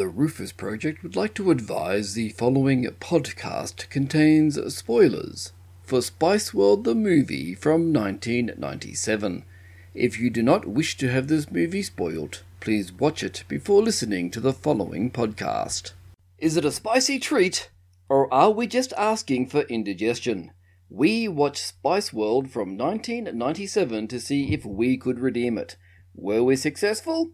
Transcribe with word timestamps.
The 0.00 0.08
Rufus 0.08 0.52
Project 0.52 1.02
would 1.02 1.14
like 1.14 1.34
to 1.34 1.50
advise 1.50 2.14
the 2.14 2.30
following 2.30 2.84
podcast 3.00 3.90
contains 3.90 4.58
spoilers 4.74 5.52
for 5.82 6.00
Spice 6.00 6.54
World 6.54 6.84
the 6.84 6.94
movie 6.94 7.54
from 7.54 7.92
1997. 7.92 9.44
If 9.92 10.18
you 10.18 10.30
do 10.30 10.42
not 10.42 10.66
wish 10.66 10.96
to 10.96 11.10
have 11.10 11.28
this 11.28 11.50
movie 11.50 11.82
spoiled, 11.82 12.42
please 12.60 12.90
watch 12.94 13.22
it 13.22 13.44
before 13.46 13.82
listening 13.82 14.30
to 14.30 14.40
the 14.40 14.54
following 14.54 15.10
podcast. 15.10 15.92
Is 16.38 16.56
it 16.56 16.64
a 16.64 16.72
spicy 16.72 17.18
treat, 17.18 17.68
or 18.08 18.32
are 18.32 18.52
we 18.52 18.66
just 18.66 18.94
asking 18.94 19.48
for 19.48 19.64
indigestion? 19.64 20.50
We 20.88 21.28
watched 21.28 21.66
Spice 21.66 22.10
World 22.10 22.50
from 22.50 22.78
1997 22.78 24.08
to 24.08 24.18
see 24.18 24.54
if 24.54 24.64
we 24.64 24.96
could 24.96 25.20
redeem 25.20 25.58
it. 25.58 25.76
Were 26.14 26.42
we 26.42 26.56
successful? 26.56 27.32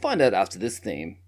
Find 0.00 0.22
out 0.22 0.32
after 0.32 0.60
this 0.60 0.78
theme. 0.78 1.18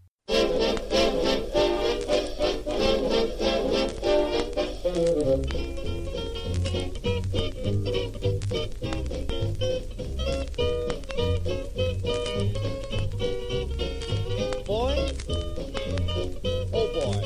Boy? 14.66 14.94
Oh 16.72 16.86
boy. 16.94 17.18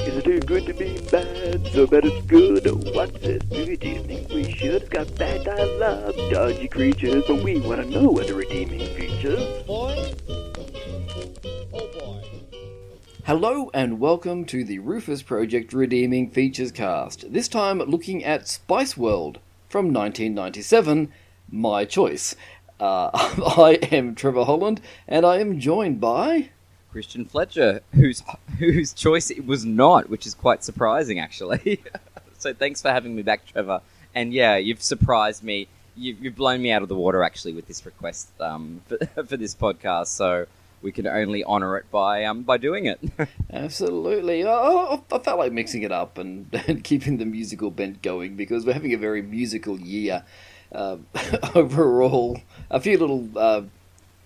Is 0.00 0.16
it 0.16 0.24
too 0.24 0.40
good 0.40 0.66
to 0.66 0.74
be 0.74 0.98
bad? 1.10 1.66
So 1.72 1.86
bad 1.86 2.04
it's 2.04 2.26
good. 2.26 2.66
What's 2.94 3.18
this 3.20 3.42
movie 3.50 3.76
do 3.78 3.88
you 3.88 4.02
think 4.02 4.28
we 4.28 4.52
should? 4.52 4.90
Got 4.90 5.16
bad 5.16 5.44
dialogue, 5.44 6.14
dodgy 6.30 6.68
creatures, 6.68 7.24
but 7.26 7.42
we 7.42 7.60
want 7.60 7.80
to 7.80 7.88
know 7.88 8.10
what 8.10 8.26
the 8.26 8.34
redeeming 8.34 8.86
features. 8.94 9.62
Hello 13.32 13.70
and 13.72 13.98
welcome 13.98 14.44
to 14.44 14.62
the 14.62 14.78
Rufus 14.78 15.22
Project 15.22 15.72
Redeeming 15.72 16.28
Features 16.28 16.70
cast. 16.70 17.32
This 17.32 17.48
time 17.48 17.78
looking 17.78 18.22
at 18.22 18.46
Spice 18.46 18.94
World 18.94 19.38
from 19.70 19.86
1997, 19.86 21.10
my 21.50 21.86
choice. 21.86 22.36
Uh, 22.78 23.08
I 23.56 23.78
am 23.90 24.14
Trevor 24.14 24.44
Holland 24.44 24.82
and 25.08 25.24
I 25.24 25.38
am 25.38 25.58
joined 25.58 25.98
by. 25.98 26.50
Christian 26.90 27.24
Fletcher, 27.24 27.80
whose 27.94 28.22
whose 28.58 28.92
choice 28.92 29.30
it 29.30 29.46
was 29.46 29.64
not, 29.64 30.10
which 30.10 30.26
is 30.26 30.34
quite 30.34 30.62
surprising 30.62 31.18
actually. 31.18 31.80
so 32.38 32.52
thanks 32.52 32.82
for 32.82 32.90
having 32.90 33.16
me 33.16 33.22
back, 33.22 33.46
Trevor. 33.46 33.80
And 34.14 34.34
yeah, 34.34 34.58
you've 34.58 34.82
surprised 34.82 35.42
me. 35.42 35.68
You've, 35.96 36.22
you've 36.22 36.36
blown 36.36 36.60
me 36.60 36.70
out 36.70 36.82
of 36.82 36.90
the 36.90 36.96
water 36.96 37.22
actually 37.22 37.54
with 37.54 37.66
this 37.66 37.86
request 37.86 38.28
um, 38.42 38.82
for, 38.88 39.24
for 39.24 39.38
this 39.38 39.54
podcast. 39.54 40.08
So 40.08 40.44
we 40.82 40.92
can 40.92 41.06
only 41.06 41.44
honour 41.44 41.76
it 41.76 41.90
by 41.90 42.24
um, 42.24 42.42
by 42.42 42.56
doing 42.56 42.86
it. 42.86 43.00
Absolutely. 43.52 44.44
I, 44.44 44.98
I, 45.10 45.18
felt 45.18 45.38
like 45.38 45.52
mixing 45.52 45.82
it 45.82 45.92
up 45.92 46.18
and, 46.18 46.48
and 46.66 46.82
keeping 46.82 47.18
the 47.18 47.24
musical 47.24 47.70
bent 47.70 48.02
going 48.02 48.36
because 48.36 48.66
we're 48.66 48.74
having 48.74 48.92
a 48.92 48.98
very 48.98 49.22
musical 49.22 49.78
year 49.80 50.24
uh, 50.72 50.96
overall. 51.54 52.40
A 52.70 52.80
few 52.80 52.98
little 52.98 53.28
uh, 53.36 53.62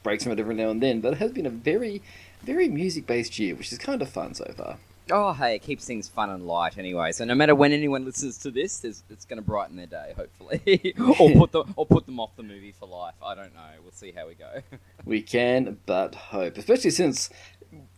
breaks 0.02 0.22
from 0.22 0.32
it 0.32 0.40
every 0.40 0.54
now 0.54 0.70
and 0.70 0.82
then, 0.82 1.00
but 1.00 1.12
it 1.12 1.18
has 1.18 1.32
been 1.32 1.46
a 1.46 1.50
very, 1.50 2.02
very 2.42 2.68
music 2.68 3.06
based 3.06 3.38
year, 3.38 3.54
which 3.54 3.72
is 3.72 3.78
kind 3.78 4.02
of 4.02 4.08
fun 4.08 4.34
so 4.34 4.52
far. 4.56 4.78
Oh, 5.10 5.32
hey, 5.32 5.56
it 5.56 5.62
keeps 5.62 5.84
things 5.84 6.08
fun 6.08 6.30
and 6.30 6.46
light 6.46 6.78
anyway. 6.78 7.12
So 7.12 7.24
no 7.24 7.34
matter 7.34 7.54
when 7.54 7.72
anyone 7.72 8.04
listens 8.04 8.38
to 8.38 8.50
this, 8.50 8.84
it's 8.84 9.24
going 9.24 9.38
to 9.38 9.42
brighten 9.42 9.76
their 9.76 9.86
day, 9.86 10.14
hopefully, 10.16 10.94
or 11.20 11.30
put 11.32 11.52
them 11.52 11.74
or 11.76 11.86
put 11.86 12.06
them 12.06 12.20
off 12.20 12.36
the 12.36 12.42
movie 12.42 12.72
for 12.72 12.86
life. 12.86 13.14
I 13.22 13.34
don't 13.34 13.54
know. 13.54 13.68
We'll 13.82 13.92
see 13.92 14.12
how 14.12 14.26
we 14.26 14.34
go. 14.34 14.60
We 15.04 15.22
can 15.22 15.78
but 15.86 16.16
hope, 16.16 16.58
especially 16.58 16.90
since 16.90 17.30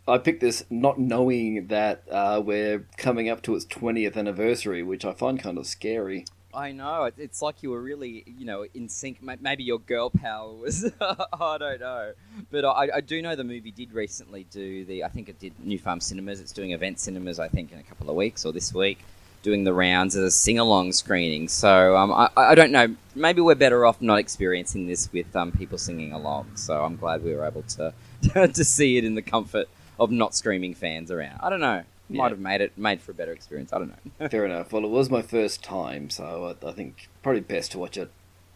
I 0.06 0.18
picked 0.18 0.40
this 0.40 0.64
not 0.68 0.98
knowing 0.98 1.68
that 1.68 2.02
uh, 2.10 2.42
we're 2.44 2.86
coming 2.98 3.30
up 3.30 3.40
to 3.42 3.54
its 3.54 3.64
20th 3.64 4.16
anniversary, 4.16 4.82
which 4.82 5.06
I 5.06 5.12
find 5.12 5.40
kind 5.40 5.56
of 5.56 5.66
scary. 5.66 6.26
I 6.58 6.72
know. 6.72 7.08
It's 7.16 7.40
like 7.40 7.62
you 7.62 7.70
were 7.70 7.80
really, 7.80 8.24
you 8.26 8.44
know, 8.44 8.66
in 8.74 8.88
sync. 8.88 9.22
Maybe 9.22 9.62
your 9.62 9.78
girl 9.78 10.10
power 10.10 10.52
was. 10.52 10.90
I 11.00 11.56
don't 11.56 11.80
know, 11.80 12.12
but 12.50 12.64
I, 12.64 12.88
I 12.96 13.00
do 13.00 13.22
know 13.22 13.36
the 13.36 13.44
movie 13.44 13.70
did 13.70 13.92
recently 13.92 14.44
do 14.50 14.84
the. 14.84 15.04
I 15.04 15.08
think 15.08 15.28
it 15.28 15.38
did 15.38 15.52
New 15.60 15.78
Farm 15.78 16.00
Cinemas. 16.00 16.40
It's 16.40 16.50
doing 16.50 16.72
event 16.72 16.98
cinemas. 16.98 17.38
I 17.38 17.46
think 17.46 17.70
in 17.70 17.78
a 17.78 17.84
couple 17.84 18.10
of 18.10 18.16
weeks 18.16 18.44
or 18.44 18.52
this 18.52 18.74
week, 18.74 18.98
doing 19.44 19.62
the 19.62 19.72
rounds 19.72 20.16
as 20.16 20.24
a 20.24 20.30
sing 20.32 20.58
along 20.58 20.92
screening. 20.92 21.46
So 21.46 21.96
um, 21.96 22.10
I, 22.12 22.28
I 22.36 22.54
don't 22.56 22.72
know. 22.72 22.96
Maybe 23.14 23.40
we're 23.40 23.54
better 23.54 23.86
off 23.86 24.02
not 24.02 24.18
experiencing 24.18 24.88
this 24.88 25.12
with 25.12 25.34
um, 25.36 25.52
people 25.52 25.78
singing 25.78 26.12
along. 26.12 26.56
So 26.56 26.84
I'm 26.84 26.96
glad 26.96 27.22
we 27.22 27.34
were 27.36 27.46
able 27.46 27.62
to 27.62 27.94
to 28.34 28.64
see 28.64 28.98
it 28.98 29.04
in 29.04 29.14
the 29.14 29.22
comfort 29.22 29.68
of 30.00 30.10
not 30.10 30.34
screaming 30.34 30.74
fans 30.74 31.12
around. 31.12 31.38
I 31.40 31.50
don't 31.50 31.60
know. 31.60 31.84
Might 32.08 32.24
Yeah. 32.24 32.28
have 32.30 32.38
made 32.40 32.60
it 32.60 32.78
made 32.78 33.00
for 33.02 33.12
a 33.12 33.14
better 33.14 33.32
experience. 33.32 33.72
I 33.72 33.78
don't 33.78 33.92
know. 34.20 34.28
Fair 34.30 34.44
enough. 34.46 34.72
Well, 34.72 34.84
it 34.84 34.90
was 34.90 35.10
my 35.10 35.22
first 35.22 35.62
time, 35.62 36.08
so 36.10 36.56
I, 36.62 36.68
I 36.68 36.72
think 36.72 37.08
probably 37.22 37.40
best 37.42 37.72
to 37.72 37.78
watch 37.78 37.96
it, 37.98 38.10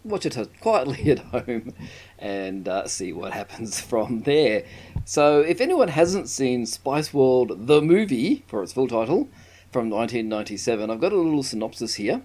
watch 0.05 0.25
it 0.27 0.37
quietly 0.61 1.11
at 1.11 1.19
home, 1.19 1.75
and 2.19 2.67
uh, 2.69 2.87
see 2.87 3.13
what 3.13 3.33
happens 3.41 3.81
from 3.81 4.23
there. 4.23 4.65
So, 5.05 5.41
if 5.41 5.61
anyone 5.61 5.89
hasn't 5.89 6.29
seen 6.29 6.65
Spice 6.67 7.13
World 7.13 7.67
the 7.67 7.83
movie 7.83 8.45
for 8.47 8.63
its 8.63 8.73
full 8.73 8.89
title 8.89 9.29
from 9.71 9.91
1997, 9.91 10.91
I've 10.91 11.01
got 11.01 11.13
a 11.13 11.17
little 11.17 11.43
synopsis 11.43 11.95
here. 11.95 12.23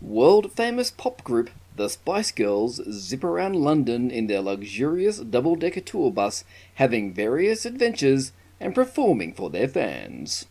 World 0.00 0.52
famous 0.52 0.90
pop 0.90 1.22
group 1.24 1.50
the 1.76 1.88
Spice 1.88 2.30
Girls 2.32 2.80
zip 2.90 3.24
around 3.24 3.54
London 3.56 4.10
in 4.10 4.26
their 4.26 4.40
luxurious 4.40 5.18
double 5.18 5.56
decker 5.56 5.80
tour 5.80 6.10
bus, 6.10 6.44
having 6.74 7.12
various 7.12 7.64
adventures 7.64 8.32
and 8.60 8.74
performing 8.74 9.32
for 9.32 9.50
their 9.50 9.68
fans. 9.68 10.46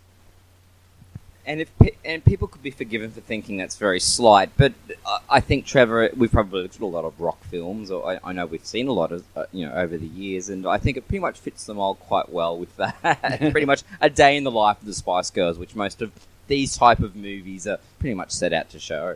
and 1.46 1.62
if 1.62 1.72
and 2.06 2.24
people 2.24 2.48
could 2.48 2.62
be 2.62 2.70
forgiven 2.70 3.10
for 3.10 3.22
thinking 3.22 3.58
that's 3.58 3.76
very 3.78 4.00
slight, 4.00 4.52
but 4.56 4.74
I- 5.06 5.20
I 5.30 5.40
think 5.40 5.66
Trevor, 5.66 6.10
we've 6.16 6.32
probably 6.32 6.62
looked 6.62 6.76
at 6.76 6.82
a 6.82 6.86
lot 6.86 7.06
of 7.06 7.20
rock 7.20 7.44
films, 7.46 7.90
or 7.90 8.06
I, 8.08 8.20
I 8.24 8.34
know 8.34 8.46
we've 8.46 8.66
seen 8.66 8.88
a 8.88 8.92
lot 8.92 9.12
of 9.12 9.24
uh, 9.36 9.46
you 9.52 9.66
know 9.66 9.74
over 9.74 9.98
the 9.98 10.06
years, 10.08 10.50
and 10.50 10.68
I 10.68 10.78
think 10.78 10.98
it 10.98 11.08
pretty 11.08 11.22
much 11.22 11.40
fits 11.40 11.66
them 11.66 11.80
all 11.80 11.96
quite 11.96 12.30
well 12.30 12.56
with 12.58 12.76
that. 12.78 13.40
pretty 13.52 13.66
much 13.66 13.84
a 14.00 14.10
day 14.12 14.38
in 14.38 14.44
the 14.44 14.52
life 14.52 14.80
of 14.80 14.86
the 14.86 14.94
Spice 14.94 15.32
Girls, 15.32 15.58
which 15.58 15.76
most 15.76 16.02
of 16.04 16.12
these 16.48 16.78
type 16.78 17.00
of 17.00 17.16
movies 17.16 17.66
are 17.66 17.80
pretty 18.00 18.14
much 18.16 18.32
set 18.32 18.54
out 18.54 18.70
to 18.72 18.80
show. 18.80 19.16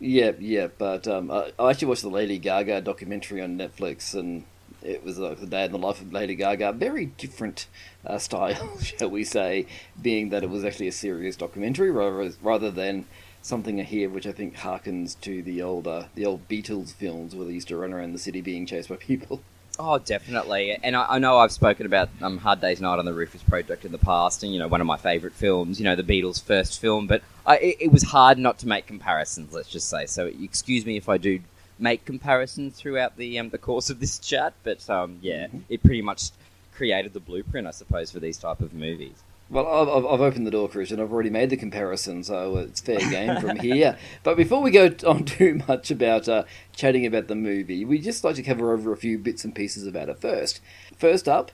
Yeah, 0.00 0.32
yeah, 0.38 0.66
but 0.76 1.06
um, 1.06 1.30
I, 1.30 1.52
I 1.58 1.70
actually 1.70 1.88
watched 1.88 2.02
the 2.02 2.10
Lady 2.10 2.36
Gaga 2.38 2.80
documentary 2.82 3.40
on 3.40 3.56
Netflix, 3.56 4.14
and 4.14 4.44
it 4.84 5.04
was 5.04 5.18
like 5.18 5.40
the 5.40 5.46
day 5.46 5.64
in 5.64 5.72
the 5.72 5.78
life 5.78 6.00
of 6.00 6.12
Lady 6.12 6.34
Gaga. 6.34 6.72
Very 6.72 7.06
different 7.06 7.66
uh, 8.06 8.18
style, 8.18 8.78
shall 8.80 9.10
we 9.10 9.24
say, 9.24 9.66
being 10.00 10.30
that 10.30 10.42
it 10.42 10.50
was 10.50 10.64
actually 10.64 10.88
a 10.88 10.92
serious 10.92 11.36
documentary 11.36 11.90
rather 11.90 12.32
rather 12.42 12.70
than 12.70 13.06
something 13.42 13.78
here 13.78 14.08
which 14.08 14.26
I 14.26 14.32
think 14.32 14.56
harkens 14.56 15.20
to 15.22 15.42
the 15.42 15.62
old 15.62 15.86
uh, 15.86 16.04
the 16.14 16.24
old 16.24 16.48
Beatles 16.48 16.94
films 16.94 17.34
where 17.34 17.46
they 17.46 17.52
used 17.52 17.68
to 17.68 17.76
run 17.76 17.92
around 17.92 18.12
the 18.12 18.18
city 18.18 18.40
being 18.40 18.66
chased 18.66 18.88
by 18.88 18.96
people. 18.96 19.42
Oh, 19.78 19.98
definitely. 19.98 20.78
And 20.82 20.94
I, 20.94 21.06
I 21.08 21.18
know 21.18 21.38
I've 21.38 21.50
spoken 21.50 21.86
about 21.86 22.10
um, 22.20 22.36
Hard 22.36 22.60
Day's 22.60 22.82
Night 22.82 22.98
on 22.98 23.06
the 23.06 23.14
Rufus 23.14 23.42
Project 23.42 23.86
in 23.86 23.90
the 23.90 23.96
past, 23.96 24.42
and 24.42 24.52
you 24.52 24.58
know 24.58 24.68
one 24.68 24.82
of 24.82 24.86
my 24.86 24.98
favourite 24.98 25.34
films. 25.34 25.80
You 25.80 25.84
know 25.84 25.96
the 25.96 26.02
Beatles' 26.02 26.42
first 26.42 26.78
film, 26.78 27.06
but 27.06 27.22
I, 27.46 27.56
it, 27.56 27.76
it 27.80 27.92
was 27.92 28.02
hard 28.02 28.36
not 28.36 28.58
to 28.58 28.68
make 28.68 28.86
comparisons. 28.86 29.54
Let's 29.54 29.70
just 29.70 29.88
say. 29.88 30.04
So 30.04 30.26
excuse 30.26 30.84
me 30.84 30.98
if 30.98 31.08
I 31.08 31.16
do 31.16 31.40
make 31.78 32.04
comparisons 32.04 32.76
throughout 32.76 33.16
the 33.16 33.38
um, 33.38 33.50
the 33.50 33.58
course 33.58 33.90
of 33.90 34.00
this 34.00 34.18
chat, 34.18 34.54
but 34.64 34.88
um, 34.88 35.18
yeah, 35.22 35.48
it 35.68 35.82
pretty 35.82 36.02
much 36.02 36.30
created 36.74 37.12
the 37.12 37.20
blueprint, 37.20 37.66
I 37.66 37.70
suppose, 37.70 38.10
for 38.10 38.20
these 38.20 38.38
type 38.38 38.60
of 38.60 38.72
movies. 38.72 39.22
Well, 39.50 39.66
I've, 39.68 40.06
I've- 40.06 40.22
opened 40.24 40.46
the 40.46 40.50
door, 40.50 40.66
Christian. 40.68 40.98
I've 40.98 41.12
already 41.12 41.28
made 41.28 41.50
the 41.50 41.58
comparison, 41.58 42.24
so 42.24 42.56
it's 42.56 42.80
fair 42.80 42.98
game 42.98 43.38
from 43.38 43.56
here. 43.60 43.98
But 44.22 44.38
before 44.38 44.62
we 44.62 44.70
go 44.70 44.90
on 45.06 45.24
too 45.26 45.60
much 45.68 45.90
about 45.90 46.26
uh, 46.26 46.44
chatting 46.74 47.04
about 47.04 47.28
the 47.28 47.34
movie, 47.34 47.84
we 47.84 47.98
just 47.98 48.24
like 48.24 48.36
to 48.36 48.42
cover 48.42 48.72
over 48.72 48.92
a 48.92 48.96
few 48.96 49.18
bits 49.18 49.44
and 49.44 49.54
pieces 49.54 49.86
about 49.86 50.08
it 50.08 50.18
first. 50.20 50.60
First 50.96 51.28
up, 51.28 51.50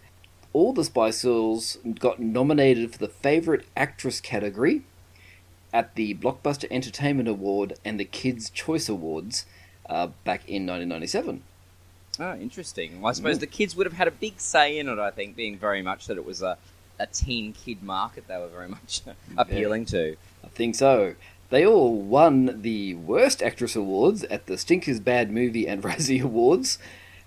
all 0.52 0.72
the 0.72 0.84
Spice 0.84 1.22
Girls 1.24 1.78
got 1.98 2.20
nominated 2.20 2.92
for 2.92 2.98
the 2.98 3.08
Favourite 3.08 3.64
Actress 3.76 4.20
category 4.20 4.82
at 5.72 5.96
the 5.96 6.14
Blockbuster 6.14 6.66
Entertainment 6.70 7.28
Award 7.28 7.74
and 7.84 7.98
the 7.98 8.04
Kids' 8.04 8.48
Choice 8.48 8.88
Awards 8.88 9.44
uh, 9.88 10.08
back 10.24 10.48
in 10.48 10.66
1997. 10.66 11.42
Oh, 12.20 12.34
interesting. 12.34 13.00
Well, 13.00 13.10
I 13.10 13.12
suppose 13.12 13.38
the 13.38 13.46
kids 13.46 13.76
would 13.76 13.86
have 13.86 13.94
had 13.94 14.08
a 14.08 14.12
big 14.12 14.40
say 14.40 14.78
in 14.78 14.88
it. 14.88 14.98
I 14.98 15.10
think, 15.10 15.36
being 15.36 15.56
very 15.56 15.82
much 15.82 16.06
that 16.06 16.16
it 16.16 16.24
was 16.24 16.42
a 16.42 16.58
a 16.98 17.06
teen 17.06 17.52
kid 17.52 17.82
market, 17.82 18.26
they 18.26 18.36
were 18.36 18.48
very 18.48 18.68
much 18.78 19.02
appealing 19.36 19.84
to. 19.86 20.16
I 20.44 20.48
think 20.48 20.74
so. 20.74 21.14
They 21.50 21.64
all 21.64 21.96
won 21.96 22.60
the 22.62 22.94
Worst 22.94 23.42
Actress 23.42 23.74
Awards 23.74 24.24
at 24.24 24.46
the 24.46 24.58
Stinkers 24.58 25.00
Bad 25.00 25.30
Movie 25.30 25.66
and 25.66 25.82
Razzie 25.84 26.22
Awards. 26.22 26.78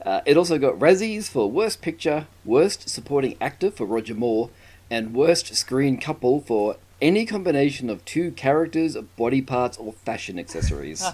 Uh, 0.06 0.22
it 0.26 0.38
also 0.38 0.58
got 0.58 0.80
Razzies 0.80 1.30
for 1.30 1.50
Worst 1.50 1.82
Picture, 1.82 2.28
Worst 2.44 2.90
Supporting 2.90 3.38
Actor 3.40 3.72
for 3.72 3.86
Roger 3.86 4.16
Moore, 4.16 4.50
and 4.90 5.14
Worst 5.14 5.56
Screen 5.56 6.00
Couple 6.00 6.42
for 6.42 6.78
any 7.02 7.26
combination 7.26 7.90
of 7.90 8.04
two 8.06 8.32
characters, 8.32 8.96
body 9.16 9.42
parts, 9.42 9.78
or 9.78 9.94
fashion 9.94 10.38
accessories. 10.38 11.04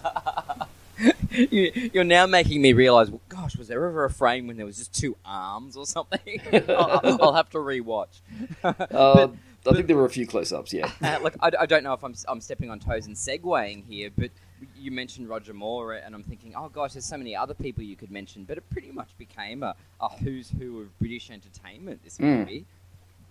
you, 1.31 1.71
you're 1.93 2.03
now 2.03 2.25
making 2.25 2.61
me 2.61 2.73
realise. 2.73 3.09
Well, 3.09 3.21
gosh, 3.29 3.55
was 3.55 3.67
there 3.67 3.85
ever 3.85 4.05
a 4.05 4.09
frame 4.09 4.47
when 4.47 4.57
there 4.57 4.65
was 4.65 4.77
just 4.77 4.93
two 4.93 5.15
arms 5.25 5.75
or 5.77 5.85
something? 5.85 6.41
I'll, 6.69 7.17
I'll 7.21 7.33
have 7.33 7.49
to 7.51 7.57
rewatch. 7.59 8.19
Uh, 8.63 9.27
I 9.69 9.73
think 9.75 9.87
there 9.87 9.97
were 9.97 10.05
a 10.05 10.09
few 10.09 10.25
close-ups. 10.25 10.71
Yeah. 10.71 10.89
Uh, 11.03 11.19
look, 11.21 11.35
I, 11.41 11.51
I 11.59 11.65
don't 11.65 11.83
know 11.83 11.91
if 11.91 12.01
I'm, 12.01 12.13
I'm 12.29 12.39
stepping 12.39 12.69
on 12.69 12.79
toes 12.79 13.05
and 13.05 13.15
segueing 13.17 13.83
here, 13.85 14.09
but 14.17 14.31
you 14.77 14.91
mentioned 14.91 15.27
Roger 15.27 15.53
Moore, 15.53 15.95
and 15.95 16.15
I'm 16.15 16.23
thinking, 16.23 16.53
oh 16.55 16.69
gosh, 16.69 16.93
there's 16.93 17.03
so 17.03 17.17
many 17.17 17.35
other 17.35 17.53
people 17.53 17.83
you 17.83 17.97
could 17.97 18.09
mention, 18.09 18.45
but 18.45 18.57
it 18.57 18.63
pretty 18.69 18.91
much 18.91 19.09
became 19.17 19.63
a, 19.63 19.75
a 19.99 20.07
who's 20.07 20.49
who 20.57 20.83
of 20.83 20.99
British 20.99 21.29
entertainment. 21.29 22.01
This 22.03 22.17
Mm. 22.17 22.39
movie. 22.39 22.65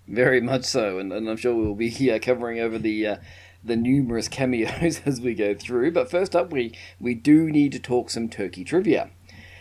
Very 0.09 0.41
much 0.43 0.65
so, 0.65 0.99
and, 0.99 1.11
and 1.13 1.27
I'm 1.29 1.37
sure 1.39 1.55
we'll 1.55 1.75
be 1.75 2.13
uh, 2.13 2.19
covering 2.21 2.61
over 2.61 2.79
the 2.79 3.07
uh, 3.07 3.17
the 3.67 3.77
numerous 3.77 4.29
cameos 4.29 5.01
as 5.07 5.21
we 5.21 5.35
go 5.35 5.55
through. 5.55 5.93
But 5.93 6.11
first 6.11 6.35
up, 6.37 6.51
we 6.53 6.73
we 7.01 7.15
do 7.15 7.51
need 7.51 7.73
to 7.73 7.79
talk 7.79 8.11
some 8.11 8.29
turkey 8.29 8.65
trivia. 8.65 9.11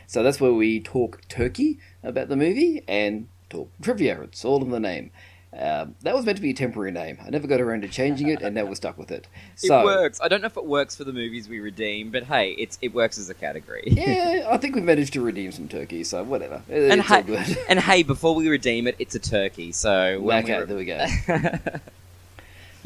So 0.08 0.22
that's 0.24 0.40
where 0.40 0.54
we 0.54 0.80
talk 0.80 1.22
turkey 1.28 1.80
about 2.04 2.30
the 2.30 2.36
movie 2.36 2.84
and 2.88 3.28
talk 3.50 3.70
trivia. 3.82 4.22
It's 4.22 4.46
all 4.46 4.62
in 4.64 4.70
the 4.70 4.80
name. 4.80 5.12
Um, 5.58 5.96
that 6.02 6.14
was 6.14 6.26
meant 6.26 6.36
to 6.38 6.42
be 6.42 6.50
a 6.50 6.54
temporary 6.54 6.92
name. 6.92 7.18
I 7.26 7.30
never 7.30 7.48
got 7.48 7.62
around 7.62 7.84
to 7.84 7.88
changing 7.88 8.28
it, 8.28 8.42
and 8.42 8.54
now 8.54 8.66
we're 8.66 8.76
stuck 8.76 8.98
with 8.98 9.10
it. 9.10 9.26
So 9.56 9.80
it 9.80 9.86
works. 9.86 10.20
I 10.22 10.28
don't 10.28 10.42
know 10.42 10.48
if 10.48 10.58
it 10.58 10.66
works 10.66 10.98
for 10.98 11.06
the 11.06 11.14
movies 11.14 11.48
we 11.48 11.62
redeem, 11.62 12.12
but 12.12 12.24
hey, 12.24 12.52
it's 12.60 12.78
it 12.82 12.94
works 12.94 13.18
as 13.18 13.30
a 13.30 13.34
category. 13.34 13.84
yeah, 13.88 14.48
I 14.52 14.58
think 14.58 14.76
we 14.76 14.82
managed 14.82 15.14
to 15.14 15.22
redeem 15.22 15.54
some 15.54 15.70
turkey. 15.70 16.04
So 16.04 16.24
whatever, 16.26 16.62
It- 16.68 16.92
And 16.92 17.00
it's 17.00 17.10
all 17.10 17.22
hey, 17.22 17.24
good. 17.24 17.58
and 17.70 17.80
hey, 17.80 18.04
before 18.04 18.36
we 18.36 18.50
redeem 18.50 18.86
it, 18.86 18.96
it's 19.00 19.16
a 19.16 19.20
turkey. 19.20 19.72
So 19.72 19.92
okay, 20.30 20.60
we 20.60 20.66
there 20.66 20.78
we 20.78 20.86
go. 20.86 21.06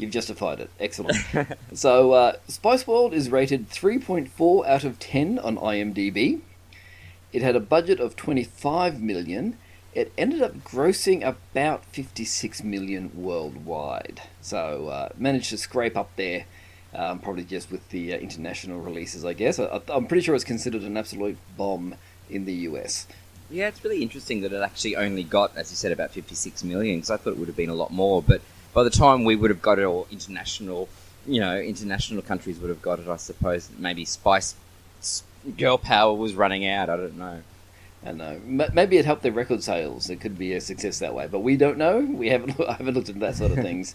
You've 0.00 0.10
justified 0.10 0.60
it. 0.60 0.70
Excellent. 0.80 1.18
so, 1.74 2.12
uh, 2.12 2.36
Spice 2.48 2.86
World 2.86 3.12
is 3.12 3.28
rated 3.28 3.68
3.4 3.68 4.66
out 4.66 4.82
of 4.82 4.98
10 4.98 5.38
on 5.38 5.58
IMDb. 5.58 6.40
It 7.34 7.42
had 7.42 7.54
a 7.54 7.60
budget 7.60 8.00
of 8.00 8.16
25 8.16 9.02
million. 9.02 9.58
It 9.92 10.10
ended 10.16 10.40
up 10.40 10.64
grossing 10.64 11.22
about 11.22 11.84
56 11.84 12.64
million 12.64 13.10
worldwide. 13.14 14.22
So, 14.40 14.88
uh, 14.88 15.10
managed 15.18 15.50
to 15.50 15.58
scrape 15.58 15.98
up 15.98 16.10
there, 16.16 16.46
um, 16.94 17.18
probably 17.18 17.44
just 17.44 17.70
with 17.70 17.86
the 17.90 18.14
uh, 18.14 18.16
international 18.16 18.80
releases, 18.80 19.22
I 19.26 19.34
guess. 19.34 19.58
I, 19.58 19.82
I'm 19.88 20.06
pretty 20.06 20.22
sure 20.22 20.34
it's 20.34 20.44
considered 20.44 20.80
an 20.80 20.96
absolute 20.96 21.36
bomb 21.58 21.94
in 22.30 22.46
the 22.46 22.54
US. 22.70 23.06
Yeah, 23.50 23.68
it's 23.68 23.84
really 23.84 24.00
interesting 24.00 24.40
that 24.40 24.52
it 24.54 24.62
actually 24.62 24.96
only 24.96 25.24
got, 25.24 25.54
as 25.58 25.70
you 25.70 25.76
said, 25.76 25.92
about 25.92 26.12
56 26.12 26.64
million, 26.64 27.00
because 27.00 27.10
I 27.10 27.18
thought 27.18 27.32
it 27.32 27.38
would 27.38 27.48
have 27.48 27.56
been 27.56 27.68
a 27.68 27.74
lot 27.74 27.92
more. 27.92 28.22
But 28.22 28.40
by 28.72 28.82
the 28.82 28.90
time 28.90 29.24
we 29.24 29.36
would 29.36 29.50
have 29.50 29.62
got 29.62 29.78
it, 29.78 29.84
or 29.84 30.06
international, 30.10 30.88
you 31.26 31.40
know, 31.40 31.58
international 31.58 32.22
countries 32.22 32.58
would 32.58 32.70
have 32.70 32.82
got 32.82 32.98
it, 32.98 33.08
I 33.08 33.16
suppose 33.16 33.68
maybe 33.78 34.04
Spice 34.04 34.54
Girl 35.56 35.78
Power 35.78 36.14
was 36.14 36.34
running 36.34 36.66
out. 36.66 36.90
I 36.90 36.96
don't 36.96 37.18
know. 37.18 37.42
I 38.04 38.12
know. 38.12 38.40
Maybe 38.44 38.96
it 38.96 39.04
helped 39.04 39.22
their 39.22 39.32
record 39.32 39.62
sales. 39.62 40.08
It 40.08 40.20
could 40.20 40.38
be 40.38 40.54
a 40.54 40.60
success 40.60 40.98
that 41.00 41.14
way, 41.14 41.28
but 41.30 41.40
we 41.40 41.56
don't 41.56 41.76
know. 41.76 42.00
We 42.00 42.28
haven't. 42.28 42.58
I 42.68 42.74
haven't 42.74 42.94
looked 42.94 43.08
into 43.08 43.20
that 43.20 43.36
sort 43.36 43.52
of 43.52 43.58
things. 43.62 43.94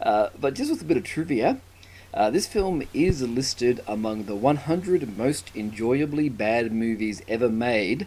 Uh, 0.00 0.30
but 0.40 0.54
just 0.54 0.70
with 0.70 0.82
a 0.82 0.84
bit 0.84 0.96
of 0.96 1.04
trivia, 1.04 1.60
uh, 2.12 2.30
this 2.30 2.46
film 2.46 2.82
is 2.92 3.22
listed 3.22 3.82
among 3.86 4.24
the 4.24 4.34
100 4.34 5.16
most 5.16 5.50
enjoyably 5.54 6.28
bad 6.28 6.72
movies 6.72 7.22
ever 7.28 7.48
made 7.48 8.06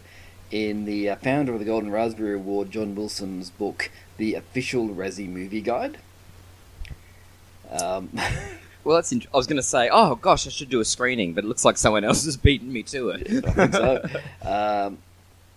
in 0.51 0.85
the 0.85 1.09
uh, 1.09 1.15
founder 1.17 1.53
of 1.53 1.59
the 1.59 1.65
Golden 1.65 1.91
Raspberry 1.91 2.35
Award, 2.35 2.71
John 2.71 2.95
Wilson's 2.95 3.49
book, 3.49 3.89
The 4.17 4.33
Official 4.33 4.89
Razzie 4.89 5.27
Movie 5.27 5.61
Guide. 5.61 5.97
Um, 7.71 8.09
Well, 8.87 8.95
that's. 8.95 9.11
Int- 9.11 9.27
I 9.33 9.35
was 9.35 9.47
going 9.47 9.57
to 9.57 9.63
say, 9.63 9.89
oh 9.91 10.15
gosh, 10.15 10.47
I 10.47 10.49
should 10.49 10.69
do 10.69 10.79
a 10.79 10.85
screening, 10.85 11.33
but 11.33 11.43
it 11.43 11.47
looks 11.47 11.65
like 11.65 11.77
someone 11.77 12.05
else 12.05 12.23
has 12.23 12.37
beaten 12.37 12.71
me 12.71 12.83
to 12.83 13.09
it. 13.09 13.27
So. 13.73 14.01
Um, 14.43 14.99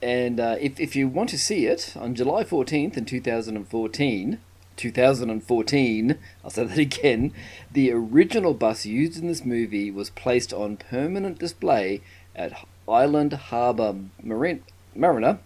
and 0.03 0.41
uh, 0.41 0.57
if, 0.59 0.81
if 0.81 0.97
you 0.97 1.07
want 1.07 1.29
to 1.29 1.39
see 1.39 1.67
it, 1.67 1.95
on 1.97 2.17
July 2.17 2.43
14th 2.43 2.97
in 2.97 3.05
2014, 3.05 4.39
2014, 4.77 6.19
I'll 6.43 6.51
say 6.51 6.65
that 6.65 6.79
again, 6.79 7.33
the 7.71 7.93
original 7.93 8.53
bus 8.53 8.85
used 8.85 9.21
in 9.21 9.29
this 9.29 9.45
movie 9.45 9.93
was 9.93 10.11
placed 10.11 10.53
on 10.53 10.77
permanent 10.77 11.39
display 11.39 12.01
at 12.35 12.67
Island 12.89 13.33
Harbour 13.35 13.95
Marin- 14.21 14.65
Marina 14.93 15.39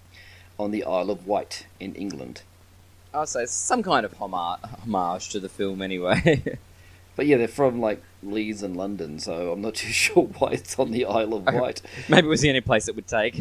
on 0.59 0.71
the 0.71 0.85
Isle 0.85 1.11
of 1.11 1.27
Wight 1.27 1.67
in 1.79 1.95
England. 1.97 2.41
I'll 3.15 3.27
say 3.27 3.47
some 3.47 3.83
kind 3.83 4.05
of 4.05 4.13
homage, 4.15 4.61
homage 4.83 5.29
to 5.31 5.41
the 5.41 5.49
film, 5.49 5.83
anyway. 5.83 6.59
But 7.17 7.27
yeah, 7.27 7.37
they're 7.37 7.47
from 7.47 7.81
like 7.81 8.03
Leeds 8.25 8.65
and 8.65 8.77
London, 8.77 9.21
so 9.21 9.53
I'm 9.53 9.61
not 9.61 9.75
too 9.83 9.93
sure 9.93 10.25
why 10.25 10.51
it's 10.51 10.77
on 10.81 10.91
the 10.91 11.05
Isle 11.05 11.35
of 11.35 11.45
Wight. 11.45 11.81
maybe 12.09 12.27
it 12.27 12.29
was 12.29 12.41
the 12.41 12.49
only 12.49 12.61
place 12.61 12.89
it 12.89 12.97
would 12.97 13.07
take. 13.07 13.41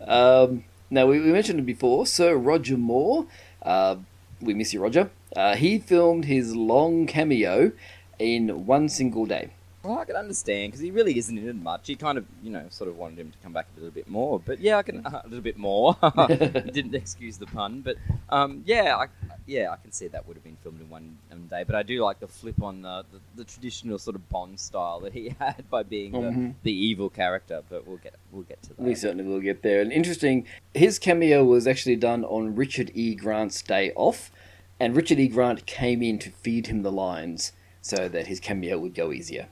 Um, 0.00 0.64
now, 0.90 1.06
we, 1.06 1.20
we 1.20 1.32
mentioned 1.32 1.58
it 1.58 1.66
before, 1.66 2.06
Sir 2.06 2.36
Roger 2.36 2.76
Moore. 2.76 3.26
Uh, 3.62 3.96
we 4.40 4.54
miss 4.54 4.74
you, 4.74 4.80
Roger. 4.82 5.10
Uh, 5.34 5.56
he 5.56 5.78
filmed 5.78 6.26
his 6.26 6.54
long 6.54 7.06
cameo 7.06 7.72
in 8.18 8.66
one 8.66 8.88
single 8.88 9.26
day. 9.26 9.50
Well, 9.86 9.98
I 9.98 10.04
can 10.04 10.16
understand 10.16 10.72
because 10.72 10.80
he 10.80 10.90
really 10.90 11.16
isn't 11.18 11.38
in 11.38 11.48
it 11.48 11.56
much. 11.56 11.86
He 11.86 11.94
kind 11.96 12.18
of, 12.18 12.24
you 12.42 12.50
know, 12.50 12.64
sort 12.70 12.90
of 12.90 12.96
wanted 12.96 13.18
him 13.18 13.30
to 13.30 13.38
come 13.42 13.52
back 13.52 13.66
a 13.76 13.80
little 13.80 13.94
bit 13.94 14.08
more. 14.08 14.40
But 14.40 14.60
yeah, 14.60 14.78
I 14.78 14.82
can 14.82 15.06
uh, 15.06 15.22
a 15.24 15.28
little 15.28 15.42
bit 15.42 15.56
more. 15.56 15.96
Didn't 16.28 16.94
excuse 16.94 17.38
the 17.38 17.46
pun, 17.46 17.82
but 17.82 17.96
um, 18.28 18.62
yeah, 18.66 18.96
I, 18.96 19.06
yeah, 19.46 19.70
I 19.70 19.76
can 19.76 19.92
see 19.92 20.08
that 20.08 20.26
would 20.26 20.36
have 20.36 20.44
been 20.44 20.56
filmed 20.62 20.80
in 20.80 20.88
one, 20.90 21.16
one 21.28 21.46
day. 21.48 21.62
But 21.64 21.76
I 21.76 21.82
do 21.82 22.02
like 22.02 22.18
the 22.20 22.26
flip 22.28 22.60
on 22.62 22.82
the, 22.82 23.04
the, 23.12 23.20
the 23.36 23.44
traditional 23.44 23.98
sort 23.98 24.16
of 24.16 24.28
Bond 24.28 24.58
style 24.58 25.00
that 25.00 25.12
he 25.12 25.28
had 25.38 25.64
by 25.70 25.82
being 25.82 26.12
the, 26.12 26.18
Mhm. 26.18 26.54
the 26.64 26.72
evil 26.72 27.08
character. 27.08 27.62
But 27.68 27.86
we'll 27.86 27.98
get 27.98 28.14
we'll 28.32 28.42
get 28.42 28.62
to 28.64 28.68
that. 28.70 28.78
We 28.80 28.94
certainly 28.94 29.24
will 29.24 29.40
get 29.40 29.62
there. 29.62 29.80
And 29.80 29.92
interesting, 29.92 30.46
his 30.74 30.98
cameo 30.98 31.44
was 31.44 31.66
actually 31.66 31.96
done 31.96 32.24
on 32.24 32.54
Richard 32.56 32.90
E. 32.94 33.14
Grant's 33.14 33.62
day 33.62 33.92
off, 33.94 34.32
and 34.80 34.96
Richard 34.96 35.20
E. 35.20 35.28
Grant 35.28 35.66
came 35.66 36.02
in 36.02 36.18
to 36.20 36.30
feed 36.30 36.66
him 36.66 36.82
the 36.82 36.92
lines 36.92 37.52
so 37.80 38.08
that 38.08 38.26
his 38.26 38.40
cameo 38.40 38.78
would 38.78 38.94
go 38.94 39.12
easier. 39.12 39.46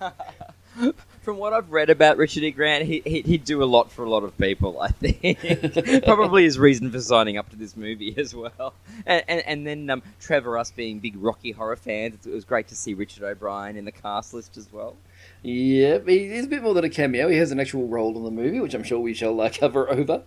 From 1.22 1.38
what 1.38 1.52
I've 1.52 1.72
read 1.72 1.90
about 1.90 2.18
Richard 2.18 2.42
E. 2.44 2.50
Grant, 2.50 2.84
he, 2.84 3.02
he, 3.04 3.22
he'd 3.22 3.44
do 3.44 3.62
a 3.62 3.64
lot 3.64 3.90
for 3.90 4.04
a 4.04 4.10
lot 4.10 4.22
of 4.22 4.36
people, 4.38 4.80
I 4.80 4.88
think. 4.88 6.04
Probably 6.04 6.44
his 6.44 6.58
reason 6.58 6.90
for 6.92 7.00
signing 7.00 7.36
up 7.38 7.48
to 7.50 7.56
this 7.56 7.76
movie 7.76 8.14
as 8.16 8.34
well. 8.34 8.74
And, 9.06 9.24
and, 9.26 9.42
and 9.46 9.66
then 9.66 9.90
um, 9.90 10.02
Trevor, 10.20 10.56
us 10.58 10.70
being 10.70 10.98
big 11.00 11.16
Rocky 11.16 11.50
Horror 11.50 11.76
fans, 11.76 12.26
it 12.26 12.30
was 12.32 12.44
great 12.44 12.68
to 12.68 12.76
see 12.76 12.94
Richard 12.94 13.24
O'Brien 13.24 13.76
in 13.76 13.84
the 13.84 13.92
cast 13.92 14.34
list 14.34 14.56
as 14.56 14.70
well. 14.72 14.96
Yeah, 15.42 15.98
he- 16.06 16.28
he's 16.28 16.44
a 16.44 16.48
bit 16.48 16.62
more 16.62 16.74
than 16.74 16.84
a 16.84 16.90
cameo. 16.90 17.28
He 17.28 17.38
has 17.38 17.50
an 17.50 17.58
actual 17.58 17.88
role 17.88 18.16
in 18.16 18.22
the 18.22 18.30
movie, 18.30 18.60
which 18.60 18.74
I'm 18.74 18.84
sure 18.84 19.00
we 19.00 19.14
shall 19.14 19.40
uh, 19.40 19.50
cover 19.52 19.90
over. 19.90 20.22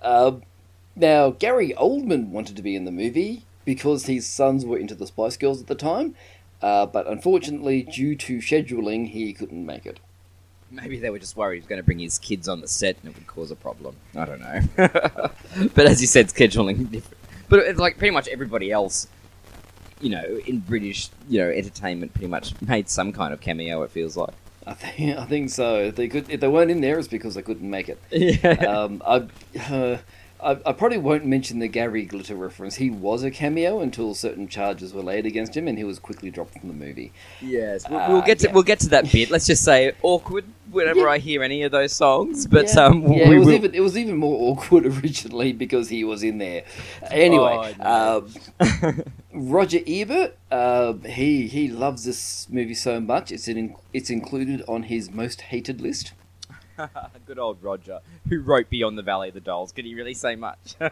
Um 0.00 0.42
now, 0.96 1.30
Gary 1.30 1.74
Oldman 1.76 2.30
wanted 2.30 2.56
to 2.56 2.62
be 2.62 2.74
in 2.74 2.84
the 2.84 2.90
movie 2.90 3.44
because 3.64 4.06
his 4.06 4.26
sons 4.26 4.64
were 4.66 4.78
into 4.78 4.96
the 4.96 5.06
Spice 5.06 5.36
Girls 5.36 5.60
at 5.60 5.68
the 5.68 5.76
time, 5.76 6.16
uh, 6.62 6.86
but 6.86 7.06
unfortunately, 7.06 7.82
due 7.82 8.16
to 8.16 8.38
scheduling, 8.38 9.08
he 9.08 9.32
couldn't 9.32 9.64
make 9.64 9.86
it. 9.86 10.00
Maybe 10.70 10.98
they 10.98 11.08
were 11.10 11.18
just 11.18 11.36
worried 11.36 11.56
he 11.56 11.60
was 11.60 11.68
going 11.68 11.80
to 11.80 11.84
bring 11.84 11.98
his 11.98 12.18
kids 12.18 12.46
on 12.46 12.60
the 12.60 12.68
set 12.68 12.96
and 13.02 13.10
it 13.10 13.16
would 13.16 13.26
cause 13.26 13.50
a 13.50 13.56
problem. 13.56 13.96
I 14.14 14.24
don't 14.26 14.40
know. 14.40 14.60
but 14.76 15.86
as 15.86 16.00
you 16.00 16.06
said, 16.06 16.28
scheduling 16.28 16.90
different. 16.90 17.16
But 17.48 17.60
it's 17.60 17.80
like 17.80 17.96
pretty 17.96 18.10
much 18.10 18.28
everybody 18.28 18.70
else, 18.70 19.08
you 20.00 20.10
know, 20.10 20.40
in 20.46 20.58
British, 20.60 21.08
you 21.28 21.38
know, 21.40 21.48
entertainment 21.48 22.12
pretty 22.12 22.26
much 22.26 22.60
made 22.60 22.90
some 22.90 23.12
kind 23.12 23.32
of 23.32 23.40
cameo, 23.40 23.82
it 23.82 23.90
feels 23.90 24.16
like. 24.16 24.34
I 24.66 24.74
think 24.74 25.18
I 25.18 25.24
think 25.24 25.50
so. 25.50 25.76
If 25.76 25.96
they 25.96 26.08
could, 26.08 26.28
if 26.28 26.40
they 26.40 26.48
weren't 26.48 26.70
in 26.70 26.80
there, 26.82 26.98
it's 26.98 27.08
because 27.08 27.34
they 27.34 27.42
couldn't 27.42 27.68
make 27.68 27.88
it. 27.88 27.98
Yeah. 28.10 28.50
um, 28.66 29.02
I, 29.06 29.26
uh, 29.72 29.98
I, 30.42 30.52
I 30.64 30.72
probably 30.72 30.98
won't 30.98 31.26
mention 31.26 31.58
the 31.58 31.66
Gary 31.68 32.04
Glitter 32.04 32.36
reference. 32.36 32.76
He 32.76 32.90
was 32.90 33.24
a 33.24 33.30
cameo 33.30 33.80
until 33.80 34.14
certain 34.14 34.46
charges 34.48 34.94
were 34.94 35.02
laid 35.02 35.26
against 35.26 35.56
him, 35.56 35.66
and 35.66 35.76
he 35.76 35.84
was 35.84 35.98
quickly 35.98 36.30
dropped 36.30 36.58
from 36.58 36.68
the 36.68 36.74
movie. 36.74 37.12
Yes, 37.42 37.84
we'll, 37.90 37.98
Uh, 37.98 38.08
we'll 38.10 38.22
get 38.22 38.38
to 38.40 38.46
yeah. 38.48 38.52
we'll 38.52 38.62
get 38.62 38.78
to 38.80 38.88
that 38.90 39.10
bit. 39.10 39.30
Let's 39.32 39.46
just 39.46 39.64
say 39.64 39.92
awkward 40.02 40.44
whenever 40.70 41.00
Yeah. 41.00 41.06
I 41.08 41.18
hear 41.18 41.42
any 41.42 41.62
of 41.64 41.72
those 41.72 41.92
songs. 41.92 42.46
But 42.46 42.72
yeah, 42.74 42.84
um, 42.86 43.12
yeah, 43.12 43.30
it 43.30 43.38
was 43.38 43.46
will. 43.46 43.54
even 43.54 43.74
it 43.74 43.80
was 43.80 43.98
even 43.98 44.16
more 44.16 44.52
awkward 44.52 44.86
originally 45.02 45.52
because 45.52 45.88
he 45.88 46.04
was 46.04 46.22
in 46.22 46.38
there. 46.38 46.62
Anyway, 47.10 47.74
Oh, 47.80 48.26
um, 48.60 49.02
Roger 49.32 49.80
Ebert, 49.86 50.36
uh, 50.50 50.92
he 51.04 51.48
he 51.48 51.68
loves 51.68 52.04
this 52.04 52.48
movie 52.48 52.74
so 52.74 53.00
much. 53.00 53.32
It's 53.32 53.48
in, 53.48 53.74
it's 53.92 54.10
included 54.10 54.62
on 54.68 54.84
his 54.84 55.10
most 55.10 55.40
hated 55.42 55.80
list. 55.80 56.12
Good 57.26 57.38
old 57.38 57.62
Roger, 57.62 58.00
who 58.28 58.40
wrote 58.40 58.70
Beyond 58.70 58.98
the 58.98 59.02
Valley 59.02 59.28
of 59.28 59.34
the 59.34 59.40
Dolls. 59.40 59.72
Could 59.72 59.84
he 59.84 59.94
really 59.94 60.14
say 60.14 60.36
much? 60.36 60.76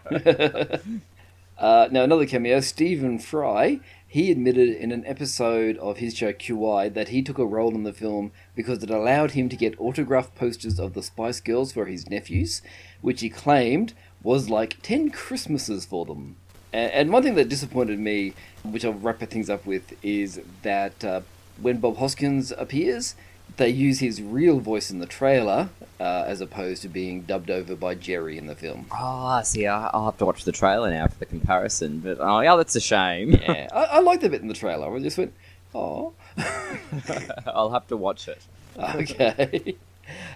Uh, 1.59 1.89
now, 1.91 2.03
another 2.03 2.27
cameo, 2.27 2.61
Stephen 2.61 3.19
Fry. 3.19 3.81
He 4.07 4.31
admitted 4.31 4.69
in 4.69 4.93
an 4.93 5.07
episode 5.07 5.79
of 5.79 5.97
his 5.97 6.15
show 6.15 6.33
QI 6.33 6.93
that 6.93 7.09
he 7.09 7.23
took 7.23 7.39
a 7.39 7.47
role 7.47 7.75
in 7.75 7.83
the 7.83 7.95
film 7.95 8.33
because 8.55 8.83
it 8.83 8.91
allowed 8.91 9.31
him 9.31 9.49
to 9.49 9.57
get 9.57 9.79
autographed 9.81 10.35
posters 10.35 10.79
of 10.79 10.93
the 10.93 11.03
Spice 11.03 11.41
Girls 11.41 11.73
for 11.73 11.87
his 11.87 12.11
nephews, 12.11 12.61
which 13.01 13.23
he 13.23 13.31
claimed 13.31 13.95
was 14.23 14.51
like 14.51 14.83
10 14.83 15.11
Christmases 15.11 15.87
for 15.87 16.05
them. 16.05 16.37
And 16.75 17.11
one 17.11 17.23
thing 17.23 17.37
that 17.37 17.49
disappointed 17.49 17.99
me, 17.99 18.35
which 18.63 18.85
I'll 18.85 18.93
wrap 18.93 19.21
things 19.21 19.49
up 19.49 19.65
with, 19.65 19.95
is 20.05 20.43
that 20.63 21.03
uh, 21.03 21.23
when 21.61 21.79
Bob 21.79 21.97
Hoskins 21.97 22.53
appears, 22.53 23.15
they 23.57 23.69
use 23.69 24.01
his 24.01 24.21
real 24.21 24.61
voice 24.61 24.91
in 24.91 24.99
the 24.99 25.07
trailer 25.07 25.71
uh, 25.99 26.25
as 26.27 26.41
opposed 26.41 26.83
to 26.83 26.89
being 26.89 27.23
dubbed 27.23 27.51
over 27.51 27.75
by 27.75 27.95
Geri 27.95 28.37
in 28.37 28.47
the 28.47 28.55
film. 28.55 28.87
Oh, 28.93 29.27
I 29.27 29.43
see, 29.43 29.67
I'll 29.67 30.05
have 30.05 30.19
to 30.19 30.27
watch 30.27 30.45
the 30.45 30.53
trailer 30.53 30.91
now 30.91 31.07
for 31.09 31.19
the 31.19 31.27
comparison. 31.27 32.01
But 32.01 32.19
oh, 32.21 32.41
yeah, 32.41 32.57
that's 32.57 32.77
a 32.77 32.81
shame. 32.81 33.33
Yeah, 33.33 33.69
I, 33.73 33.85
I 33.85 33.99
like 34.01 34.21
the 34.21 34.29
bit 34.29 34.43
in 34.43 34.49
the 34.49 34.55
trailer. 34.55 34.95
I 34.95 34.99
just 35.01 35.17
went, 35.17 35.33
oh, 35.75 36.13
I'll 37.47 37.71
have 37.71 37.87
to 37.89 37.97
watch 37.97 38.29
it. 38.29 38.43
okay. 38.79 39.77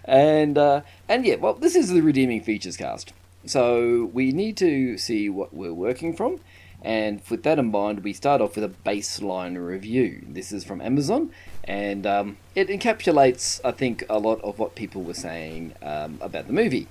and 0.05 0.57
uh, 0.57 0.81
and 1.09 1.27
yeah, 1.27 1.37
well, 1.37 1.55
this 1.55 1.77
is 1.77 1.91
the 1.91 2.01
redeeming 2.01 2.43
features 2.43 2.77
cast. 2.77 3.13
So 3.47 4.11
we 4.13 4.33
need 4.33 4.57
to 4.59 4.99
see 4.99 5.29
what 5.29 5.55
we're 5.55 5.75
working 5.75 6.15
from, 6.15 6.41
and 6.83 7.21
with 7.31 7.43
that 7.45 7.59
in 7.59 7.71
mind, 7.71 8.03
we 8.03 8.13
start 8.13 8.41
off 8.41 8.55
with 8.55 8.65
a 8.65 8.69
baseline 8.69 9.63
review. 9.65 10.25
This 10.29 10.53
is 10.53 10.65
from 10.65 10.81
Amazon, 10.81 11.31
and 11.65 12.07
um, 12.07 12.37
it 12.55 12.69
encapsulates, 12.69 13.61
I 13.65 13.71
think, 13.73 14.05
a 14.09 14.19
lot 14.19 14.41
of 14.43 14.59
what 14.59 14.75
people 14.75 15.03
were 15.03 15.15
saying 15.15 15.75
um, 15.83 16.19
about 16.21 16.47
the 16.47 16.53
movie. 16.53 16.89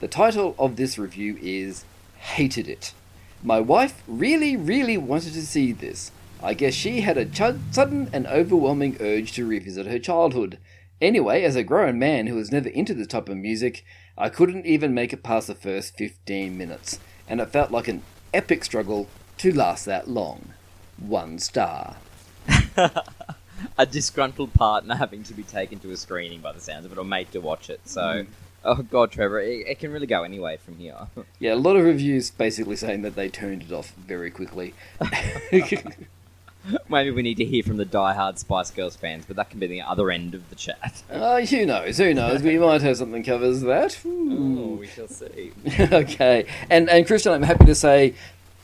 The 0.00 0.08
title 0.08 0.54
of 0.58 0.76
this 0.76 0.98
review 0.98 1.38
is 1.40 1.84
"Hated 2.16 2.68
It." 2.68 2.92
My 3.42 3.60
wife 3.60 4.02
really, 4.06 4.56
really 4.56 4.96
wanted 4.96 5.32
to 5.34 5.46
see 5.46 5.72
this. 5.72 6.12
I 6.42 6.54
guess 6.54 6.74
she 6.74 7.02
had 7.02 7.18
a 7.18 7.24
ch- 7.24 7.58
sudden 7.70 8.08
and 8.12 8.26
overwhelming 8.26 8.96
urge 9.00 9.32
to 9.32 9.46
revisit 9.46 9.86
her 9.86 9.98
childhood. 9.98 10.58
Anyway, 11.00 11.42
as 11.42 11.56
a 11.56 11.64
grown 11.64 11.98
man 11.98 12.28
who 12.28 12.36
was 12.36 12.52
never 12.52 12.68
into 12.68 12.94
this 12.94 13.08
type 13.08 13.28
of 13.28 13.36
music, 13.36 13.84
I 14.16 14.28
couldn't 14.28 14.66
even 14.66 14.94
make 14.94 15.12
it 15.12 15.22
past 15.22 15.48
the 15.48 15.54
first 15.54 15.96
15 15.96 16.56
minutes, 16.56 17.00
and 17.28 17.40
it 17.40 17.50
felt 17.50 17.70
like 17.72 17.88
an 17.88 18.02
epic 18.32 18.64
struggle 18.64 19.08
to 19.38 19.52
last 19.52 19.84
that 19.86 20.08
long. 20.08 20.52
One 20.98 21.38
star. 21.38 21.96
a 23.78 23.86
disgruntled 23.86 24.52
partner 24.54 24.94
having 24.94 25.22
to 25.24 25.34
be 25.34 25.42
taken 25.42 25.78
to 25.80 25.90
a 25.90 25.96
screening 25.96 26.40
by 26.40 26.52
the 26.52 26.60
sounds 26.60 26.84
of 26.84 26.92
it 26.92 26.98
or 26.98 27.04
made 27.04 27.30
to 27.32 27.40
watch 27.40 27.70
it. 27.70 27.80
So, 27.84 28.26
oh 28.64 28.82
god, 28.82 29.10
Trevor, 29.10 29.40
it, 29.40 29.66
it 29.66 29.78
can 29.78 29.92
really 29.92 30.06
go 30.06 30.22
anyway 30.22 30.56
from 30.56 30.76
here. 30.76 30.96
Yeah, 31.38 31.54
a 31.54 31.56
lot 31.56 31.76
of 31.76 31.84
reviews 31.84 32.30
basically 32.30 32.76
saying 32.76 33.02
that 33.02 33.16
they 33.16 33.28
turned 33.28 33.62
it 33.62 33.72
off 33.72 33.92
very 33.92 34.30
quickly. 34.30 34.74
Maybe 36.88 37.10
we 37.10 37.22
need 37.22 37.38
to 37.38 37.44
hear 37.44 37.64
from 37.64 37.76
the 37.76 37.84
die-hard 37.84 38.38
Spice 38.38 38.70
Girls 38.70 38.94
fans, 38.94 39.24
but 39.26 39.34
that 39.36 39.50
can 39.50 39.58
be 39.58 39.66
the 39.66 39.80
other 39.80 40.10
end 40.12 40.34
of 40.34 40.48
the 40.48 40.54
chat. 40.54 41.02
uh, 41.10 41.40
who 41.40 41.66
knows? 41.66 41.98
Who 41.98 42.14
knows? 42.14 42.42
We 42.42 42.58
might 42.58 42.82
have 42.82 42.96
something 42.96 43.24
covers 43.24 43.62
that. 43.62 43.98
Oh, 44.04 44.08
Ooh. 44.08 44.76
we 44.78 44.86
shall 44.86 45.08
see. 45.08 45.52
okay, 45.80 46.46
and 46.70 46.88
and 46.88 47.04
Christian, 47.04 47.32
I'm 47.32 47.42
happy 47.42 47.64
to 47.64 47.74
say 47.74 48.14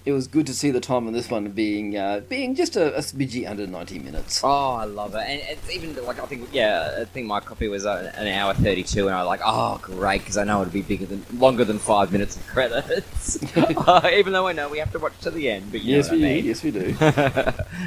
it 0.09 0.13
was 0.13 0.27
good 0.27 0.47
to 0.47 0.55
see 0.55 0.71
the 0.71 0.81
time 0.81 1.07
on 1.07 1.13
this 1.13 1.29
one 1.31 1.47
being 1.51 1.95
uh, 1.95 2.21
being 2.31 2.55
just 2.55 2.77
a, 2.77 2.97
a 2.97 3.01
smidgy 3.01 3.47
under 3.49 3.67
90 3.67 3.99
minutes. 3.99 4.41
Oh, 4.43 4.71
I 4.73 4.85
love 4.85 5.15
it, 5.15 5.19
and 5.29 5.41
it's 5.43 5.71
even 5.71 5.95
like 6.07 6.19
I 6.19 6.25
think, 6.25 6.49
yeah, 6.51 6.97
I 7.03 7.05
think 7.05 7.27
my 7.27 7.41
copy 7.41 7.69
was 7.69 7.85
uh, 7.85 8.11
an 8.17 8.27
hour 8.27 8.55
thirty-two, 8.55 9.07
and 9.07 9.15
I 9.15 9.19
was 9.23 9.27
like, 9.29 9.41
oh, 9.45 9.79
great, 9.83 10.21
because 10.23 10.39
I 10.39 10.45
know 10.45 10.63
it'll 10.63 10.73
be 10.73 10.81
bigger 10.81 11.05
than 11.05 11.27
longer 11.39 11.63
than 11.67 11.79
five 11.79 12.11
minutes 12.11 12.37
of 12.37 12.47
credits. 12.47 13.39
uh, 13.57 14.11
even 14.15 14.33
though 14.33 14.47
I 14.47 14.55
know 14.55 14.71
we 14.71 14.79
have 14.79 14.93
to 14.93 14.99
watch 14.99 15.19
to 15.21 15.31
the 15.31 15.51
end, 15.51 15.71
but 15.71 15.83
you 15.83 15.97
yes, 15.97 16.11
we 16.11 16.17
I 16.25 16.29
mean. 16.35 16.43
do. 16.43 16.49
Yes, 16.49 16.63
we 16.63 16.71
do. 16.71 16.97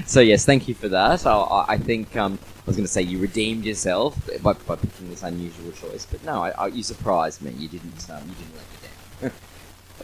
so 0.06 0.20
yes, 0.20 0.46
thank 0.46 0.68
you 0.68 0.76
for 0.76 0.90
that. 0.90 1.26
I, 1.26 1.32
I- 1.34 1.66
I 1.72 1.78
think 1.78 2.16
um, 2.18 2.38
I 2.44 2.64
was 2.68 2.76
going 2.76 2.86
to 2.86 2.92
say 2.92 3.02
you 3.02 3.18
redeemed 3.18 3.66
yourself 3.66 4.16
by, 4.44 4.54
by 4.54 4.76
picking 4.76 5.10
this 5.10 5.24
unusual 5.24 5.72
choice, 5.72 6.06
but 6.06 6.24
no, 6.24 6.44
I, 6.44 6.50
I, 6.52 6.68
you 6.68 6.84
surprised 6.84 7.42
me. 7.42 7.52
You 7.52 7.68
didn't. 7.68 8.08
Um, 8.10 8.22
you 8.30 8.36
didn't 8.36 8.56
let 8.56 8.66
me 8.70 9.30
down. 9.30 9.32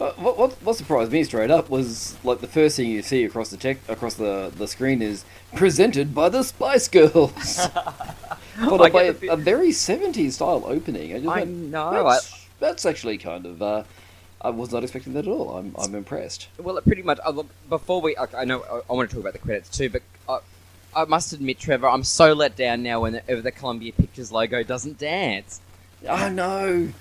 Uh, 0.00 0.12
what, 0.12 0.38
what 0.38 0.52
what 0.62 0.76
surprised 0.76 1.10
me 1.10 1.24
straight 1.24 1.50
up 1.50 1.68
was 1.68 2.16
like 2.22 2.40
the 2.40 2.46
first 2.46 2.76
thing 2.76 2.88
you 2.88 3.02
see 3.02 3.24
across 3.24 3.50
the 3.50 3.56
tech 3.56 3.78
across 3.88 4.14
the, 4.14 4.52
the 4.56 4.68
screen 4.68 5.02
is 5.02 5.24
presented 5.54 6.14
by 6.14 6.28
the 6.28 6.42
Spice 6.42 6.86
Girls, 6.88 7.66
followed 8.56 8.92
by 8.92 9.02
a, 9.04 9.14
a 9.30 9.36
very 9.36 9.70
70s 9.70 10.32
style 10.32 10.62
opening. 10.66 11.14
I, 11.14 11.18
just 11.18 11.28
I 11.28 11.40
went, 11.40 11.50
know, 11.50 12.04
That's, 12.04 12.46
that's 12.60 12.86
actually 12.86 13.18
kind 13.18 13.46
of. 13.46 13.60
Uh, 13.60 13.82
I 14.40 14.50
was 14.50 14.70
not 14.70 14.84
expecting 14.84 15.14
that 15.14 15.26
at 15.26 15.28
all. 15.28 15.56
I'm 15.56 15.74
I'm 15.76 15.96
impressed. 15.96 16.48
Well, 16.58 16.78
it 16.78 16.84
pretty 16.84 17.02
much. 17.02 17.18
Uh, 17.26 17.30
look, 17.30 17.48
before 17.68 18.00
we, 18.00 18.16
I, 18.16 18.26
I 18.36 18.44
know 18.44 18.62
I, 18.62 18.80
I 18.88 18.92
want 18.92 19.10
to 19.10 19.16
talk 19.16 19.22
about 19.22 19.32
the 19.32 19.40
credits 19.40 19.68
too, 19.68 19.90
but 19.90 20.02
I, 20.28 20.38
I 20.94 21.04
must 21.06 21.32
admit, 21.32 21.58
Trevor, 21.58 21.88
I'm 21.88 22.04
so 22.04 22.34
let 22.34 22.54
down 22.54 22.84
now 22.84 23.00
whenever 23.00 23.40
the 23.40 23.50
Columbia 23.50 23.92
Pictures 23.92 24.30
logo 24.30 24.62
doesn't 24.62 24.98
dance. 24.98 25.60
I 26.08 26.28
know, 26.28 26.92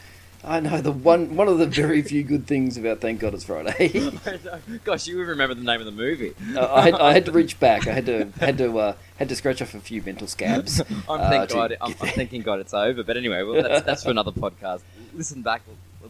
I 0.43 0.59
know. 0.59 0.79
The 0.81 0.91
one 0.91 1.35
one 1.35 1.47
of 1.47 1.57
the 1.57 1.65
very 1.65 2.01
few 2.01 2.23
good 2.23 2.47
things 2.47 2.77
about 2.77 3.01
Thank 3.01 3.19
God 3.19 3.33
It's 3.33 3.43
Friday. 3.43 3.89
Gosh, 4.85 5.07
you 5.07 5.17
would 5.17 5.27
remember 5.27 5.55
the 5.55 5.63
name 5.63 5.79
of 5.79 5.85
the 5.85 5.91
movie. 5.91 6.33
Uh, 6.55 6.73
I, 6.73 6.81
had, 6.83 6.93
I 6.95 7.13
had 7.13 7.25
to 7.25 7.31
reach 7.41 7.59
back. 7.59 7.87
I 7.87 7.91
had 7.93 8.05
to 8.05 8.31
had 8.39 8.57
to 8.59 8.77
uh, 8.79 8.93
had 9.17 9.29
to 9.29 9.35
scratch 9.35 9.61
off 9.61 9.73
a 9.73 9.79
few 9.79 10.01
mental 10.01 10.27
scabs. 10.27 10.79
I'm, 11.09 11.19
uh, 11.21 11.29
thank 11.29 11.49
to 11.49 11.55
God, 11.55 11.77
I'm, 11.81 11.95
I'm 11.99 12.07
thinking 12.09 12.43
God 12.43 12.59
it's 12.59 12.73
over. 12.73 13.03
But 13.03 13.17
anyway, 13.17 13.43
well, 13.43 13.61
that's, 13.63 13.85
that's 13.85 14.03
for 14.03 14.11
another 14.11 14.31
podcast. 14.31 14.81
Listen 15.13 15.41
back, 15.41 15.63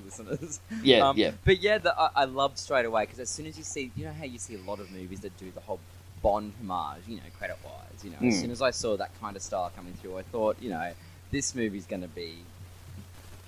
listeners. 0.05 0.59
Yeah, 0.83 1.07
Um, 1.09 1.17
yeah. 1.17 1.31
But 1.45 1.61
yeah, 1.61 1.77
the, 1.77 1.97
I, 1.97 2.09
I 2.15 2.25
loved 2.25 2.57
straight 2.57 2.85
away 2.85 3.03
because 3.03 3.19
as 3.19 3.29
soon 3.29 3.45
as 3.47 3.57
you 3.57 3.63
see, 3.63 3.91
you 3.95 4.05
know 4.05 4.13
how 4.13 4.25
you 4.25 4.37
see 4.39 4.55
a 4.55 4.59
lot 4.69 4.79
of 4.79 4.91
movies 4.91 5.21
that 5.21 5.35
do 5.37 5.49
the 5.51 5.61
whole 5.61 5.79
Bond 6.21 6.51
homage, 6.61 7.03
you 7.07 7.15
know, 7.15 7.21
credit 7.37 7.57
wise. 7.63 8.03
You 8.03 8.09
know, 8.11 8.17
as 8.27 8.35
Mm. 8.35 8.41
soon 8.41 8.51
as 8.51 8.61
I 8.61 8.71
saw 8.71 8.97
that 8.97 9.11
kind 9.21 9.35
of 9.35 9.41
style 9.41 9.71
coming 9.75 9.93
through, 9.93 10.17
I 10.17 10.23
thought, 10.23 10.57
you 10.61 10.69
know, 10.69 10.91
this 11.31 11.55
movie's 11.55 11.85
going 11.85 12.01
to 12.01 12.07
be 12.07 12.35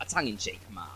a 0.10 0.14
tongue-in-cheek 0.14 0.60
homage 0.70 0.90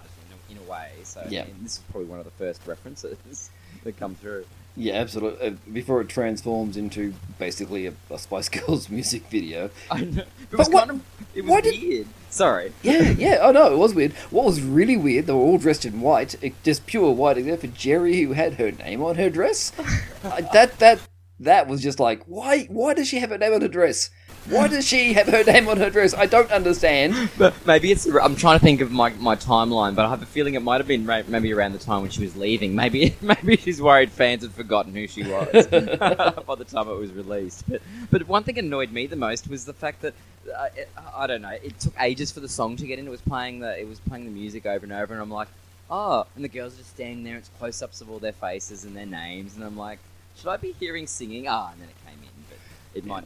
in 0.50 0.58
a, 0.58 0.62
in 0.62 0.68
a 0.68 0.72
way. 0.72 0.92
So 1.04 1.26
Yeah. 1.30 1.46
this 1.62 1.74
is 1.74 1.82
probably 1.92 2.08
one 2.10 2.20
of 2.20 2.26
the 2.26 2.32
first 2.32 2.62
references 2.66 3.50
that 3.84 3.98
come 3.98 4.16
through. 4.16 4.46
Yeah, 4.76 4.94
absolutely. 4.96 5.48
Uh, 5.48 5.52
before 5.72 6.02
it 6.02 6.10
transforms 6.10 6.78
into 6.78 7.14
basically 7.38 7.86
a, 7.86 7.94
a 8.10 8.18
Spice 8.18 8.50
Girls 8.58 8.90
music 8.90 9.24
video. 9.30 9.70
I 9.92 10.02
know. 10.02 10.22
It 10.24 10.28
But 10.50 10.60
was 10.60 10.70
what- 10.70 10.88
kind 10.88 10.92
of 11.00 11.02
it 11.36 11.46
was 11.46 11.62
did- 11.64 11.82
weird. 11.82 12.08
Sorry. 12.32 12.74
Yeah, 12.82 13.12
yeah. 13.12 13.38
Oh 13.42 13.52
no, 13.52 13.72
it 13.72 13.78
was 13.78 13.94
weird. 13.94 14.14
What 14.32 14.46
was 14.46 14.60
really 14.60 14.98
weird? 14.98 15.28
They 15.28 15.34
were 15.34 15.40
all 15.40 15.60
dressed 15.60 15.86
in 15.86 16.02
white, 16.02 16.34
just 16.64 16.88
pure 16.88 17.12
white, 17.12 17.38
except 17.38 17.62
for 17.62 17.68
Geri, 17.68 18.22
who 18.24 18.32
had 18.34 18.56
her 18.56 18.72
name 18.72 19.04
on 19.04 19.18
her 19.18 19.30
dress. 19.30 19.72
uh, 20.24 20.42
that 20.52 20.80
that 20.80 21.00
that 21.40 21.68
was 21.68 21.84
just 21.84 22.00
like, 22.00 22.24
why? 22.26 22.64
Why 22.66 22.96
does 22.96 23.08
she 23.08 23.20
have 23.20 23.30
her 23.30 23.38
name 23.38 23.54
on 23.54 23.62
her 23.62 23.68
dress? 23.68 24.10
Why 24.50 24.68
does 24.68 24.86
she 24.88 25.14
have 25.14 25.28
her 25.28 25.44
name 25.44 25.68
on 25.70 25.78
her 25.78 25.90
dress? 25.90 26.14
I 26.14 26.26
don't 26.26 26.52
understand. 26.52 27.30
But 27.38 27.54
maybe 27.66 27.92
it's. 27.92 28.06
I'm 28.06 28.36
trying 28.36 28.60
to 28.60 28.64
think 28.64 28.82
of 28.82 28.92
my, 28.92 29.10
my 29.14 29.36
timeline, 29.36 29.96
but 29.96 30.06
I 30.06 30.10
have 30.10 30.22
a 30.22 30.26
feeling 30.26 30.56
it 30.56 30.62
might 30.62 30.80
have 30.80 30.88
been 30.88 31.06
ra- 31.06 31.24
maybe 31.28 31.54
around 31.54 31.72
the 31.72 31.80
time 31.80 32.02
when 32.02 32.12
she 32.12 32.22
was 32.22 32.36
leaving. 32.36 32.76
Maybe 32.76 33.16
maybe 33.22 33.58
she's 33.58 33.82
worried 33.82 34.12
fans 34.12 34.44
had 34.44 34.52
forgotten 34.52 34.94
who 34.94 35.08
she 35.08 35.24
was 35.24 35.68
by 35.68 36.56
the 36.56 36.66
time 36.68 36.88
it 36.90 36.96
was 36.96 37.12
released. 37.12 37.64
But 37.70 37.82
but 38.12 38.28
one 38.28 38.44
thing 38.44 38.60
annoyed 38.60 38.92
me 38.92 39.08
the 39.08 39.16
most 39.16 39.48
was 39.48 39.66
the 39.66 39.74
fact 39.74 40.02
that 40.02 40.14
uh, 40.56 40.68
it, 40.76 40.90
I 41.16 41.28
don't 41.28 41.42
know. 41.42 41.50
It 41.64 41.80
took 41.80 41.94
ages 42.00 42.32
for 42.32 42.42
the 42.42 42.50
song 42.50 42.76
to 42.78 42.86
get 42.86 43.00
in. 43.00 43.08
It 43.08 43.12
was 43.12 43.22
playing 43.22 43.60
the 43.60 43.80
it 43.80 43.88
was 43.88 44.00
playing 44.00 44.26
the 44.26 44.32
music 44.32 44.66
over 44.66 44.84
and 44.84 44.94
over, 44.94 45.14
and 45.14 45.22
I'm 45.22 45.32
like, 45.32 45.48
oh, 45.90 46.26
and 46.36 46.44
the 46.44 46.50
girls 46.50 46.74
are 46.76 46.78
just 46.78 46.92
standing 46.92 47.24
there. 47.24 47.38
It's 47.38 47.50
close 47.60 47.82
ups 47.82 48.02
of 48.02 48.10
all 48.12 48.20
their 48.20 48.34
faces 48.34 48.84
and 48.84 48.96
their 48.96 49.06
names, 49.06 49.56
and 49.56 49.64
I'm 49.64 49.78
like, 49.78 50.00
should 50.38 50.50
I 50.50 50.58
be 50.58 50.74
hearing 50.80 51.08
singing? 51.08 51.48
Ah, 51.48 51.72
and 51.72 51.82
then 51.82 51.90
it 51.90 51.96
came 52.06 52.20
in, 52.22 52.44
but 52.50 52.58
it 52.98 53.06
might. 53.06 53.26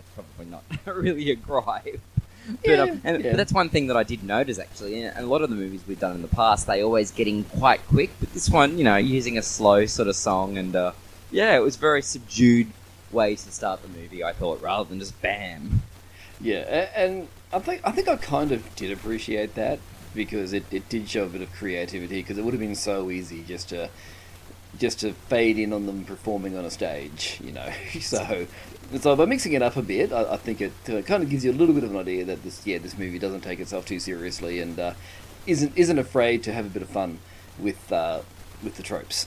That's 0.00 0.26
probably 0.26 0.46
not 0.46 0.64
really 0.96 1.30
a 1.30 1.36
gripe. 1.36 2.00
But, 2.64 2.68
Yeah, 2.68 2.82
um, 2.82 3.00
and, 3.04 3.22
yeah. 3.22 3.30
but 3.30 3.36
that's 3.36 3.52
one 3.52 3.68
thing 3.68 3.86
that 3.88 3.96
I 3.96 4.02
did 4.02 4.24
notice 4.24 4.58
actually. 4.58 5.02
And 5.02 5.16
a 5.16 5.26
lot 5.26 5.42
of 5.42 5.50
the 5.50 5.56
movies 5.56 5.82
we've 5.86 6.00
done 6.00 6.16
in 6.16 6.22
the 6.22 6.26
past, 6.28 6.66
they 6.66 6.82
always 6.82 7.10
getting 7.12 7.44
quite 7.44 7.86
quick. 7.86 8.10
But 8.18 8.32
this 8.32 8.48
one, 8.48 8.76
you 8.78 8.82
know, 8.82 8.96
using 8.96 9.38
a 9.38 9.42
slow 9.42 9.86
sort 9.86 10.08
of 10.08 10.16
song, 10.16 10.58
and 10.58 10.74
uh, 10.74 10.92
yeah, 11.30 11.54
it 11.54 11.60
was 11.60 11.76
very 11.76 12.02
subdued 12.02 12.68
way 13.12 13.36
to 13.36 13.52
start 13.52 13.82
the 13.82 13.88
movie. 13.88 14.24
I 14.24 14.32
thought, 14.32 14.60
rather 14.62 14.88
than 14.88 14.98
just 14.98 15.20
bam. 15.22 15.82
Yeah, 16.40 16.88
and 16.96 17.28
I 17.52 17.58
think 17.60 17.82
I 17.84 17.92
think 17.92 18.08
I 18.08 18.16
kind 18.16 18.50
of 18.52 18.74
did 18.74 18.90
appreciate 18.90 19.54
that 19.54 19.78
because 20.14 20.52
it, 20.52 20.64
it 20.72 20.88
did 20.88 21.08
show 21.08 21.24
a 21.24 21.28
bit 21.28 21.42
of 21.42 21.52
creativity 21.52 22.20
because 22.20 22.38
it 22.38 22.42
would 22.44 22.54
have 22.54 22.60
been 22.60 22.74
so 22.74 23.10
easy 23.10 23.44
just 23.46 23.68
to 23.68 23.90
just 24.78 25.00
to 25.00 25.12
fade 25.12 25.58
in 25.58 25.72
on 25.72 25.86
them 25.86 26.04
performing 26.04 26.56
on 26.56 26.64
a 26.64 26.70
stage, 26.70 27.38
you 27.44 27.52
know. 27.52 27.68
So 28.00 28.46
so 28.98 29.14
by 29.16 29.24
mixing 29.24 29.52
it 29.52 29.62
up 29.62 29.76
a 29.76 29.82
bit, 29.82 30.12
I, 30.12 30.32
I 30.32 30.36
think 30.36 30.60
it 30.60 30.72
uh, 30.88 31.02
kind 31.02 31.22
of 31.22 31.30
gives 31.30 31.44
you 31.44 31.52
a 31.52 31.54
little 31.54 31.74
bit 31.74 31.84
of 31.84 31.90
an 31.90 31.96
idea 31.96 32.24
that 32.24 32.42
this 32.42 32.66
yeah 32.66 32.78
this 32.78 32.98
movie 32.98 33.18
doesn't 33.18 33.42
take 33.42 33.60
itself 33.60 33.86
too 33.86 34.00
seriously 34.00 34.60
and 34.60 34.78
uh, 34.78 34.94
isn't 35.46 35.72
isn't 35.76 35.98
afraid 35.98 36.42
to 36.44 36.52
have 36.52 36.66
a 36.66 36.68
bit 36.68 36.82
of 36.82 36.88
fun 36.88 37.18
with 37.58 37.92
uh, 37.92 38.20
with 38.62 38.76
the 38.76 38.82
tropes. 38.82 39.26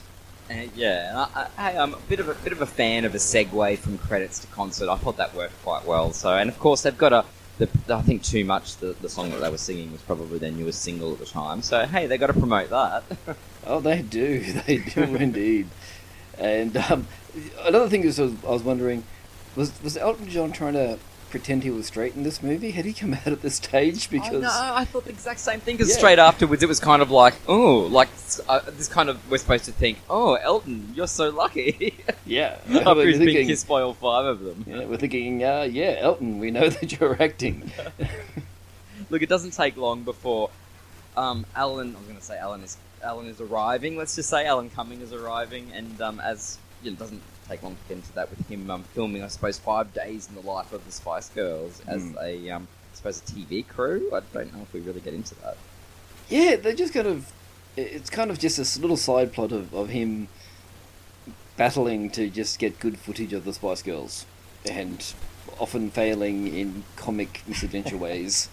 Yeah, 0.74 1.08
and 1.08 1.18
I, 1.18 1.48
I, 1.56 1.70
hey, 1.70 1.78
I'm 1.78 1.94
a 1.94 1.98
bit 2.00 2.20
of 2.20 2.28
a 2.28 2.34
bit 2.34 2.52
of 2.52 2.60
a 2.60 2.66
fan 2.66 3.04
of 3.04 3.14
a 3.14 3.18
segue 3.18 3.78
from 3.78 3.98
credits 3.98 4.38
to 4.40 4.46
concert. 4.48 4.90
I 4.90 4.96
thought 4.96 5.16
that 5.16 5.34
worked 5.34 5.62
quite 5.62 5.86
well. 5.86 6.12
So, 6.12 6.34
and 6.34 6.50
of 6.50 6.58
course 6.58 6.82
they've 6.82 6.96
got 6.96 7.12
a. 7.12 7.24
The, 7.56 7.68
I 7.88 8.02
think 8.02 8.24
too 8.24 8.44
much. 8.44 8.76
The, 8.78 8.96
the 9.00 9.08
song 9.08 9.30
that 9.30 9.40
they 9.40 9.48
were 9.48 9.58
singing 9.58 9.92
was 9.92 10.02
probably 10.02 10.38
their 10.38 10.50
newest 10.50 10.82
single 10.82 11.12
at 11.12 11.18
the 11.20 11.26
time. 11.26 11.62
So 11.62 11.86
hey, 11.86 12.06
they 12.06 12.18
got 12.18 12.26
to 12.26 12.34
promote 12.34 12.70
that. 12.70 13.04
Oh, 13.66 13.80
they 13.80 14.02
do. 14.02 14.44
They 14.66 14.76
do 14.76 15.04
indeed. 15.04 15.68
And 16.36 16.76
um, 16.76 17.06
another 17.62 17.88
thing 17.88 18.02
is, 18.02 18.20
I 18.20 18.24
was 18.42 18.62
wondering, 18.62 19.04
was 19.56 19.72
was 19.82 19.96
Elton 19.96 20.28
John 20.28 20.52
trying 20.52 20.74
to 20.74 20.98
pretend 21.30 21.64
he 21.64 21.70
was 21.70 21.86
straight 21.86 22.14
in 22.14 22.22
this 22.22 22.42
movie? 22.44 22.70
Had 22.70 22.84
he 22.84 22.92
come 22.92 23.12
out 23.14 23.26
at 23.26 23.42
this 23.42 23.56
stage? 23.56 24.08
Because 24.08 24.42
no, 24.42 24.48
I 24.52 24.84
thought 24.84 25.04
the 25.04 25.10
exact 25.10 25.40
same 25.40 25.58
thing. 25.60 25.76
Because 25.76 25.90
Yeah. 25.90 25.96
straight 25.96 26.18
afterwards, 26.20 26.62
it 26.62 26.68
was 26.68 26.78
kind 26.78 27.02
of 27.02 27.10
like, 27.10 27.34
oh, 27.48 27.80
like 27.80 28.08
uh, 28.48 28.60
this 28.70 28.86
kind 28.88 29.08
of 29.08 29.18
we're 29.30 29.38
supposed 29.38 29.64
to 29.64 29.72
think, 29.72 29.98
oh, 30.08 30.34
Elton, 30.34 30.92
you're 30.94 31.08
so 31.08 31.30
lucky. 31.30 31.96
yeah, 32.26 32.58
After 32.68 32.94
we're 32.94 33.06
he's 33.08 33.18
been 33.18 33.26
thinking, 33.26 33.48
kissed 33.48 33.66
by 33.66 33.80
all 33.82 33.94
five 33.94 34.26
of 34.26 34.40
them. 34.40 34.64
yeah, 34.66 34.84
we're 34.84 34.96
thinking, 34.96 35.42
uh, 35.42 35.62
yeah, 35.62 35.96
Elton, 35.98 36.38
we 36.38 36.50
know 36.52 36.68
that 36.76 36.92
you're 37.00 37.20
acting. 37.20 37.70
Look, 39.10 39.22
it 39.22 39.28
doesn't 39.28 39.52
take 39.52 39.76
long 39.76 40.02
before 40.04 40.50
um, 41.16 41.44
Alan. 41.56 41.94
I 41.94 41.98
was 41.98 42.06
going 42.06 42.18
to 42.18 42.24
say 42.24 42.38
Alan 42.38 42.62
is 42.62 42.76
Alan 43.02 43.26
is 43.26 43.40
arriving. 43.40 43.96
Let's 43.96 44.14
just 44.14 44.30
say 44.30 44.46
Alan 44.46 44.70
Cumming 44.70 45.00
is 45.00 45.12
arriving, 45.12 45.70
and 45.74 46.00
um, 46.00 46.20
as 46.20 46.58
you 46.82 46.92
know, 46.92 46.96
doesn't 46.96 47.20
take 47.48 47.62
long 47.62 47.74
to 47.74 47.80
get 47.88 47.96
into 47.98 48.12
that 48.14 48.30
with 48.30 48.46
him 48.48 48.70
um, 48.70 48.82
filming, 48.94 49.22
I 49.22 49.28
suppose, 49.28 49.58
five 49.58 49.92
days 49.94 50.28
in 50.28 50.34
the 50.34 50.48
life 50.50 50.72
of 50.72 50.84
the 50.84 50.92
Spice 50.92 51.28
Girls 51.30 51.82
as 51.86 52.02
Mm. 52.02 52.22
a, 52.22 52.50
um, 52.50 52.68
I 52.92 52.96
suppose, 52.96 53.18
a 53.18 53.22
TV 53.22 53.66
crew. 53.66 54.10
I 54.14 54.20
don't 54.32 54.52
know 54.54 54.62
if 54.62 54.72
we 54.72 54.80
really 54.80 55.00
get 55.00 55.14
into 55.14 55.34
that. 55.36 55.56
Yeah, 56.28 56.56
they 56.56 56.74
just 56.74 56.94
kind 56.94 57.06
of. 57.06 57.32
It's 57.76 58.08
kind 58.08 58.30
of 58.30 58.38
just 58.38 58.56
this 58.56 58.78
little 58.78 58.96
side 58.96 59.32
plot 59.32 59.50
of, 59.50 59.74
of 59.74 59.88
him 59.88 60.28
battling 61.56 62.10
to 62.10 62.28
just 62.30 62.58
get 62.58 62.78
good 62.78 62.98
footage 62.98 63.32
of 63.32 63.44
the 63.44 63.52
Spice 63.52 63.82
Girls, 63.82 64.26
and 64.70 65.12
often 65.58 65.90
failing 65.90 66.46
in 66.48 66.84
comic 66.96 67.42
misadventure 67.48 67.96
ways. 67.96 68.48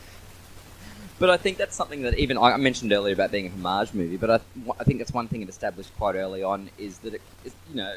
But 1.19 1.29
I 1.29 1.38
think 1.38 1.57
that's 1.57 1.75
something 1.75 2.01
that 2.01 2.17
even 2.17 2.38
I 2.38 2.57
mentioned 2.57 2.91
earlier 2.91 3.13
about 3.13 3.31
being 3.31 3.45
a 3.45 3.50
homage 3.50 3.93
movie. 3.93 4.17
But 4.17 4.31
I, 4.31 4.39
I 4.79 4.83
think 4.83 4.98
that's 4.98 5.13
one 5.13 5.27
thing 5.27 5.43
it 5.43 5.50
established 5.50 5.95
quite 5.98 6.15
early 6.15 6.41
on 6.41 6.69
is 6.79 6.98
that 7.00 7.13
it, 7.13 7.21
you 7.45 7.75
know, 7.75 7.95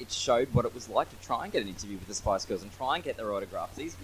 it 0.00 0.10
showed 0.10 0.48
what 0.52 0.64
it 0.64 0.74
was 0.74 0.88
like 0.88 1.08
to 1.10 1.26
try 1.26 1.44
and 1.44 1.52
get 1.52 1.62
an 1.62 1.68
interview 1.68 1.96
with 1.98 2.08
the 2.08 2.14
Spice 2.14 2.44
Girls 2.44 2.62
and 2.62 2.72
try 2.76 2.96
and 2.96 3.04
get 3.04 3.16
their 3.16 3.32
autographs. 3.32 3.76
These 3.76 3.96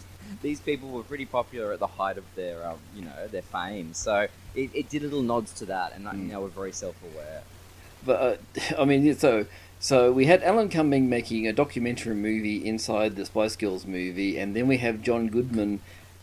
these 0.43 0.61
people 0.61 0.89
were 0.91 1.03
pretty 1.03 1.27
popular 1.27 1.73
at 1.73 1.79
the 1.81 1.87
height 1.89 2.17
of 2.17 2.25
their, 2.37 2.65
um, 2.67 2.79
you 2.95 3.03
know, 3.03 3.27
their 3.29 3.43
fame. 3.43 3.93
So 3.95 4.29
it, 4.55 4.71
it 4.73 4.89
did 4.89 5.03
little 5.03 5.23
nods 5.23 5.53
to 5.55 5.67
that, 5.67 5.93
and 5.95 6.05
Mm. 6.07 6.41
we're 6.41 6.49
very 6.49 6.73
self-aware. 6.73 7.43
But 8.07 8.21
uh, 8.21 8.83
I 8.83 8.85
mean, 8.85 9.15
so 9.17 9.47
so 9.81 10.13
we 10.13 10.27
had 10.27 10.43
Alan 10.43 10.69
Cumming 10.69 11.09
making 11.09 11.47
a 11.49 11.53
documentary 11.53 12.15
movie 12.15 12.65
inside 12.65 13.17
the 13.17 13.27
Spice 13.27 13.57
Girls 13.57 13.87
movie, 13.87 14.39
and 14.39 14.55
then 14.55 14.69
we 14.69 14.77
have 14.79 15.03
John 15.03 15.29
Goodman, 15.29 15.81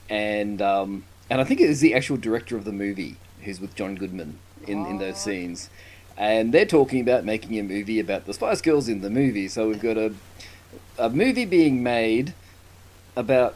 and 0.10 0.62
um, 0.62 1.04
and 1.30 1.42
I 1.42 1.44
think 1.44 1.60
it 1.60 1.70
is 1.70 1.82
the 1.82 1.94
actual 1.94 2.18
director 2.18 2.56
of 2.56 2.64
the 2.66 2.72
movie 2.72 3.18
who's 3.44 3.60
with 3.60 3.76
John 3.76 3.96
Goodman 3.96 4.40
in, 4.66 4.86
in 4.86 4.98
those 4.98 5.16
Oh. 5.16 5.26
scenes, 5.26 5.70
and 6.18 6.54
they're 6.54 6.66
talking 6.66 7.02
about 7.02 7.24
making 7.24 7.58
a 7.60 7.64
movie 7.64 8.00
about 8.00 8.26
the 8.26 8.34
Spice 8.34 8.62
Girls 8.62 8.90
in 8.90 9.02
the 9.02 9.10
movie. 9.10 9.48
So 9.48 9.68
we've 9.70 9.82
got 9.82 9.98
a 9.98 10.14
a 10.98 11.10
movie 11.10 11.46
being 11.46 11.84
made 11.84 12.34
about 13.16 13.56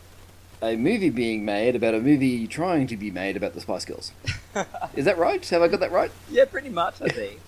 a 0.61 0.75
movie 0.75 1.09
being 1.09 1.43
made 1.43 1.75
about 1.75 1.95
a 1.95 1.99
movie 1.99 2.47
trying 2.47 2.85
to 2.87 2.95
be 2.95 3.09
made 3.09 3.35
about 3.35 3.53
the 3.53 3.61
Spice 3.61 3.85
Girls. 3.85 4.11
is 4.95 5.05
that 5.05 5.17
right? 5.17 5.47
Have 5.49 5.61
I 5.61 5.67
got 5.67 5.79
that 5.79 5.91
right? 5.91 6.11
Yeah, 6.29 6.45
pretty 6.45 6.69
much. 6.69 7.01
I 7.01 7.07
think. 7.07 7.39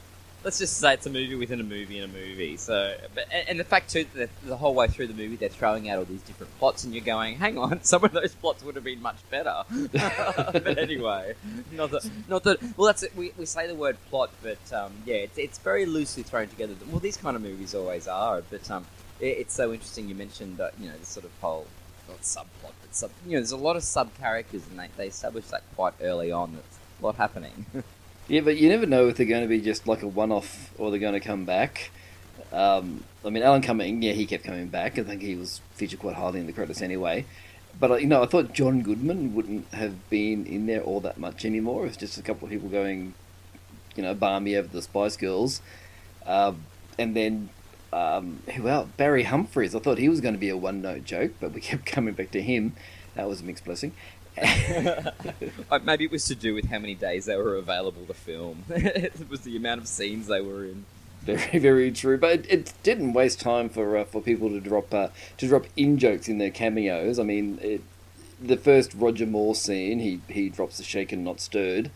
Let's 0.43 0.59
just 0.59 0.77
say 0.77 0.93
it's 0.93 1.05
a 1.05 1.09
movie 1.09 1.35
within 1.35 1.59
a 1.62 1.63
movie 1.63 2.00
in 2.00 2.03
a 2.03 2.07
movie. 2.07 2.57
So, 2.57 2.95
but, 3.15 3.27
and 3.31 3.59
the 3.59 3.63
fact 3.63 3.91
too 3.91 4.05
that 4.15 4.29
the 4.45 4.57
whole 4.57 4.75
way 4.75 4.88
through 4.88 5.07
the 5.07 5.13
movie 5.13 5.35
they're 5.35 5.50
throwing 5.50 5.89
out 5.89 6.00
all 6.00 6.05
these 6.05 6.21
different 6.21 6.57
plots, 6.59 6.83
and 6.83 6.93
you're 6.93 7.03
going, 7.03 7.38
"Hang 7.38 7.57
on, 7.57 7.83
some 7.83 8.03
of 8.03 8.12
those 8.12 8.35
plots 8.35 8.63
would 8.63 8.75
have 8.75 8.83
been 8.83 9.01
much 9.01 9.17
better." 9.29 9.63
but 9.91 10.77
anyway, 10.77 11.35
not 11.71 11.91
that, 11.91 12.09
not 12.27 12.43
that. 12.43 12.62
Well, 12.77 12.88
that's 12.88 13.03
it. 13.03 13.15
We, 13.15 13.31
we 13.38 13.45
say 13.45 13.67
the 13.67 13.75
word 13.75 13.97
plot, 14.09 14.31
but 14.41 14.73
um, 14.73 14.91
yeah, 15.05 15.15
it's, 15.15 15.38
it's 15.38 15.57
very 15.59 15.85
loosely 15.85 16.23
thrown 16.23 16.47
together. 16.47 16.73
Well, 16.89 17.00
these 17.00 17.17
kind 17.17 17.35
of 17.35 17.41
movies 17.41 17.73
always 17.73 18.07
are. 18.07 18.41
But 18.50 18.69
um, 18.69 18.85
it, 19.19 19.38
it's 19.38 19.53
so 19.53 19.71
interesting. 19.71 20.09
You 20.09 20.15
mentioned 20.15 20.59
uh, 20.59 20.69
you 20.79 20.89
know 20.89 20.97
this 20.97 21.09
sort 21.09 21.25
of 21.25 21.31
whole 21.41 21.67
not 22.07 22.21
subplot, 22.21 22.73
but 22.81 22.93
sub. 22.93 23.12
You 23.25 23.33
know, 23.33 23.39
there's 23.39 23.51
a 23.51 23.57
lot 23.57 23.75
of 23.75 23.83
sub 23.83 24.13
characters, 24.17 24.63
and 24.69 24.79
they 24.79 24.89
they 24.97 25.07
establish 25.07 25.45
that 25.47 25.63
quite 25.75 25.93
early 26.01 26.31
on. 26.31 26.53
That's 26.55 26.79
a 27.01 27.05
lot 27.05 27.15
happening. 27.15 27.65
Yeah, 28.27 28.42
but 28.42 28.58
you 28.58 28.70
never 28.70 28.86
know 28.86 29.08
if 29.10 29.18
they're 29.18 29.25
going 29.25 29.42
to 29.42 29.48
be 29.48 29.60
just 29.60 29.88
like 29.88 30.01
a 30.01 30.08
one-off 30.08 30.72
or 30.77 30.92
they're 30.92 31.00
going 31.00 31.13
to 31.13 31.20
come 31.20 31.44
back. 31.44 31.92
Um, 32.53 33.03
I 33.25 33.30
mean, 33.30 33.44
Alan 33.44 33.62
Cumming, 33.62 34.01
yeah, 34.01 34.13
he 34.13 34.25
kept 34.25 34.46
coming 34.46 34.68
back. 34.68 34.98
I 34.98 35.03
think 35.03 35.22
he 35.22 35.36
was 35.36 35.60
featured 35.74 36.00
quite 36.00 36.15
highly 36.15 36.39
in 36.39 36.48
the 36.48 36.53
credits 36.53 36.82
anyway. 36.82 37.25
But 37.80 37.92
uh, 37.92 37.96
you 37.96 38.08
know, 38.08 38.24
I 38.24 38.27
thought 38.27 38.53
John 38.53 38.82
Goodman 38.82 39.34
wouldn't 39.34 39.68
have 39.74 40.10
been 40.10 40.46
in 40.46 40.68
there 40.68 40.82
all 40.82 41.00
that 41.01 41.18
much 41.18 41.44
anymore. 41.44 41.86
It's 41.86 41.98
just 41.98 42.18
a 42.18 42.22
couple 42.22 42.46
of 42.46 42.51
people 42.51 42.70
going, 42.70 43.13
you 43.96 44.03
know, 44.03 44.13
barmy 44.13 44.56
over 44.56 44.68
the 44.68 44.82
Spice 44.82 45.18
Girls, 45.18 45.62
um, 46.25 46.63
and 47.00 47.15
then 47.15 47.50
um, 47.92 48.42
who 48.56 48.68
else? 48.68 48.89
Barry 48.96 49.24
Humphries. 49.24 49.75
I 49.75 49.80
thought 49.80 49.98
he 49.98 50.09
was 50.09 50.22
going 50.22 50.36
to 50.36 50.40
be 50.40 50.50
a 50.50 50.57
one-note 50.57 51.03
joke, 51.03 51.31
but 51.40 51.53
we 51.53 51.62
kept 51.62 51.86
coming 51.88 52.14
back 52.14 52.31
to 52.31 52.42
him. 52.42 52.75
That 53.16 53.27
was 53.27 53.42
a 53.42 53.44
mixed 53.44 53.66
blessing. 53.66 53.94
Uh, 55.72 55.79
Maybe 55.83 56.05
it 56.05 56.11
was 56.11 56.25
to 56.25 56.35
do 56.35 56.53
with 56.53 56.65
how 56.65 56.77
many 56.79 56.93
days 56.93 57.25
they 57.25 57.35
were 57.35 57.55
available 57.55 58.05
to 58.05 58.13
film. 58.13 58.63
it 58.69 59.29
was 59.29 59.41
the 59.41 59.57
amount 59.57 59.81
of 59.81 59.87
scenes 59.87 60.27
they 60.27 60.41
were 60.41 60.65
in. 60.65 60.85
Very, 61.24 61.59
very 61.59 61.91
true. 61.91 62.17
But 62.17 62.31
it, 62.31 62.46
it 62.50 62.74
didn't 62.83 63.13
waste 63.13 63.39
time 63.39 63.69
for 63.69 63.98
uh, 63.98 64.03
for 64.03 64.22
people 64.22 64.50
to 64.50 64.59
drop 64.59 64.93
uh, 64.93 65.07
to 65.37 65.48
drop 65.48 65.65
in 65.77 65.98
jokes 65.98 66.27
in 66.27 66.37
their 66.37 66.51
cameos. 66.51 67.17
I 67.17 67.24
mean, 67.24 67.59
it, 67.61 67.81
the 68.41 68.57
first 68.57 68.93
Roger 68.93 69.25
Moore 69.25 69.55
scene, 69.55 70.00
he 70.00 70.19
he 70.27 70.50
drops 70.50 70.77
the 70.77 70.83
shaken 70.83 71.24
not 71.24 71.39
stirred, 71.39 71.91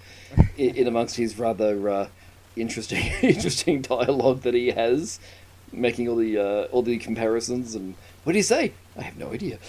in, 0.57 0.75
in 0.75 0.87
amongst 0.87 1.17
his 1.17 1.37
rather 1.37 1.89
uh, 1.89 2.07
interesting 2.55 3.05
interesting 3.21 3.81
dialogue 3.81 4.41
that 4.41 4.53
he 4.53 4.71
has, 4.71 5.19
making 5.71 6.07
all 6.07 6.15
the 6.15 6.37
uh, 6.37 6.63
all 6.71 6.81
the 6.81 6.97
comparisons. 6.97 7.75
And 7.75 7.95
what 8.23 8.31
do 8.33 8.39
you 8.39 8.43
say? 8.43 8.71
I 8.97 9.01
have 9.01 9.17
no 9.17 9.33
idea. 9.33 9.59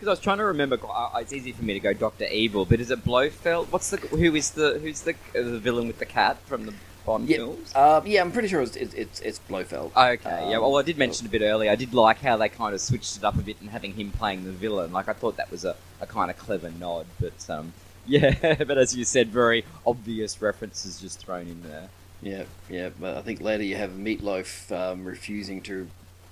Because 0.00 0.08
I 0.08 0.12
was 0.12 0.20
trying 0.20 0.38
to 0.38 0.44
remember. 0.46 0.78
uh, 0.90 1.10
It's 1.16 1.34
easy 1.34 1.52
for 1.52 1.62
me 1.62 1.74
to 1.74 1.80
go 1.80 1.92
Doctor 1.92 2.24
Evil, 2.24 2.64
but 2.64 2.80
is 2.80 2.90
it 2.90 3.04
Blofeld? 3.04 3.70
What's 3.70 3.90
the 3.90 3.98
who 3.98 4.34
is 4.34 4.52
the 4.52 4.78
who's 4.78 5.02
the 5.02 5.10
uh, 5.12 5.42
the 5.42 5.58
villain 5.58 5.88
with 5.88 5.98
the 5.98 6.06
cat 6.06 6.38
from 6.46 6.64
the 6.64 6.72
Bond 7.04 7.28
yeah, 7.28 7.36
films? 7.36 7.70
uh, 7.74 8.00
yeah, 8.06 8.22
I'm 8.22 8.32
pretty 8.32 8.48
sure 8.48 8.62
it's 8.62 8.76
it's 8.76 8.94
it's, 8.94 9.20
it's 9.20 9.38
Blofeld. 9.40 9.92
Okay, 9.94 10.48
yeah. 10.50 10.56
Um, 10.56 10.62
Well, 10.62 10.78
I 10.78 10.82
did 10.82 10.96
mention 10.96 11.26
a 11.26 11.28
bit 11.28 11.42
earlier. 11.42 11.70
I 11.70 11.74
did 11.76 11.92
like 11.92 12.18
how 12.22 12.38
they 12.38 12.48
kind 12.48 12.74
of 12.74 12.80
switched 12.80 13.18
it 13.18 13.24
up 13.24 13.34
a 13.34 13.42
bit 13.42 13.60
and 13.60 13.68
having 13.68 13.92
him 13.92 14.10
playing 14.10 14.44
the 14.44 14.52
villain. 14.52 14.90
Like 14.90 15.06
I 15.06 15.12
thought 15.12 15.36
that 15.36 15.50
was 15.50 15.66
a, 15.66 15.76
a 16.00 16.06
kind 16.06 16.30
of 16.30 16.38
clever 16.38 16.70
nod. 16.70 17.04
But 17.20 17.50
um, 17.50 17.74
yeah. 18.06 18.54
but 18.64 18.78
as 18.78 18.96
you 18.96 19.04
said, 19.04 19.28
very 19.28 19.66
obvious 19.86 20.40
references 20.40 20.98
just 20.98 21.18
thrown 21.18 21.46
in 21.46 21.62
there. 21.62 21.90
Yeah, 22.22 22.44
yeah, 22.70 22.88
but 22.98 23.18
I 23.18 23.20
think 23.22 23.42
later 23.42 23.64
you 23.64 23.76
have 23.76 23.90
Meatloaf 23.90 24.72
um, 24.72 25.04
refusing 25.04 25.60
to 25.62 25.88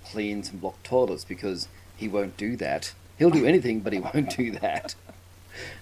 clean 0.06 0.42
some 0.42 0.56
block 0.56 0.82
toilets 0.82 1.24
because 1.24 1.68
he 1.98 2.08
won't 2.08 2.38
do 2.38 2.56
that. 2.56 2.94
He'll 3.18 3.30
do 3.30 3.44
anything, 3.46 3.80
but 3.80 3.92
he 3.92 4.00
won't 4.00 4.36
do 4.36 4.52
that. 4.52 4.94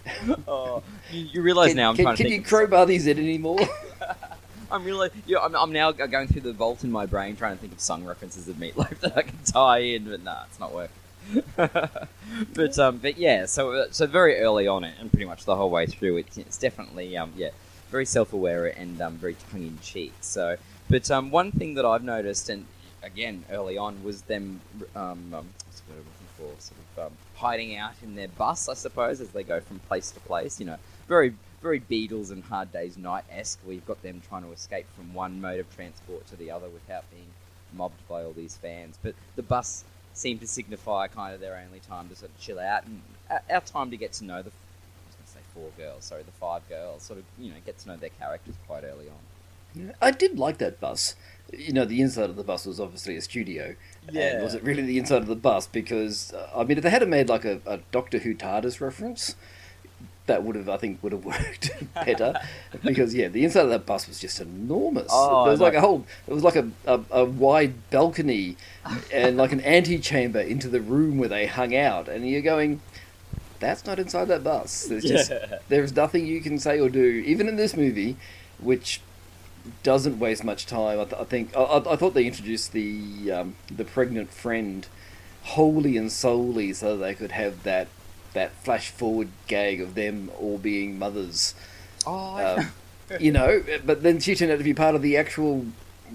oh, 0.48 0.82
you, 1.10 1.20
you 1.32 1.42
realise 1.42 1.70
can 1.70 1.76
now 1.76 1.90
I'm 1.90 1.96
can, 1.96 2.04
trying 2.04 2.16
can 2.16 2.26
to 2.26 2.32
you 2.32 2.42
crowbar 2.42 2.86
these 2.86 3.06
in 3.06 3.18
anymore? 3.18 3.60
I'm 4.70 4.84
really, 4.84 5.10
yeah, 5.26 5.38
I'm, 5.38 5.54
I'm 5.54 5.72
now 5.72 5.92
going 5.92 6.28
through 6.28 6.40
the 6.42 6.52
vault 6.52 6.82
in 6.82 6.90
my 6.90 7.06
brain 7.06 7.36
trying 7.36 7.54
to 7.54 7.60
think 7.60 7.72
of 7.72 7.80
song 7.80 8.04
references 8.04 8.48
of 8.48 8.56
Meatloaf 8.56 8.98
that 9.00 9.16
I 9.16 9.22
can 9.22 9.38
tie 9.44 9.78
in, 9.78 10.04
but 10.04 10.22
nah, 10.22 10.44
it's 10.48 10.58
not 10.58 10.72
working. 10.74 10.94
but 12.54 12.78
um, 12.78 12.98
but 12.98 13.18
yeah, 13.18 13.46
so 13.46 13.72
uh, 13.72 13.86
so 13.90 14.06
very 14.06 14.38
early 14.38 14.66
on, 14.66 14.84
and 14.84 15.10
pretty 15.10 15.24
much 15.24 15.44
the 15.44 15.56
whole 15.56 15.70
way 15.70 15.86
through, 15.86 16.18
it's, 16.18 16.38
it's 16.38 16.58
definitely 16.58 17.16
um, 17.16 17.32
yeah, 17.36 17.50
very 17.90 18.06
self-aware 18.06 18.66
and 18.66 19.00
um, 19.00 19.14
very 19.14 19.36
tongue-in-cheek. 19.50 20.12
So, 20.20 20.56
but 20.88 21.10
um, 21.10 21.30
one 21.30 21.50
thing 21.50 21.74
that 21.74 21.84
I've 21.84 22.04
noticed, 22.04 22.48
and 22.48 22.66
again 23.02 23.44
early 23.50 23.76
on, 23.76 24.02
was 24.04 24.22
them 24.22 24.60
um, 24.94 25.34
um 25.34 25.46
what's 25.64 25.80
the 25.80 25.92
word 25.92 26.00
I'm 26.00 26.06
looking 26.06 26.56
for, 26.56 26.60
sort 26.60 26.80
of 26.96 27.06
um, 27.06 27.18
hiding 27.36 27.76
out 27.76 27.92
in 28.02 28.14
their 28.14 28.28
bus, 28.28 28.68
I 28.68 28.74
suppose, 28.74 29.20
as 29.20 29.30
they 29.30 29.42
go 29.42 29.60
from 29.60 29.78
place 29.80 30.10
to 30.12 30.20
place. 30.20 30.58
You 30.58 30.66
know, 30.66 30.78
very 31.08 31.34
very 31.62 31.80
Beatles 31.80 32.30
and 32.30 32.44
Hard 32.44 32.72
Day's 32.72 32.96
Night 32.96 33.24
esque, 33.30 33.58
you've 33.66 33.86
got 33.86 34.02
them 34.02 34.22
trying 34.28 34.42
to 34.42 34.52
escape 34.52 34.86
from 34.94 35.12
one 35.14 35.40
mode 35.40 35.60
of 35.60 35.74
transport 35.74 36.26
to 36.28 36.36
the 36.36 36.50
other 36.50 36.68
without 36.68 37.10
being 37.10 37.26
mobbed 37.74 38.06
by 38.08 38.22
all 38.22 38.32
these 38.32 38.56
fans. 38.56 38.98
But 39.02 39.14
the 39.34 39.42
bus 39.42 39.84
seemed 40.12 40.40
to 40.40 40.46
signify 40.46 41.08
kind 41.08 41.34
of 41.34 41.40
their 41.40 41.56
only 41.66 41.80
time 41.80 42.08
to 42.08 42.16
sort 42.16 42.30
of 42.30 42.38
chill 42.38 42.58
out 42.58 42.84
and 42.84 43.02
our 43.50 43.60
time 43.60 43.90
to 43.90 43.96
get 43.96 44.12
to 44.14 44.24
know 44.24 44.42
the. 44.42 44.50
I 44.50 45.06
was 45.08 45.16
going 45.16 45.26
to 45.26 45.32
say 45.32 45.40
four 45.54 45.70
girls, 45.76 46.04
sorry, 46.04 46.22
the 46.22 46.32
five 46.32 46.68
girls. 46.68 47.02
Sort 47.02 47.18
of, 47.18 47.24
you 47.38 47.50
know, 47.50 47.56
get 47.64 47.78
to 47.78 47.88
know 47.88 47.96
their 47.96 48.10
characters 48.10 48.54
quite 48.66 48.84
early 48.84 49.08
on. 49.08 49.35
I 50.00 50.10
did 50.10 50.38
like 50.38 50.58
that 50.58 50.80
bus. 50.80 51.14
You 51.52 51.72
know, 51.72 51.84
the 51.84 52.00
inside 52.00 52.28
of 52.30 52.36
the 52.36 52.42
bus 52.42 52.66
was 52.66 52.80
obviously 52.80 53.16
a 53.16 53.20
studio. 53.22 53.74
Yeah. 54.10 54.34
And 54.34 54.42
was 54.42 54.54
it 54.54 54.62
really 54.64 54.82
the 54.82 54.98
inside 54.98 55.22
of 55.22 55.28
the 55.28 55.36
bus? 55.36 55.66
Because, 55.66 56.32
uh, 56.32 56.48
I 56.56 56.64
mean, 56.64 56.76
if 56.78 56.82
they 56.82 56.90
had 56.90 57.06
made 57.08 57.28
like 57.28 57.44
a, 57.44 57.60
a 57.66 57.78
Doctor 57.92 58.18
Who 58.18 58.34
TARDIS 58.34 58.80
reference, 58.80 59.36
that 60.26 60.42
would 60.42 60.56
have, 60.56 60.68
I 60.68 60.76
think, 60.76 61.00
would 61.04 61.12
have 61.12 61.24
worked 61.32 61.70
better. 61.94 62.34
because, 62.84 63.14
yeah, 63.14 63.28
the 63.28 63.44
inside 63.44 63.62
of 63.62 63.70
that 63.70 63.86
bus 63.86 64.08
was 64.08 64.18
just 64.18 64.40
enormous. 64.40 65.06
Oh, 65.10 65.44
there 65.44 65.52
was 65.52 65.60
like 65.60 65.74
like- 65.74 65.82
a 65.82 65.86
whole, 65.86 66.04
it 66.26 66.34
was 66.34 66.42
like 66.42 66.56
a, 66.56 66.68
a, 66.86 67.00
a 67.12 67.24
wide 67.24 67.74
balcony 67.90 68.56
and 69.12 69.36
like 69.36 69.52
an 69.52 69.60
antechamber 69.64 70.40
into 70.40 70.68
the 70.68 70.80
room 70.80 71.16
where 71.18 71.28
they 71.28 71.46
hung 71.46 71.76
out. 71.76 72.08
And 72.08 72.28
you're 72.28 72.42
going, 72.42 72.80
that's 73.60 73.86
not 73.86 74.00
inside 74.00 74.24
that 74.26 74.42
bus. 74.42 74.86
There's 74.86 75.04
just, 75.04 75.30
Yeah. 75.30 75.58
there's 75.68 75.94
nothing 75.94 76.26
you 76.26 76.40
can 76.40 76.58
say 76.58 76.80
or 76.80 76.88
do, 76.88 77.04
even 77.24 77.46
in 77.48 77.54
this 77.54 77.76
movie, 77.76 78.16
which 78.58 79.00
doesn't 79.82 80.18
waste 80.18 80.44
much 80.44 80.66
time. 80.66 81.00
I, 81.00 81.04
th- 81.04 81.20
I 81.20 81.24
think 81.24 81.56
I, 81.56 81.60
I, 81.62 81.92
I 81.92 81.96
thought 81.96 82.14
they 82.14 82.26
introduced 82.26 82.72
the 82.72 83.32
um, 83.32 83.56
the 83.70 83.84
pregnant 83.84 84.30
friend 84.30 84.86
wholly 85.42 85.96
and 85.96 86.10
solely 86.10 86.72
so 86.72 86.96
they 86.96 87.14
could 87.14 87.32
have 87.32 87.62
that 87.62 87.88
that 88.32 88.52
flash 88.64 88.90
forward 88.90 89.28
gag 89.46 89.80
of 89.80 89.94
them 89.94 90.30
all 90.38 90.58
being 90.58 90.98
mothers. 90.98 91.54
Oh, 92.06 92.36
Um, 92.58 92.72
you 93.20 93.32
know, 93.32 93.62
but 93.84 94.02
then 94.02 94.20
she 94.20 94.34
turned 94.34 94.52
out 94.52 94.58
to 94.58 94.64
be 94.64 94.74
part 94.74 94.94
of 94.94 95.02
the 95.02 95.16
actual 95.16 95.66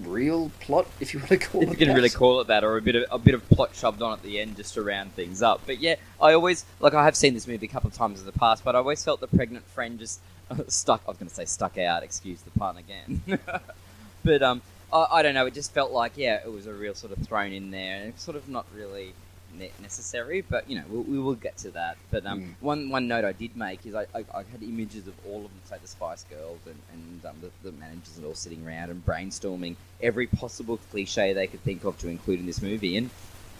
real 0.04 0.50
plot, 0.60 0.86
if 1.00 1.12
you 1.12 1.20
want 1.20 1.30
to 1.30 1.36
call 1.38 1.62
if 1.62 1.68
it 1.68 1.70
you 1.72 1.76
can 1.76 1.88
that. 1.88 1.94
really 1.94 2.10
call 2.10 2.40
it 2.40 2.46
that, 2.46 2.64
or 2.64 2.76
a 2.76 2.82
bit 2.82 2.96
of 2.96 3.04
a 3.10 3.18
bit 3.18 3.34
of 3.34 3.46
plot 3.50 3.74
shoved 3.74 4.00
on 4.02 4.12
at 4.12 4.22
the 4.22 4.38
end 4.40 4.56
just 4.56 4.74
to 4.74 4.82
round 4.82 5.12
things 5.14 5.42
up. 5.42 5.60
But 5.66 5.80
yeah, 5.80 5.96
I 6.20 6.32
always 6.32 6.64
like 6.80 6.94
I 6.94 7.04
have 7.04 7.16
seen 7.16 7.34
this 7.34 7.46
movie 7.46 7.66
a 7.66 7.68
couple 7.68 7.88
of 7.88 7.94
times 7.94 8.20
in 8.20 8.26
the 8.26 8.32
past, 8.32 8.64
but 8.64 8.74
I 8.74 8.78
always 8.78 9.02
felt 9.04 9.20
the 9.20 9.26
pregnant 9.26 9.66
friend 9.66 9.98
just 9.98 10.20
stuck. 10.68 11.02
I 11.06 11.10
was 11.10 11.18
going 11.18 11.28
to 11.28 11.34
say 11.34 11.44
stuck 11.44 11.78
out. 11.78 12.02
Excuse 12.02 12.40
the 12.42 12.50
pun 12.52 12.76
again. 12.76 13.20
but 14.24 14.42
um, 14.42 14.62
I, 14.92 15.06
I 15.12 15.22
don't 15.22 15.34
know. 15.34 15.46
It 15.46 15.54
just 15.54 15.72
felt 15.72 15.92
like 15.92 16.12
yeah, 16.16 16.40
it 16.44 16.52
was 16.52 16.66
a 16.66 16.72
real 16.72 16.94
sort 16.94 17.12
of 17.16 17.26
thrown 17.26 17.52
in 17.52 17.70
there, 17.70 17.96
and 17.96 18.08
it's 18.08 18.22
sort 18.22 18.36
of 18.36 18.48
not 18.48 18.66
really 18.74 19.12
ne- 19.58 19.70
necessary. 19.80 20.40
But 20.42 20.68
you 20.68 20.76
know, 20.76 20.84
we, 20.90 20.98
we 20.98 21.18
will 21.18 21.34
get 21.34 21.56
to 21.58 21.70
that. 21.72 21.96
But 22.10 22.26
um, 22.26 22.40
Mm. 22.40 22.54
one 22.60 22.90
one 22.90 23.08
note 23.08 23.24
I 23.24 23.32
did 23.32 23.56
make 23.56 23.84
is 23.86 23.94
I, 23.94 24.02
I, 24.14 24.24
I 24.34 24.38
had 24.50 24.62
images 24.62 25.06
of 25.06 25.14
all 25.26 25.38
of 25.44 25.50
them, 25.50 25.60
say 25.64 25.76
the 25.80 25.88
Spice 25.88 26.24
Girls 26.24 26.60
and, 26.66 26.76
and 26.92 27.26
um, 27.26 27.36
the, 27.40 27.50
the 27.70 27.76
managers 27.76 28.16
and 28.16 28.26
all 28.26 28.34
sitting 28.34 28.66
around 28.66 28.90
and 28.90 29.04
brainstorming 29.04 29.76
every 30.02 30.26
possible 30.26 30.78
cliche 30.90 31.32
they 31.32 31.46
could 31.46 31.62
think 31.62 31.84
of 31.84 31.98
to 31.98 32.08
include 32.08 32.40
in 32.40 32.46
this 32.46 32.60
movie, 32.62 32.96
and 32.96 33.10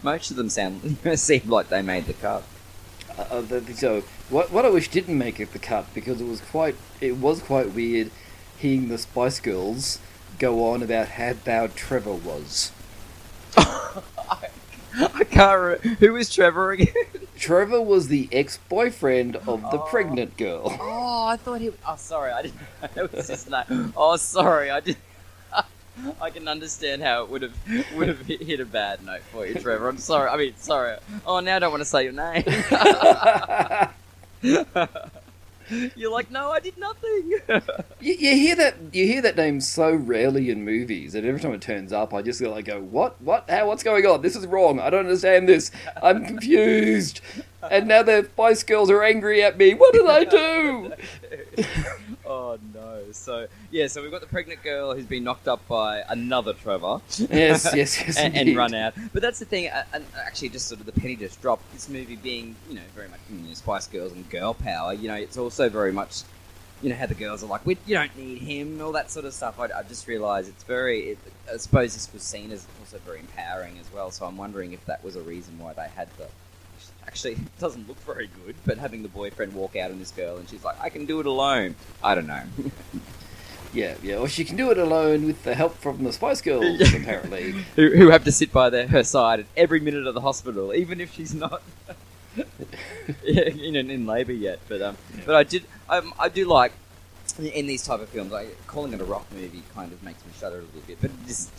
most 0.02 0.31
of 0.31 0.37
them 0.37 0.48
sound 0.48 0.98
seemed 1.18 1.46
like 1.46 1.68
they 1.68 1.83
made 1.83 2.07
the 2.07 2.14
cut. 2.14 2.42
Uh, 3.18 3.40
the- 3.42 3.75
so 3.75 4.03
what 4.31 4.51
what 4.53 4.64
I 4.64 4.70
wish 4.70 4.88
didn't 4.88 5.16
make 5.18 5.38
it 5.40 5.53
the 5.53 5.59
cut 5.59 5.87
because 5.94 6.20
it 6.20 6.27
was 6.27 6.40
quite 6.40 6.77
it 7.01 7.16
was 7.18 7.42
quite 7.42 7.72
weird 7.72 8.11
hearing 8.59 8.88
the 8.88 8.98
Spice 8.98 9.40
Girls 9.40 9.98
go 10.38 10.64
on 10.72 10.83
about 10.83 11.09
how 11.09 11.33
bad 11.35 11.75
Trevor 11.77 12.14
was. 12.14 12.72
I 13.57 15.25
can't. 15.31 15.83
Re- 15.85 15.94
Who 16.01 16.16
is 16.16 16.33
Trevor 16.33 16.72
again? 16.72 16.92
Trevor 17.38 17.81
was 17.81 18.09
the 18.09 18.29
ex-boyfriend 18.31 19.37
of 19.37 19.62
the 19.62 19.79
Oh. 19.81 19.87
pregnant 19.90 20.37
girl. 20.37 20.77
Oh, 20.81 21.27
I 21.27 21.37
thought 21.37 21.61
he. 21.61 21.70
Oh, 21.87 21.96
sorry, 21.96 22.31
I 22.31 22.42
didn't 22.42 22.61
know 22.61 22.88
that 22.94 23.12
was 23.12 23.29
his 23.29 23.48
name. 23.51 23.92
Oh, 23.96 24.16
sorry, 24.16 24.70
I 24.70 24.81
did. 24.81 24.96
I 26.21 26.31
can 26.31 26.49
understand 26.49 27.03
how 27.03 27.25
it 27.25 27.31
would 27.31 27.43
have 27.43 27.55
would 27.97 28.09
have 28.09 28.21
hit, 28.27 28.61
a 28.61 28.67
bad 28.67 29.05
note 29.05 29.23
for 29.33 29.47
you, 29.47 29.55
Trevor. 29.55 29.88
I'm 29.88 29.99
sorry. 29.99 30.29
I 30.29 30.37
mean, 30.37 30.55
sorry. 30.57 30.97
Oh, 31.27 31.41
now 31.41 31.57
I 31.57 31.59
don't 31.59 31.71
want 31.71 31.81
to 31.81 31.85
say 31.85 32.05
your 32.05 32.12
name. 32.12 32.45
You're 35.97 36.11
like, 36.11 36.31
no, 36.31 36.51
I 36.51 36.61
did 36.61 36.77
nothing. 36.77 37.38
You, 38.01 38.15
you 38.15 38.35
hear 38.35 38.57
that 38.57 38.75
you 38.93 39.07
hear 39.07 39.23
that 39.23 39.37
name 39.37 39.61
so 39.61 39.93
rarely 39.95 40.51
in 40.51 40.65
movies, 40.65 41.15
and 41.15 41.25
every 41.25 41.38
time 41.41 41.53
it 41.53 41.61
turns 41.61 41.93
up, 41.93 42.12
I 42.12 42.21
just 42.21 42.41
go 42.41 42.51
like, 42.51 42.65
"Go 42.65 42.81
what? 42.81 43.23
What? 43.23 43.49
How? 43.49 43.69
What's 43.69 43.85
going 43.85 44.05
on? 44.07 44.23
This 44.23 44.35
is 44.35 44.45
wrong. 44.45 44.81
I 44.81 44.91
don't 44.91 45.07
understand 45.07 45.49
this. 45.49 45.71
I'm 46.03 46.25
confused." 46.27 47.21
And 47.71 47.87
now 47.87 48.03
the 48.03 48.29
Spice 48.33 48.65
Girls 48.65 48.91
are 48.91 49.05
angry 49.05 49.41
at 49.45 49.57
me. 49.57 49.75
What 49.75 49.93
did 49.93 50.05
I 50.09 50.25
do? 50.25 50.93
Oh 52.33 52.59
no. 52.75 53.03
So 53.12 53.47
yeah, 53.71 53.87
so 53.87 54.03
we've 54.03 54.11
got 54.11 54.21
the 54.21 54.27
pregnant 54.27 54.62
girl 54.62 54.95
who's 54.95 55.07
been 55.07 55.25
knocked 55.25 55.49
up 55.49 55.66
by 55.68 56.03
another 56.09 56.53
Trevor. 56.55 57.01
Yes, 57.18 57.71
yes, 57.75 57.75
yes, 58.07 58.18
and, 58.18 58.37
and 58.37 58.57
run 58.57 58.75
out. 58.75 58.95
But 59.12 59.23
that's 59.23 59.38
the 59.38 59.45
thing. 59.45 59.68
uh, 59.68 59.85
And 59.92 60.05
actually, 60.16 60.49
just 60.49 60.66
sort 60.68 60.81
of 60.81 60.87
the 60.87 60.92
penny 60.92 61.16
just 61.16 61.40
dropped. 61.42 61.71
This 61.73 61.88
movie 61.88 62.16
being, 62.16 62.57
you 62.68 62.77
know, 62.77 62.83
very 62.95 63.09
much 63.09 63.21
you 63.31 63.38
know, 63.38 63.55
Spice 63.55 63.87
Girls 63.87 64.12
and 64.12 64.29
girl 64.31 64.55
power. 64.55 64.92
You 64.95 65.09
know, 65.09 65.14
it's 65.14 65.37
also 65.37 65.68
very 65.68 65.92
much, 65.92 66.23
you 66.83 66.88
know, 66.90 66.97
how 66.97 67.07
the 67.07 67.14
girls 67.14 67.42
are 67.42 67.47
like, 67.47 67.64
we, 67.66 67.77
you 67.87 67.95
don't 67.95 68.16
need 68.16 68.38
him, 68.38 68.81
all 68.81 68.92
that 68.92 69.11
sort 69.11 69.25
of 69.27 69.35
stuff. 69.35 69.59
I, 69.61 69.64
I 69.64 69.83
just 69.83 70.07
realised 70.09 70.49
it's 70.49 70.64
very. 70.64 71.11
It, 71.11 71.18
I 71.53 71.57
suppose 71.59 71.95
this 71.95 72.12
was 72.12 72.23
seen 72.23 72.51
as 72.53 72.66
also 72.81 72.99
very 73.05 73.21
empowering 73.21 73.79
as 73.79 73.92
well. 73.92 74.11
So 74.11 74.25
I'm 74.27 74.37
wondering 74.37 74.73
if 74.73 74.85
that 74.87 75.03
was 75.05 75.16
a 75.16 75.23
reason 75.23 75.59
why 75.59 75.73
they 75.75 75.88
had 75.95 76.09
the. 76.18 76.27
Actually, 77.07 77.33
it 77.33 77.59
doesn't 77.59 77.88
look 77.88 77.99
very 78.01 78.31
good, 78.45 78.55
but 78.65 78.79
having 78.79 79.03
the 79.03 79.09
boyfriend 79.09 79.53
walk 79.55 79.77
out 79.77 79.91
on 79.91 79.99
this 79.99 80.11
girl 80.11 80.37
and 80.37 80.49
she's 80.49 80.65
like, 80.65 80.81
I 80.81 80.88
can 80.88 81.05
do 81.05 81.21
it 81.21 81.27
alone. 81.27 81.75
I 82.03 82.15
don't 82.15 82.27
know. 82.27 82.43
Yeah, 83.75 83.95
yeah. 84.03 84.17
Or 84.17 84.29
she 84.29 84.45
can 84.45 84.57
do 84.57 84.71
it 84.71 84.79
alone 84.79 85.27
with 85.27 85.45
the 85.45 85.55
help 85.55 85.79
from 85.79 86.05
the 86.05 86.12
Spice 86.12 86.43
Girls, 86.43 86.81
apparently. 86.95 87.53
who, 87.77 87.91
who 87.91 88.11
have 88.11 88.25
to 88.25 88.33
sit 88.33 88.53
by 88.53 88.69
their, 88.71 88.87
her 88.88 89.03
side 89.03 89.41
at 89.41 89.47
every 89.57 89.81
minute 89.81 90.07
of 90.07 90.15
the 90.15 90.21
hospital, 90.21 90.75
even 90.75 91.01
if 91.01 91.15
she's 91.15 91.35
not 91.35 91.62
in, 93.25 93.77
in 93.77 94.07
labour 94.07 94.33
yet. 94.33 94.59
But 94.69 94.83
um, 94.83 94.97
but 95.25 95.35
I 95.35 95.43
did 95.43 95.65
um, 95.88 96.12
I 96.19 96.29
do 96.29 96.45
like 96.45 96.73
in 97.38 97.67
these 97.67 97.85
type 97.85 98.01
of 98.01 98.09
films, 98.11 98.31
like 98.31 98.55
calling 98.67 98.93
it 98.93 99.01
a 99.01 99.05
rock 99.05 99.27
movie 99.33 99.62
kind 99.75 99.93
of 99.93 100.03
makes 100.03 100.25
me 100.25 100.33
shudder 100.38 100.59
a 100.59 100.62
little 100.62 100.83
bit. 100.87 100.99
But 101.01 101.11
it 101.11 101.31
is 101.31 101.51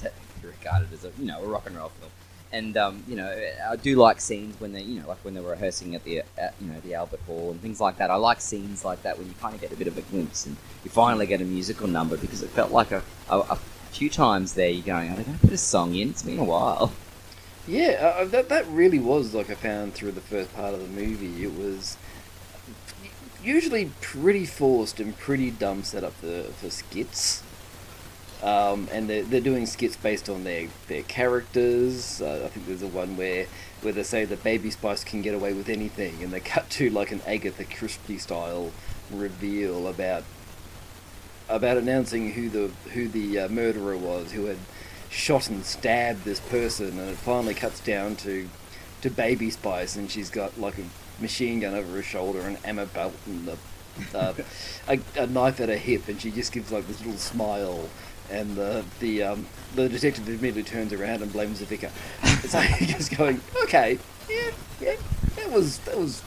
regarded 0.43 0.93
as 0.93 1.05
a 1.05 1.11
you 1.17 1.25
know 1.25 1.41
a 1.41 1.47
rock 1.47 1.65
and 1.65 1.75
roll 1.75 1.89
film. 1.89 2.11
And 2.53 2.77
um, 2.77 3.03
you 3.07 3.15
know, 3.15 3.29
I 3.67 3.75
do 3.75 3.95
like 3.95 4.21
scenes 4.21 4.59
when 4.61 4.73
they, 4.73 4.83
you 4.83 5.01
know, 5.01 5.07
like 5.07 5.17
when 5.25 5.33
they're 5.33 5.43
rehearsing 5.43 5.95
at 5.95 6.03
the, 6.03 6.21
at, 6.37 6.53
you 6.61 6.67
know, 6.67 6.79
the 6.81 6.93
Albert 6.93 7.21
Hall 7.25 7.49
and 7.49 7.59
things 7.59 7.81
like 7.81 7.97
that. 7.97 8.11
I 8.11 8.15
like 8.15 8.39
scenes 8.39 8.85
like 8.85 9.01
that 9.01 9.17
when 9.17 9.27
you 9.27 9.33
kind 9.41 9.55
of 9.55 9.59
get 9.59 9.71
a 9.71 9.75
bit 9.75 9.87
of 9.87 9.97
a 9.97 10.01
glimpse 10.01 10.45
and 10.45 10.55
you 10.83 10.91
finally 10.91 11.25
get 11.25 11.41
a 11.41 11.45
musical 11.45 11.87
number 11.87 12.15
because 12.15 12.43
it 12.43 12.51
felt 12.51 12.71
like 12.71 12.91
a, 12.91 13.01
a, 13.27 13.39
a 13.39 13.55
few 13.91 14.07
times 14.09 14.53
there 14.53 14.69
you're 14.69 14.85
going, 14.85 15.09
are 15.11 15.15
they 15.15 15.23
going 15.23 15.39
to 15.39 15.47
put 15.47 15.53
a 15.53 15.57
song 15.57 15.95
in? 15.95 16.11
It's 16.11 16.21
been 16.21 16.37
a 16.37 16.43
while. 16.43 16.93
Yeah, 17.67 18.13
uh, 18.19 18.25
that 18.25 18.49
that 18.49 18.67
really 18.67 18.99
was 18.99 19.33
like 19.33 19.49
I 19.49 19.55
found 19.55 19.93
through 19.93 20.11
the 20.11 20.21
first 20.21 20.53
part 20.53 20.73
of 20.73 20.81
the 20.81 20.87
movie. 20.87 21.43
It 21.43 21.57
was 21.57 21.97
usually 23.43 23.91
pretty 24.01 24.45
forced 24.45 24.99
and 24.99 25.17
pretty 25.17 25.49
dumb 25.49 25.83
setup 25.83 26.13
for 26.13 26.43
for 26.43 26.69
skits. 26.69 27.41
Um, 28.43 28.89
and 28.91 29.09
they're, 29.09 29.23
they're 29.23 29.41
doing 29.41 29.65
skits 29.65 29.95
based 29.95 30.27
on 30.27 30.43
their, 30.43 30.67
their 30.87 31.03
characters. 31.03 32.21
Uh, 32.21 32.41
I 32.43 32.49
think 32.49 32.67
there's 32.67 32.81
a 32.81 32.87
one 32.87 33.15
where 33.15 33.47
where 33.81 33.93
they 33.93 34.03
say 34.03 34.23
that 34.25 34.43
Baby 34.43 34.71
Spice 34.71 35.03
can 35.03 35.21
get 35.21 35.33
away 35.33 35.53
with 35.53 35.69
anything, 35.69 36.21
and 36.21 36.31
they 36.31 36.39
cut 36.53 36.69
to 36.71 36.89
like 36.89 37.11
an 37.11 37.21
Agatha 37.25 37.63
Christie 37.63 38.17
style 38.17 38.71
reveal 39.11 39.87
about 39.87 40.23
about 41.49 41.77
announcing 41.77 42.31
who 42.31 42.49
the 42.49 42.71
who 42.91 43.07
the 43.07 43.39
uh, 43.39 43.47
murderer 43.49 43.97
was, 43.97 44.33
who 44.33 44.45
had 44.45 44.57
shot 45.09 45.49
and 45.49 45.63
stabbed 45.65 46.25
this 46.25 46.39
person, 46.39 46.99
and 46.99 47.11
it 47.11 47.17
finally 47.17 47.53
cuts 47.53 47.79
down 47.79 48.15
to 48.17 48.49
to 49.01 49.09
Baby 49.09 49.49
Spice, 49.49 49.95
and 49.95 50.09
she's 50.09 50.29
got 50.29 50.59
like 50.59 50.77
a 50.77 51.21
machine 51.21 51.59
gun 51.59 51.73
over 51.75 51.93
her 51.93 52.03
shoulder, 52.03 52.41
an 52.41 52.57
ammo 52.65 52.85
belt, 52.87 53.13
and 53.25 53.49
a, 53.49 54.17
uh, 54.17 54.33
a, 54.87 54.99
a 55.17 55.27
knife 55.27 55.59
at 55.59 55.69
her 55.69 55.77
hip, 55.77 56.07
and 56.07 56.19
she 56.19 56.31
just 56.31 56.51
gives 56.51 56.71
like 56.71 56.87
this 56.87 56.99
little 56.99 57.17
smile. 57.17 57.89
And 58.31 58.55
the 58.55 58.83
the 58.99 59.23
um, 59.23 59.45
the 59.75 59.89
detective 59.89 60.27
immediately 60.27 60.63
turns 60.63 60.93
around 60.93 61.21
and 61.21 61.31
blames 61.31 61.59
the 61.59 61.65
vicar. 61.65 61.89
So 62.47 62.59
you're 62.79 62.89
just 62.89 63.15
going, 63.15 63.41
okay, 63.63 63.99
yeah, 64.29 64.51
yeah, 64.81 64.95
that 65.35 65.51
was 65.51 65.79
that 65.79 65.97
was 65.97 66.23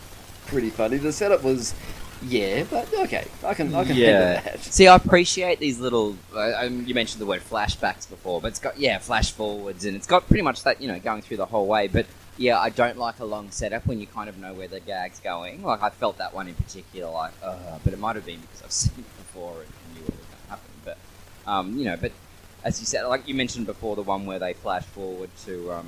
pretty 0.46 0.70
funny. 0.70 0.96
The 0.98 1.12
setup 1.12 1.42
was, 1.42 1.74
yeah, 2.22 2.64
but 2.70 2.92
okay, 2.94 3.26
I 3.44 3.54
can 3.54 3.74
I 3.74 3.84
can 3.84 3.96
handle 3.96 4.42
that. 4.42 4.60
See, 4.60 4.88
I 4.88 4.96
appreciate 4.96 5.58
these 5.58 5.78
little. 5.78 6.16
Uh, 6.34 6.52
um, 6.56 6.86
you 6.86 6.94
mentioned 6.94 7.20
the 7.20 7.26
word 7.26 7.42
flashbacks 7.42 8.08
before, 8.08 8.40
but 8.40 8.48
it's 8.48 8.58
got 8.58 8.78
yeah, 8.78 8.98
flash 8.98 9.32
forwards, 9.32 9.84
and 9.84 9.96
it's 9.96 10.06
got 10.06 10.26
pretty 10.28 10.42
much 10.42 10.62
that 10.64 10.80
you 10.80 10.88
know 10.88 10.98
going 10.98 11.22
through 11.22 11.38
the 11.38 11.46
whole 11.46 11.66
way. 11.66 11.88
But 11.88 12.06
yeah, 12.38 12.58
I 12.58 12.70
don't 12.70 12.98
like 12.98 13.20
a 13.20 13.24
long 13.24 13.50
setup 13.50 13.86
when 13.86 14.00
you 14.00 14.06
kind 14.06 14.28
of 14.28 14.38
know 14.38 14.52
where 14.52 14.68
the 14.68 14.80
gag's 14.80 15.20
going. 15.20 15.62
Like 15.62 15.82
I 15.82 15.90
felt 15.90 16.18
that 16.18 16.34
one 16.34 16.48
in 16.48 16.54
particular, 16.54 17.10
like, 17.10 17.32
uh, 17.42 17.78
but 17.84 17.92
it 17.92 17.98
might 17.98 18.16
have 18.16 18.26
been 18.26 18.40
because 18.40 18.62
I've 18.62 18.72
seen 18.72 18.92
it 18.98 19.16
before 19.16 19.52
and 19.52 19.94
knew 19.94 20.02
what 20.02 20.16
was 20.16 20.26
going 20.26 20.42
to 20.42 20.50
happen. 20.50 20.70
But 20.84 20.98
um, 21.46 21.76
you 21.78 21.84
know, 21.84 21.96
but 21.96 22.12
as 22.64 22.80
you 22.80 22.86
said, 22.86 23.04
like 23.04 23.28
you 23.28 23.34
mentioned 23.34 23.66
before, 23.66 23.96
the 23.96 24.02
one 24.02 24.26
where 24.26 24.38
they 24.38 24.52
flash 24.52 24.84
forward 24.84 25.30
to 25.44 25.72
um, 25.72 25.86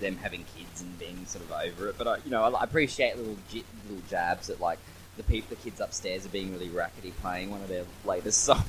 them 0.00 0.16
having 0.16 0.44
kids 0.56 0.80
and 0.82 0.98
being 0.98 1.24
sort 1.26 1.44
of 1.44 1.52
over 1.52 1.88
it. 1.88 1.98
But 1.98 2.08
I, 2.08 2.16
you 2.24 2.30
know, 2.30 2.42
I, 2.42 2.62
appreciate 2.64 3.16
little 3.16 3.36
j- 3.50 3.64
little 3.88 4.02
jabs 4.08 4.50
at 4.50 4.60
like 4.60 4.78
the 5.16 5.22
people, 5.22 5.50
the 5.50 5.62
kids 5.62 5.80
upstairs 5.80 6.26
are 6.26 6.30
being 6.30 6.52
really 6.52 6.68
rackety, 6.68 7.12
playing 7.22 7.50
one 7.50 7.62
of 7.62 7.68
their 7.68 7.84
latest 8.04 8.42
songs. 8.44 8.64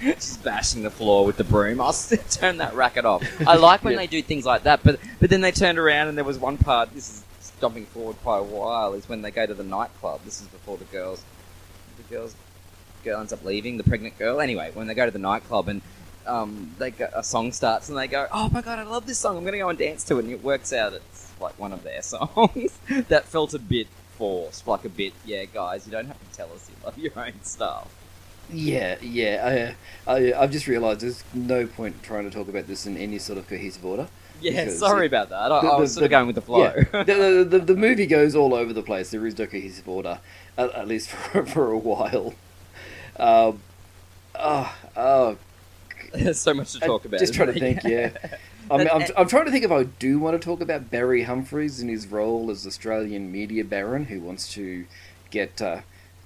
She's 0.00 0.36
bashing 0.38 0.82
the 0.82 0.90
floor 0.90 1.24
with 1.26 1.36
the 1.36 1.44
broom. 1.44 1.80
I'll 1.80 1.92
turn 2.30 2.56
that 2.58 2.74
racket 2.74 3.04
off. 3.04 3.22
I 3.46 3.56
like 3.56 3.84
when 3.84 3.92
Yeah. 3.92 3.98
they 4.00 4.06
do 4.06 4.22
things 4.22 4.46
like 4.46 4.62
that, 4.62 4.80
but 4.82 4.98
but 5.20 5.28
then 5.30 5.40
they 5.42 5.52
turned 5.52 5.78
around 5.78 6.08
and 6.08 6.16
there 6.16 6.24
was 6.24 6.38
one 6.38 6.56
part. 6.56 6.92
This 6.94 7.10
is 7.10 7.52
jumping 7.60 7.84
forward 7.86 8.16
quite 8.22 8.38
a 8.38 8.42
while. 8.42 8.94
Is 8.94 9.08
when 9.08 9.22
they 9.22 9.30
go 9.30 9.44
to 9.46 9.54
the 9.54 9.62
nightclub. 9.64 10.22
This 10.24 10.40
is 10.40 10.46
before 10.48 10.78
the 10.78 10.84
girls, 10.86 11.22
the 11.98 12.14
girls, 12.14 12.34
girl 13.04 13.20
ends 13.20 13.32
up 13.32 13.44
leaving. 13.44 13.76
The 13.76 13.84
pregnant 13.84 14.18
girl. 14.18 14.40
Anyway, 14.40 14.70
when 14.74 14.86
they 14.86 14.94
go 14.94 15.04
to 15.04 15.10
the 15.10 15.18
nightclub 15.18 15.68
and 15.68 15.82
um, 16.26 16.74
they 16.78 16.90
go, 16.90 17.08
a 17.14 17.22
song 17.24 17.52
starts 17.52 17.88
and 17.88 17.96
they 17.98 18.06
go, 18.06 18.26
"Oh 18.32 18.48
my 18.50 18.60
god, 18.62 18.78
I 18.78 18.82
love 18.84 19.06
this 19.06 19.18
song! 19.18 19.36
I'm 19.36 19.42
going 19.42 19.52
to 19.52 19.58
go 19.58 19.68
and 19.68 19.78
dance 19.78 20.04
to 20.04 20.18
it." 20.18 20.24
And 20.24 20.32
it 20.32 20.42
works 20.44 20.72
out 20.72 20.92
it's 20.92 21.32
like 21.40 21.58
one 21.58 21.72
of 21.72 21.82
their 21.82 22.02
songs. 22.02 22.78
that 23.08 23.24
felt 23.26 23.54
a 23.54 23.58
bit 23.58 23.86
forced, 24.18 24.66
like 24.66 24.84
a 24.84 24.88
bit. 24.90 25.12
Yeah, 25.24 25.44
guys, 25.46 25.86
you 25.86 25.92
don't 25.92 26.06
have 26.06 26.18
to 26.30 26.36
tell 26.36 26.52
us 26.52 26.68
you 26.68 26.76
love 26.84 26.98
your 26.98 27.12
own 27.16 27.42
stuff. 27.42 27.88
Yeah, 28.52 28.96
yeah. 29.00 29.74
I, 30.06 30.12
I, 30.12 30.32
I've 30.42 30.50
just 30.50 30.66
realised 30.66 31.00
there's 31.02 31.22
no 31.32 31.66
point 31.66 32.02
trying 32.02 32.28
to 32.28 32.36
talk 32.36 32.48
about 32.48 32.66
this 32.66 32.84
in 32.84 32.96
any 32.96 33.18
sort 33.18 33.38
of 33.38 33.46
cohesive 33.48 33.84
order. 33.84 34.08
Yeah, 34.42 34.68
sorry 34.70 35.04
it- 35.04 35.08
about 35.08 35.28
that. 35.30 35.52
I, 35.52 35.60
the- 35.62 35.68
I 35.68 35.76
the- 35.76 35.80
was 35.80 35.94
sort 35.94 36.04
of 36.04 36.10
going 36.10 36.26
with 36.26 36.34
the 36.34 36.42
flow. 36.42 36.72
Yeah, 36.74 37.04
the, 37.04 37.44
the, 37.48 37.58
the, 37.58 37.64
the 37.66 37.76
movie 37.76 38.06
goes 38.06 38.34
all 38.34 38.52
over 38.54 38.72
the 38.72 38.82
place. 38.82 39.10
There 39.10 39.24
is 39.26 39.38
no 39.38 39.46
cohesive 39.46 39.88
order, 39.88 40.18
at, 40.58 40.70
at 40.72 40.88
least 40.88 41.08
for, 41.32 41.46
for 41.46 41.70
a 41.70 41.78
while. 41.78 42.34
Um, 43.20 43.60
oh, 44.34 44.74
oh, 44.96 45.36
There's 46.12 46.40
so 46.40 46.54
much 46.54 46.72
to 46.72 46.84
I 46.84 46.86
talk 46.86 47.04
about. 47.04 47.20
just 47.20 47.34
trying 47.34 47.52
to 47.52 47.60
think, 47.60 47.84
yeah. 47.84 48.12
I 48.70 48.76
mean, 48.78 48.88
I'm, 48.90 49.02
I'm 49.16 49.28
trying 49.28 49.44
to 49.44 49.50
think 49.50 49.64
if 49.64 49.70
I 49.70 49.84
do 49.84 50.18
want 50.18 50.40
to 50.40 50.44
talk 50.44 50.60
about 50.62 50.90
Barry 50.90 51.24
Humphries 51.24 51.80
and 51.80 51.90
his 51.90 52.06
role 52.06 52.50
as 52.50 52.66
Australian 52.66 53.30
media 53.30 53.62
baron 53.62 54.06
who 54.06 54.20
wants 54.20 54.50
to 54.54 54.86
get 55.30 55.60
uh, 55.60 55.80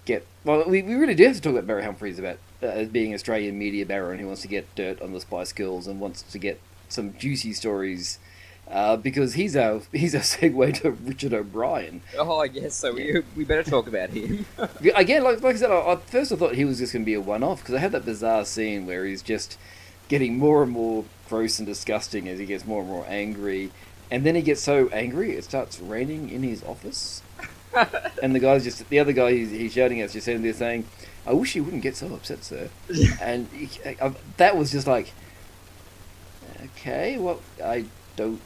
get. 0.04 0.24
Well, 0.44 0.68
we, 0.68 0.82
we 0.82 0.94
really 0.94 1.16
do 1.16 1.24
have 1.26 1.34
to 1.34 1.42
talk 1.42 1.52
about 1.52 1.66
Barry 1.66 1.82
Humphries 1.82 2.18
about 2.18 2.38
uh, 2.62 2.84
being 2.84 3.12
Australian 3.12 3.58
media 3.58 3.84
baron 3.84 4.20
who 4.20 4.26
wants 4.26 4.42
to 4.42 4.48
get 4.48 4.72
dirt 4.76 5.02
on 5.02 5.12
the 5.12 5.20
Spice 5.20 5.52
Girls 5.52 5.88
and 5.88 5.98
wants 5.98 6.22
to 6.22 6.38
get 6.38 6.60
some 6.88 7.16
juicy 7.18 7.52
stories. 7.52 8.20
Uh, 8.70 8.96
because 8.96 9.34
he's 9.34 9.54
our 9.56 9.82
he's 9.92 10.14
our 10.14 10.22
segue 10.22 10.80
to 10.80 10.90
Richard 10.90 11.34
O'Brien. 11.34 12.00
Oh, 12.18 12.42
yes. 12.42 12.74
So 12.74 12.94
we, 12.94 13.22
we 13.36 13.44
better 13.44 13.62
talk 13.68 13.86
about 13.86 14.10
him. 14.10 14.46
Again, 14.94 15.22
like, 15.22 15.42
like 15.42 15.56
I 15.56 15.58
said, 15.58 15.70
I, 15.70 15.92
at 15.92 16.08
first 16.08 16.32
I 16.32 16.36
thought 16.36 16.54
he 16.54 16.64
was 16.64 16.78
just 16.78 16.92
going 16.92 17.02
to 17.02 17.06
be 17.06 17.14
a 17.14 17.20
one-off 17.20 17.60
because 17.60 17.74
I 17.74 17.78
had 17.78 17.92
that 17.92 18.04
bizarre 18.04 18.44
scene 18.44 18.86
where 18.86 19.04
he's 19.04 19.22
just 19.22 19.58
getting 20.08 20.38
more 20.38 20.62
and 20.62 20.72
more 20.72 21.04
gross 21.28 21.58
and 21.58 21.66
disgusting 21.66 22.28
as 22.28 22.38
he 22.38 22.46
gets 22.46 22.66
more 22.66 22.80
and 22.80 22.88
more 22.88 23.06
angry, 23.08 23.70
and 24.10 24.24
then 24.24 24.34
he 24.34 24.42
gets 24.42 24.60
so 24.62 24.88
angry 24.88 25.32
it 25.32 25.44
starts 25.44 25.80
raining 25.80 26.30
in 26.30 26.42
his 26.42 26.62
office, 26.64 27.22
and 28.22 28.34
the 28.34 28.38
guy's 28.38 28.64
just 28.64 28.88
the 28.88 28.98
other 28.98 29.12
guy 29.12 29.32
he's, 29.32 29.50
he's 29.50 29.72
shouting 29.72 30.00
at 30.00 30.06
is 30.06 30.12
just 30.12 30.24
sitting 30.26 30.42
there 30.42 30.52
saying, 30.52 30.86
"I 31.26 31.32
wish 31.32 31.54
you 31.54 31.64
wouldn't 31.64 31.82
get 31.82 31.96
so 31.96 32.14
upset, 32.14 32.44
sir," 32.44 32.68
and 33.20 33.48
he, 33.48 33.68
I, 34.00 34.14
that 34.36 34.56
was 34.56 34.70
just 34.70 34.86
like, 34.86 35.12
okay, 36.64 37.18
well, 37.18 37.40
I 37.62 37.86
don't. 38.16 38.40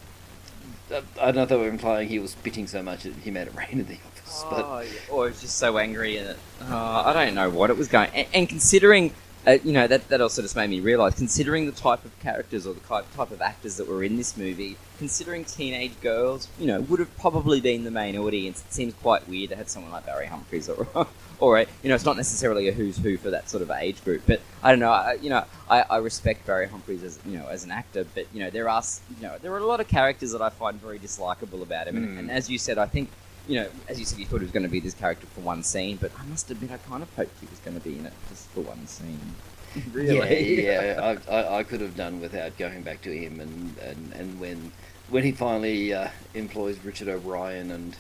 I 1.21 1.27
don't 1.27 1.35
know 1.37 1.43
if 1.43 1.49
they 1.49 1.57
were 1.57 1.69
implying 1.69 2.09
he 2.09 2.19
was 2.19 2.33
spitting 2.33 2.67
so 2.67 2.83
much 2.83 3.03
that 3.05 3.15
he 3.15 3.31
made 3.31 3.47
it 3.49 3.55
rain 3.55 3.69
in 3.81 3.87
the 3.87 3.95
office, 4.07 4.45
but 4.51 4.65
Oh, 4.65 4.81
yeah. 4.81 4.91
Or 5.15 5.29
it's 5.29 5.41
just 5.41 5.57
so 5.59 5.79
angry 5.79 6.17
and 6.19 6.37
uh, 6.63 7.03
I 7.07 7.13
don't 7.13 7.35
know 7.35 7.51
what 7.51 7.71
it 7.71 7.77
was 7.77 7.89
going. 7.89 8.11
And, 8.15 8.27
and 8.33 8.49
considering, 8.49 9.13
uh, 9.49 9.59
you 9.65 9.73
know, 9.73 9.87
that 9.87 10.09
that 10.09 10.21
also 10.21 10.43
just 10.43 10.55
made 10.57 10.69
me 10.71 10.81
realise. 10.81 11.15
Considering 11.15 11.67
the 11.67 11.73
type 11.73 12.05
of 12.05 12.17
characters 12.21 12.67
or 12.67 12.75
the 12.75 12.81
type 12.81 13.07
type 13.17 13.31
of 13.31 13.41
actors 13.41 13.77
that 13.79 13.89
were 13.89 14.05
in 14.05 14.17
this 14.17 14.37
movie, 14.37 14.77
considering 14.99 15.45
teenage 15.45 15.99
girls, 16.03 16.49
you 16.61 16.67
know, 16.67 16.81
would 16.83 17.01
have 17.01 17.17
probably 17.19 17.61
been 17.61 17.85
the 17.85 17.91
main 17.91 18.17
audience. 18.17 18.63
It 18.67 18.73
seems 18.73 18.95
quite 18.95 19.27
weird 19.29 19.51
to 19.51 19.57
have 19.57 19.69
someone 19.69 19.91
like 19.93 20.07
Barry 20.07 20.27
Humphries 20.27 20.69
or. 20.69 20.87
Or 21.41 21.57
a, 21.57 21.67
you 21.85 21.89
know, 21.89 21.95
it's 21.95 22.05
not 22.05 22.17
necessarily 22.17 22.67
a 22.67 22.73
who's 22.73 22.97
who 22.99 23.17
for 23.17 23.31
that 23.31 23.49
sort 23.49 23.63
of 23.63 23.71
age 23.71 24.03
group, 24.03 24.23
but 24.27 24.41
I 24.61 24.71
don't 24.73 24.81
know. 24.81 24.91
I, 24.91 25.13
you 25.23 25.31
know, 25.31 25.45
I, 25.71 25.83
I 25.83 25.99
respect 25.99 26.45
Barry 26.45 26.67
Humphries 26.67 27.05
as 27.05 27.21
you 27.25 27.39
know 27.39 27.47
as 27.47 27.63
an 27.63 27.71
actor, 27.71 28.05
but 28.13 28.27
you 28.35 28.41
know 28.41 28.51
there 28.51 28.69
are 28.69 28.83
you 29.17 29.23
know 29.23 29.37
there 29.41 29.53
are 29.53 29.59
a 29.59 29.65
lot 29.65 29.79
of 29.79 29.87
characters 29.87 30.33
that 30.33 30.43
I 30.43 30.51
find 30.51 30.81
very 30.81 30.99
dislikable 30.99 31.63
about 31.63 31.87
him, 31.87 31.97
and, 31.97 32.09
Mm. 32.09 32.19
and 32.19 32.31
as 32.33 32.51
you 32.51 32.59
said, 32.59 32.77
I 32.77 32.87
think 32.87 33.11
you 33.49 33.61
know, 33.61 33.69
as 33.89 33.99
you 33.99 34.05
said, 34.05 34.19
you 34.19 34.27
thought 34.27 34.39
he 34.39 34.45
was 34.45 34.53
going 34.53 34.63
to 34.63 34.69
be 34.69 34.79
this 34.79 34.95
character 34.95 35.27
for 35.35 35.41
one 35.41 35.63
scene, 35.63 35.97
but 35.97 36.13
I 36.19 36.25
must 36.27 36.51
admit, 36.51 36.71
I 36.71 36.77
kind 36.77 37.03
of 37.03 37.13
hoped 37.15 37.41
he 37.41 37.47
was 37.47 37.59
going 37.61 37.79
to 37.79 37.83
be 37.83 37.99
in 37.99 38.07
it 38.07 38.13
just 38.29 38.47
for 38.51 38.61
one 38.61 38.87
scene. 38.87 39.35
really? 39.93 40.63
Yeah, 40.65 40.85
yeah. 40.85 41.17
I, 41.29 41.35
I, 41.35 41.59
I 41.59 41.63
could 41.63 41.81
have 41.81 41.97
done 41.97 42.21
without 42.21 42.57
going 42.59 42.83
back 42.83 43.03
to 43.03 43.17
him, 43.17 43.41
and, 43.41 43.77
and, 43.79 44.13
and 44.13 44.41
when 44.41 44.73
when 45.09 45.25
he 45.25 45.33
finally 45.33 45.95
uh, 45.95 46.09
employs 46.35 46.79
Richard 46.85 47.09
O'Brien 47.09 47.71
and 47.71 47.97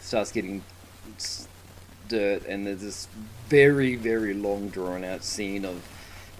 starts 0.00 0.32
getting 0.32 0.62
dirt, 2.08 2.44
and 2.46 2.66
there's 2.66 2.80
this 2.80 3.08
very 3.48 3.94
very 3.94 4.34
long 4.34 4.68
drawn 4.68 5.04
out 5.04 5.22
scene 5.22 5.64
of 5.64 5.86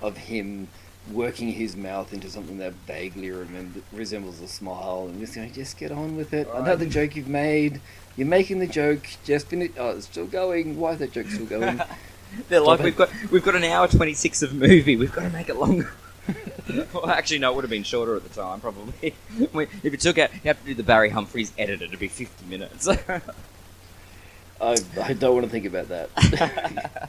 of 0.00 0.16
him 0.16 0.68
working 1.12 1.52
his 1.52 1.76
mouth 1.76 2.12
into 2.12 2.28
something 2.28 2.58
that 2.58 2.72
vaguely 2.86 3.30
remember, 3.30 3.80
resembles 3.92 4.40
a 4.40 4.48
smile, 4.48 5.06
and 5.08 5.20
just 5.20 5.34
going, 5.34 5.52
just 5.52 5.78
get 5.78 5.90
on 5.90 6.16
with 6.16 6.34
it. 6.34 6.48
The 6.78 6.86
joke 6.86 7.16
you've 7.16 7.28
made. 7.28 7.80
You're 8.18 8.26
making 8.26 8.58
the 8.58 8.66
joke. 8.66 9.06
Just 9.22 9.46
finish. 9.46 9.70
Oh, 9.78 9.90
it's 9.90 10.06
still 10.06 10.26
going. 10.26 10.76
Why 10.76 10.90
is 10.90 10.98
that 10.98 11.12
joke 11.12 11.28
still 11.28 11.46
going? 11.46 11.80
They're 12.48 12.58
like, 12.58 12.80
we've 12.80 12.96
got 12.96 13.10
we've 13.30 13.44
got 13.44 13.54
an 13.54 13.62
hour 13.62 13.86
twenty 13.86 14.12
six 14.12 14.42
of 14.42 14.52
movie. 14.52 14.96
We've 14.96 15.12
got 15.12 15.22
to 15.22 15.30
make 15.30 15.48
it 15.48 15.54
longer. 15.54 15.92
well, 16.92 17.08
actually, 17.08 17.38
no, 17.38 17.52
it 17.52 17.54
would 17.54 17.62
have 17.62 17.70
been 17.70 17.84
shorter 17.84 18.16
at 18.16 18.24
the 18.24 18.28
time, 18.28 18.60
probably. 18.60 19.14
If 19.40 19.94
it 19.94 20.00
took 20.00 20.18
out, 20.18 20.34
you 20.34 20.40
have 20.46 20.60
to 20.60 20.66
do 20.66 20.74
the 20.74 20.82
Barry 20.82 21.10
Humphries 21.10 21.52
edit. 21.56 21.80
It'd 21.80 21.96
be 21.96 22.08
fifty 22.08 22.44
minutes. 22.46 22.88
I, 22.88 24.76
I 25.00 25.12
don't 25.12 25.34
want 25.34 25.44
to 25.46 25.50
think 25.50 25.66
about 25.66 25.88
that. 25.88 27.08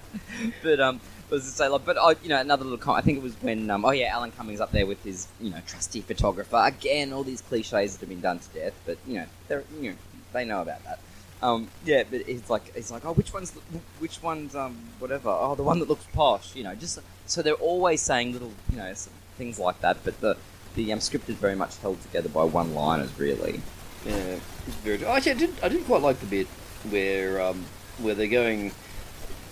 but 0.62 0.80
um, 0.80 1.02
was 1.32 1.46
to 1.46 1.50
say 1.50 1.68
like, 1.70 1.86
but 1.86 1.98
oh, 2.00 2.14
you 2.22 2.30
know, 2.30 2.40
another 2.40 2.66
little. 2.66 2.78
Com- 2.78 2.96
I 2.96 3.02
think 3.02 3.18
it 3.18 3.24
was 3.24 3.34
when 3.42 3.68
um, 3.72 3.84
oh 3.84 3.92
yeah, 3.92 4.14
Alan 4.14 4.32
Cummings 4.32 4.62
up 4.62 4.72
there 4.72 4.86
with 4.86 5.04
his 5.04 5.28
you 5.42 5.50
know 5.50 5.58
trusty 5.66 6.02
photographer 6.02 6.62
again. 6.64 7.14
All 7.14 7.24
these 7.24 7.42
cliches 7.42 7.94
that 7.94 8.02
have 8.02 8.10
been 8.10 8.22
done 8.22 8.38
to 8.38 8.50
death, 8.50 8.80
but 8.86 9.00
you 9.08 9.16
know 9.16 9.26
they're 9.48 9.64
you 9.82 9.90
know 9.90 9.98
they 10.34 10.46
know 10.46 10.62
about 10.62 10.84
that. 10.84 11.00
Um, 11.42 11.70
yeah, 11.86 12.04
but 12.10 12.22
it's 12.28 12.50
like 12.50 12.72
it's 12.76 12.92
like 12.92 13.06
oh, 13.06 13.14
which 13.14 13.34
one's 13.34 13.52
which 14.00 14.22
one's 14.22 14.56
um 14.56 14.78
whatever. 15.00 15.30
Oh, 15.30 15.56
the 15.56 15.64
one 15.64 15.80
that 15.80 15.88
looks 15.88 16.06
posh. 16.14 16.56
You 16.56 16.64
know, 16.64 16.76
just 16.76 17.00
so 17.26 17.42
they're 17.42 17.54
always 17.54 18.02
saying 18.02 18.34
little 18.34 18.52
you 18.70 18.78
know 18.78 18.94
things 19.38 19.58
like 19.58 19.80
that. 19.82 19.98
But 20.04 20.20
the 20.20 20.38
the 20.76 20.92
um, 20.94 21.00
script 21.00 21.30
is 21.30 21.36
very 21.36 21.56
much 21.56 21.78
held 21.78 22.02
together 22.02 22.30
by 22.30 22.44
one 22.44 22.74
liners, 22.76 23.18
really. 23.18 23.62
Yeah, 24.06 24.40
it's 24.68 24.76
very. 24.78 25.04
Actually, 25.06 25.32
I 25.32 25.36
did. 25.36 25.54
I 25.64 25.70
did 25.70 25.86
quite 25.86 26.02
like 26.02 26.20
the 26.20 26.26
bit 26.26 26.48
where 26.90 27.42
um, 27.42 27.66
where 28.00 28.16
they're 28.16 28.28
going. 28.28 28.74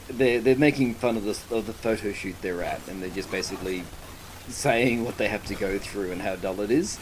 They're 0.09 0.39
they're 0.39 0.55
making 0.55 0.95
fun 0.95 1.17
of 1.17 1.23
the 1.23 1.55
of 1.55 1.67
the 1.67 1.73
photo 1.73 2.11
shoot 2.11 2.35
they're 2.41 2.63
at, 2.63 2.85
and 2.87 3.01
they're 3.01 3.09
just 3.09 3.31
basically 3.31 3.83
saying 4.49 5.03
what 5.03 5.17
they 5.17 5.27
have 5.27 5.45
to 5.45 5.55
go 5.55 5.77
through 5.77 6.11
and 6.11 6.21
how 6.21 6.35
dull 6.35 6.61
it 6.61 6.71
is. 6.71 6.99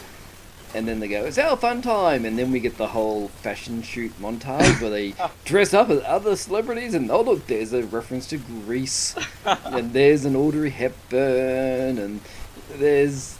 And 0.76 0.86
then 0.86 1.00
they 1.00 1.08
go, 1.08 1.24
"It's 1.24 1.38
our 1.38 1.56
fun 1.56 1.80
time," 1.80 2.26
and 2.26 2.38
then 2.38 2.52
we 2.52 2.60
get 2.60 2.76
the 2.76 2.88
whole 2.88 3.28
fashion 3.28 3.82
shoot 3.82 4.12
montage 4.20 4.78
where 4.80 4.90
they 4.90 5.14
dress 5.46 5.72
up 5.72 5.88
as 5.88 6.02
other 6.04 6.36
celebrities, 6.36 6.92
and 6.92 7.10
oh 7.10 7.22
look, 7.22 7.46
there's 7.46 7.72
a 7.72 7.82
reference 7.84 8.26
to 8.28 8.36
Grease, 8.36 9.14
and 9.64 9.92
there's 9.94 10.26
an 10.26 10.36
Audrey 10.36 10.68
Hepburn, 10.68 11.98
and 11.98 12.20
there's 12.76 13.38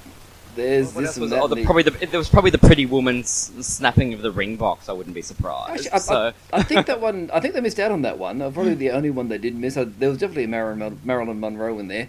there's 0.55 0.95
What 0.95 1.03
this 1.03 1.17
and 1.17 1.23
was 1.23 1.31
that. 1.33 1.43
oh, 1.43 1.49
the, 1.49 1.63
probably 1.65 1.83
the, 1.83 1.91
there 2.07 2.19
was 2.19 2.31
probably 2.31 2.51
the 2.51 2.57
pretty 2.59 2.87
woman 2.87 3.19
s- 3.21 3.53
snapping 3.61 4.15
of 4.15 4.23
the 4.23 4.33
ring 4.33 4.57
box. 4.57 4.89
I 4.89 4.93
wouldn't 4.93 5.15
be 5.15 5.21
surprised. 5.21 5.71
Actually, 5.87 5.91
I, 5.91 5.99
so 5.99 6.33
I, 6.55 6.57
I 6.59 6.63
think 6.63 6.87
that 6.87 7.01
one. 7.09 7.31
I 7.35 7.41
think 7.41 7.53
they 7.53 7.61
missed 7.61 7.79
out 7.79 7.93
on 7.93 8.01
that 8.03 8.19
one. 8.19 8.39
Probably 8.39 8.73
the 8.73 8.91
only 8.93 9.11
one 9.11 9.29
they 9.29 9.37
did 9.37 9.55
miss. 9.55 9.77
Uh, 9.77 9.85
there 9.99 10.09
was 10.09 10.17
definitely 10.17 10.45
a 10.45 10.49
Marilyn, 10.49 10.99
Marilyn 11.05 11.39
Monroe 11.39 11.79
in 11.79 11.89
there. 11.89 12.09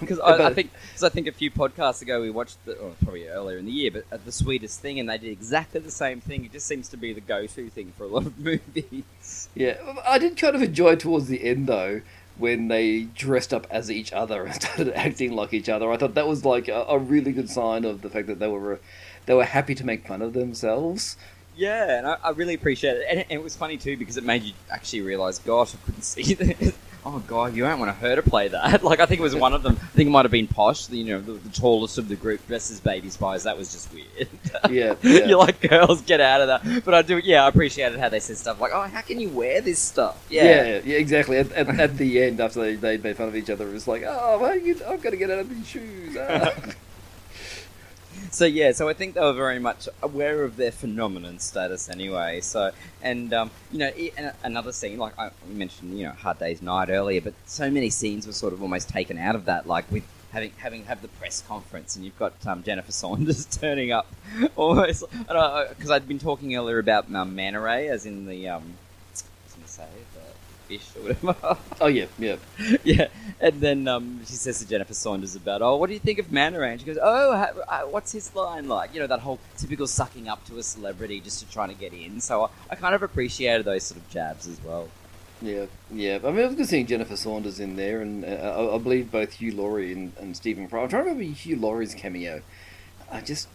Because 0.00 0.18
I, 0.24 0.46
I 0.48 0.54
think 0.54 0.70
because 0.88 1.04
I 1.04 1.08
think 1.08 1.26
a 1.26 1.32
few 1.32 1.50
podcasts 1.50 2.02
ago 2.02 2.20
we 2.20 2.30
watched 2.30 2.64
the 2.64 2.74
or 2.76 2.92
probably 3.02 3.28
earlier 3.28 3.58
in 3.58 3.64
the 3.66 3.72
year, 3.72 3.90
but 3.90 4.04
uh, 4.12 4.18
the 4.24 4.32
sweetest 4.32 4.80
thing, 4.80 4.98
and 5.00 5.08
they 5.08 5.18
did 5.18 5.30
exactly 5.30 5.80
the 5.80 5.90
same 5.90 6.20
thing. 6.20 6.44
It 6.44 6.52
just 6.52 6.66
seems 6.66 6.88
to 6.88 6.96
be 6.96 7.12
the 7.12 7.20
go-to 7.20 7.68
thing 7.70 7.92
for 7.96 8.04
a 8.04 8.08
lot 8.08 8.26
of 8.26 8.38
movies. 8.84 9.48
yeah, 9.54 9.76
I 10.06 10.18
did 10.18 10.36
kind 10.36 10.56
of 10.56 10.62
enjoy 10.62 10.96
towards 10.96 11.28
the 11.28 11.44
end 11.44 11.66
though 11.66 12.02
when 12.38 12.68
they 12.68 13.02
dressed 13.14 13.54
up 13.54 13.66
as 13.70 13.90
each 13.90 14.12
other 14.12 14.44
and 14.44 14.54
started 14.62 14.92
acting 14.94 15.32
like 15.32 15.54
each 15.54 15.68
other. 15.68 15.90
I 15.90 15.96
thought 15.96 16.14
that 16.14 16.28
was 16.28 16.44
like 16.44 16.68
a, 16.68 16.84
a 16.88 16.98
really 16.98 17.32
good 17.32 17.48
sign 17.48 17.84
of 17.84 18.02
the 18.02 18.10
fact 18.10 18.26
that 18.26 18.38
they 18.38 18.48
were 18.48 18.80
they 19.26 19.34
were 19.34 19.44
happy 19.44 19.74
to 19.74 19.84
make 19.86 20.06
fun 20.06 20.22
of 20.22 20.32
themselves. 20.34 21.16
Yeah, 21.56 21.96
and 21.98 22.06
I, 22.06 22.16
I 22.22 22.30
really 22.30 22.52
appreciate 22.52 22.98
it. 22.98 23.06
And, 23.08 23.20
it- 23.20 23.26
and 23.30 23.40
it 23.40 23.42
was 23.42 23.56
funny 23.56 23.78
too 23.78 23.96
because 23.96 24.18
it 24.18 24.24
made 24.24 24.42
you 24.42 24.52
actually 24.70 25.00
realise, 25.00 25.38
gosh, 25.38 25.74
I 25.74 25.78
couldn't 25.86 26.02
see 26.02 26.34
that. 26.34 26.74
Oh 27.08 27.22
god, 27.28 27.54
you 27.54 27.62
don't 27.62 27.78
want 27.78 27.88
to 27.88 28.00
her 28.04 28.16
to 28.16 28.22
play 28.22 28.48
that. 28.48 28.82
Like 28.86 28.98
I 28.98 29.06
think 29.06 29.20
it 29.20 29.22
was 29.22 29.36
one 29.36 29.52
of 29.52 29.62
them. 29.62 29.78
I 29.80 29.86
think 29.94 30.08
it 30.08 30.10
might 30.10 30.24
have 30.24 30.32
been 30.32 30.48
Posh, 30.48 30.86
the, 30.86 30.98
you 30.98 31.04
know, 31.04 31.20
the, 31.20 31.34
the 31.34 31.50
tallest 31.50 31.98
of 31.98 32.08
the 32.08 32.16
group, 32.16 32.44
dressed 32.48 32.72
as 32.72 32.80
Baby 32.80 33.10
Spice. 33.10 33.44
That 33.44 33.56
was 33.56 33.72
just 33.72 33.92
weird. 33.92 34.28
Yeah, 34.70 34.94
yeah. 35.02 35.26
You're 35.26 35.38
like, 35.38 35.60
girls, 35.60 36.02
get 36.02 36.20
out 36.20 36.40
of 36.40 36.48
that. 36.48 36.84
But 36.84 36.94
I 36.94 37.02
do, 37.02 37.18
yeah, 37.18 37.44
I 37.44 37.48
appreciated 37.48 38.00
how 38.00 38.08
they 38.08 38.18
said 38.18 38.36
stuff 38.38 38.60
like, 38.60 38.72
oh, 38.74 38.82
how 38.82 39.02
can 39.02 39.20
you 39.20 39.28
wear 39.28 39.60
this 39.60 39.78
stuff? 39.78 40.26
Yeah, 40.28 40.80
yeah, 40.84 40.96
exactly. 40.96 41.36
At, 41.36 41.52
at, 41.52 41.68
at 41.78 41.96
the 41.96 42.22
end, 42.22 42.40
after 42.40 42.60
they, 42.60 42.74
they 42.74 42.96
made 42.96 43.16
fun 43.16 43.28
of 43.28 43.36
each 43.36 43.50
other, 43.50 43.68
it 43.68 43.72
was 43.72 43.86
like, 43.86 44.02
oh, 44.04 44.38
well, 44.40 44.58
you, 44.58 44.80
I've 44.88 45.00
got 45.02 45.10
to 45.10 45.16
get 45.16 45.30
out 45.30 45.38
of 45.40 45.50
these 45.50 45.68
shoes. 45.68 46.16
Ah. 46.18 46.52
So 48.36 48.44
yeah, 48.44 48.72
so 48.72 48.86
I 48.86 48.92
think 48.92 49.14
they 49.14 49.22
were 49.22 49.32
very 49.32 49.58
much 49.58 49.88
aware 50.02 50.44
of 50.44 50.56
their 50.56 50.70
phenomenon 50.70 51.38
status 51.38 51.88
anyway. 51.88 52.42
So 52.42 52.70
and 53.00 53.32
um, 53.32 53.50
you 53.72 53.78
know, 53.78 53.86
i- 53.86 54.12
and 54.18 54.32
another 54.44 54.72
scene 54.72 54.98
like 54.98 55.18
I 55.18 55.30
mentioned, 55.48 55.98
you 55.98 56.04
know, 56.04 56.12
Hard 56.12 56.38
Day's 56.38 56.60
Night 56.60 56.90
earlier, 56.90 57.22
but 57.22 57.32
so 57.46 57.70
many 57.70 57.88
scenes 57.88 58.26
were 58.26 58.34
sort 58.34 58.52
of 58.52 58.60
almost 58.60 58.90
taken 58.90 59.16
out 59.16 59.36
of 59.36 59.46
that, 59.46 59.66
like 59.66 59.90
with 59.90 60.04
having 60.32 60.52
having 60.58 60.84
have 60.84 61.00
the 61.00 61.08
press 61.08 61.40
conference, 61.48 61.96
and 61.96 62.04
you've 62.04 62.18
got 62.18 62.34
um, 62.46 62.62
Jennifer 62.62 62.92
Saunders 62.92 63.46
turning 63.60 63.90
up 63.90 64.06
almost 64.56 65.04
because 65.10 65.90
I'd 65.90 66.06
been 66.06 66.18
talking 66.18 66.54
earlier 66.54 66.78
about 66.78 67.10
um, 67.14 67.34
Manta 67.34 67.58
Ray, 67.60 67.88
as 67.88 68.04
in 68.04 68.26
the 68.26 68.48
um, 68.50 68.74
I 69.14 69.66
say 69.66 69.86
fish 70.66 70.86
or 70.96 71.02
whatever. 71.02 71.58
oh, 71.80 71.86
yeah, 71.86 72.06
yeah. 72.18 72.36
yeah, 72.84 73.08
and 73.40 73.60
then 73.60 73.88
um, 73.88 74.20
she 74.26 74.34
says 74.34 74.58
to 74.58 74.68
Jennifer 74.68 74.94
Saunders 74.94 75.34
about, 75.34 75.62
"Oh, 75.62 75.76
what 75.76 75.88
do 75.88 75.94
you 75.94 76.00
think 76.00 76.18
of 76.18 76.32
Ray?" 76.32 76.72
And 76.72 76.80
she 76.80 76.86
goes, 76.86 76.98
"Oh, 77.00 77.32
uh, 77.32 77.80
what's 77.82 78.12
his 78.12 78.34
line 78.34 78.68
like?" 78.68 78.94
You 78.94 79.00
know, 79.00 79.06
that 79.06 79.20
whole 79.20 79.38
typical 79.56 79.86
sucking 79.86 80.28
up 80.28 80.44
to 80.46 80.58
a 80.58 80.62
celebrity 80.62 81.20
just 81.20 81.40
to 81.40 81.50
try 81.50 81.66
to 81.66 81.74
get 81.74 81.92
in. 81.92 82.20
So 82.20 82.44
I, 82.44 82.48
I 82.70 82.74
kind 82.74 82.94
of 82.94 83.02
appreciated 83.02 83.64
those 83.64 83.84
sort 83.84 84.00
of 84.00 84.08
jabs 84.10 84.46
as 84.46 84.60
well. 84.62 84.88
Yeah, 85.42 85.66
yeah. 85.90 86.18
I 86.24 86.30
mean, 86.30 86.40
it 86.40 86.46
was 86.46 86.54
good 86.56 86.68
seeing 86.68 86.86
Jennifer 86.86 87.16
Saunders 87.16 87.60
in 87.60 87.76
there, 87.76 88.00
and 88.00 88.24
uh, 88.24 88.28
I, 88.28 88.74
I 88.74 88.78
believe 88.78 89.10
both 89.10 89.34
Hugh 89.34 89.54
Laurie 89.54 89.92
and, 89.92 90.12
and 90.18 90.36
Stephen 90.36 90.66
Fry. 90.68 90.82
I'm 90.82 90.88
trying 90.88 91.04
to 91.04 91.10
remember 91.10 91.34
Hugh 91.34 91.56
Laurie's 91.56 91.94
cameo. 91.94 92.42
I 93.10 93.20
just 93.20 93.48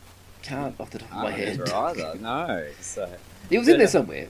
can't 0.43 0.79
off 0.79 0.91
the 0.91 0.99
top 0.99 1.11
of 1.11 1.23
my 1.23 1.31
head. 1.31 1.59
either. 1.69 2.15
No, 2.19 2.67
so 2.79 3.09
He 3.49 3.57
was 3.57 3.67
in 3.67 3.77
there 3.79 3.87
somewhere. 3.87 4.27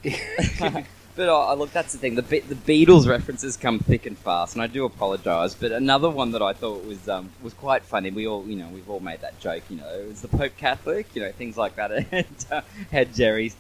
But 1.22 1.28
But 1.28 1.52
uh, 1.52 1.54
look, 1.54 1.72
that's 1.72 1.94
the 1.94 2.00
thing. 2.00 2.16
The 2.16 2.24
Be- 2.24 2.40
the 2.40 2.56
Beatles 2.56 3.08
references 3.08 3.56
come 3.56 3.78
thick 3.78 4.08
and 4.08 4.18
fast, 4.18 4.56
and 4.56 4.64
I 4.64 4.66
do 4.66 4.86
apologise. 4.86 5.54
But 5.54 5.72
another 5.72 6.10
one 6.10 6.32
that 6.32 6.42
I 6.42 6.54
thought 6.54 6.84
was 6.84 7.08
um, 7.08 7.30
was 7.44 7.54
quite 7.54 7.84
funny. 7.84 8.10
We 8.10 8.26
all, 8.26 8.44
you 8.48 8.56
know, 8.56 8.68
we've 8.70 8.90
all 8.90 9.02
made 9.02 9.22
that 9.22 9.40
joke. 9.40 9.62
You 9.70 9.78
know, 9.78 9.88
is 9.88 10.22
the 10.22 10.30
Pope 10.30 10.58
Catholic? 10.58 11.06
You 11.14 11.22
know, 11.22 11.32
things 11.32 11.58
like 11.58 11.76
that. 11.76 11.92
And 12.12 12.46
uh, 12.52 12.62
had 12.92 13.14
Geri's, 13.14 13.56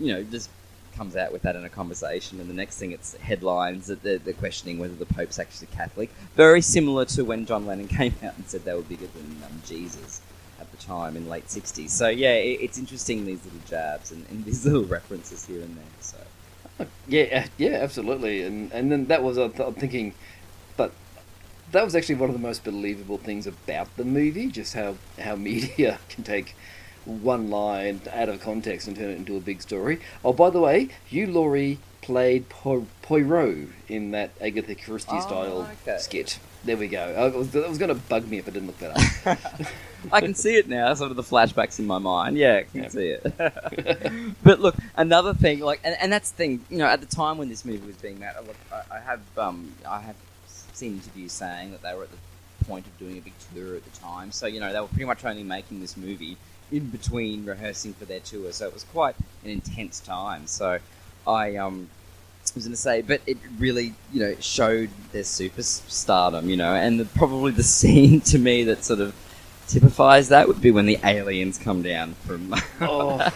you 0.00 0.12
know, 0.12 0.24
just 0.24 0.50
comes 0.96 1.14
out 1.14 1.30
with 1.30 1.42
that 1.42 1.54
in 1.54 1.64
a 1.64 1.68
conversation, 1.68 2.40
and 2.40 2.50
the 2.50 2.54
next 2.54 2.78
thing 2.78 2.90
it's 2.90 3.14
headlines 3.18 3.86
that 3.86 4.02
they're, 4.02 4.18
they're 4.18 4.34
questioning 4.34 4.80
whether 4.80 4.96
the 4.96 5.06
Pope's 5.06 5.38
actually 5.38 5.68
Catholic. 5.68 6.10
Very 6.34 6.62
similar 6.62 7.04
to 7.04 7.24
when 7.24 7.46
John 7.46 7.64
Lennon 7.64 7.86
came 8.00 8.16
out 8.24 8.36
and 8.36 8.44
said 8.48 8.64
they 8.64 8.74
were 8.74 8.82
bigger 8.82 9.06
than 9.06 9.40
um, 9.44 9.62
Jesus 9.64 10.20
at 10.58 10.68
the 10.72 10.78
time 10.78 11.16
in 11.16 11.28
late 11.28 11.46
'60s. 11.46 11.90
So 11.90 12.08
yeah, 12.08 12.34
it, 12.34 12.58
it's 12.60 12.76
interesting 12.76 13.24
these 13.24 13.44
little 13.44 13.60
jabs 13.68 14.10
and, 14.10 14.26
and 14.30 14.44
these 14.44 14.64
little 14.66 14.82
references 14.82 15.46
here 15.46 15.60
and 15.62 15.76
there. 15.76 15.84
So. 16.00 16.18
Yeah, 17.06 17.46
yeah, 17.58 17.78
absolutely. 17.82 18.42
And 18.42 18.72
and 18.72 18.90
then 18.90 19.06
that 19.06 19.22
was 19.22 19.36
I'm 19.38 19.52
thinking, 19.74 20.14
but 20.76 20.92
that 21.72 21.84
was 21.84 21.94
actually 21.94 22.16
one 22.16 22.30
of 22.30 22.34
the 22.34 22.42
most 22.42 22.64
believable 22.64 23.18
things 23.18 23.46
about 23.46 23.94
the 23.96 24.04
movie, 24.04 24.48
just 24.48 24.74
how 24.74 24.96
how 25.20 25.36
media 25.50 25.98
can 26.08 26.24
take 26.24 26.54
one 27.04 27.50
line 27.50 28.00
out 28.12 28.28
of 28.30 28.40
context 28.40 28.88
and 28.88 28.96
turn 28.96 29.10
it 29.10 29.16
into 29.18 29.36
a 29.36 29.40
big 29.40 29.60
story. 29.60 30.00
Oh, 30.24 30.32
by 30.32 30.48
the 30.50 30.60
way, 30.60 30.88
Hugh 31.06 31.26
Laurie 31.26 31.78
played 32.00 32.48
po- 32.48 32.86
Poirot 33.02 33.68
in 33.88 34.10
that 34.12 34.30
Agatha 34.40 34.74
Christie 34.74 35.16
Oh, 35.18 35.20
style 35.20 35.68
okay. 35.86 35.98
skit. 35.98 36.38
There 36.64 36.78
we 36.78 36.88
go. 36.88 37.02
I 37.02 37.36
was, 37.36 37.52
was 37.52 37.76
going 37.76 37.90
to 37.90 37.94
bug 37.94 38.26
me 38.26 38.38
if 38.38 38.48
I 38.48 38.52
didn't 38.52 38.68
look 38.68 38.78
that 38.78 39.26
up. 39.26 39.38
I 40.12 40.20
can 40.20 40.34
see 40.34 40.56
it 40.56 40.68
now, 40.68 40.92
sort 40.94 41.10
of 41.10 41.16
the 41.16 41.22
flashbacks 41.22 41.78
in 41.78 41.86
my 41.86 41.98
mind. 41.98 42.36
Yeah, 42.36 42.56
I 42.56 42.62
can 42.64 42.82
Yeah. 42.82 42.88
see 42.88 43.08
it. 43.08 44.34
but 44.42 44.60
look, 44.60 44.76
another 44.96 45.34
thing, 45.34 45.60
like, 45.60 45.80
and, 45.84 45.96
and 46.00 46.12
that's 46.12 46.30
the 46.30 46.36
thing, 46.36 46.64
you 46.70 46.78
know, 46.78 46.86
at 46.86 47.00
the 47.00 47.06
time 47.06 47.38
when 47.38 47.48
this 47.48 47.64
movie 47.64 47.86
was 47.86 47.96
being 47.96 48.18
made, 48.18 48.32
look, 48.46 48.56
I, 48.72 48.96
I 48.96 49.00
have, 49.00 49.20
um, 49.38 49.72
I 49.88 50.00
have 50.00 50.16
seen 50.46 50.94
interviews 50.94 51.32
saying 51.32 51.70
that 51.72 51.82
they 51.82 51.94
were 51.94 52.04
at 52.04 52.10
the 52.10 52.64
point 52.64 52.86
of 52.86 52.98
doing 52.98 53.18
a 53.18 53.20
big 53.20 53.34
tour 53.54 53.76
at 53.76 53.84
the 53.84 53.98
time. 54.00 54.32
So 54.32 54.46
you 54.46 54.60
know, 54.60 54.72
they 54.72 54.80
were 54.80 54.88
pretty 54.88 55.04
much 55.04 55.24
only 55.24 55.42
making 55.44 55.80
this 55.80 55.96
movie 55.96 56.36
in 56.72 56.88
between 56.90 57.44
rehearsing 57.44 57.94
for 57.94 58.04
their 58.04 58.20
tour. 58.20 58.50
So 58.52 58.66
it 58.66 58.74
was 58.74 58.84
quite 58.84 59.14
an 59.44 59.50
intense 59.50 60.00
time. 60.00 60.46
So 60.46 60.78
I, 61.26 61.56
um, 61.56 61.88
was 62.54 62.64
going 62.64 62.72
to 62.72 62.76
say, 62.80 63.02
but 63.02 63.20
it 63.26 63.38
really, 63.58 63.94
you 64.12 64.20
know, 64.20 64.34
showed 64.40 64.90
their 65.12 65.22
superstardom, 65.22 66.44
you 66.48 66.56
know, 66.56 66.74
and 66.74 67.00
the, 67.00 67.04
probably 67.04 67.52
the 67.52 67.62
scene 67.78 68.20
to 68.22 68.38
me 68.38 68.64
that 68.64 68.84
sort 68.84 69.00
of 69.00 69.14
typifies 69.68 70.28
that 70.28 70.46
would 70.48 70.60
be 70.60 70.70
when 70.70 70.86
the 70.86 70.98
aliens 71.04 71.58
come 71.58 71.82
down 71.82 72.14
from. 72.26 72.54
Oh. 72.80 73.32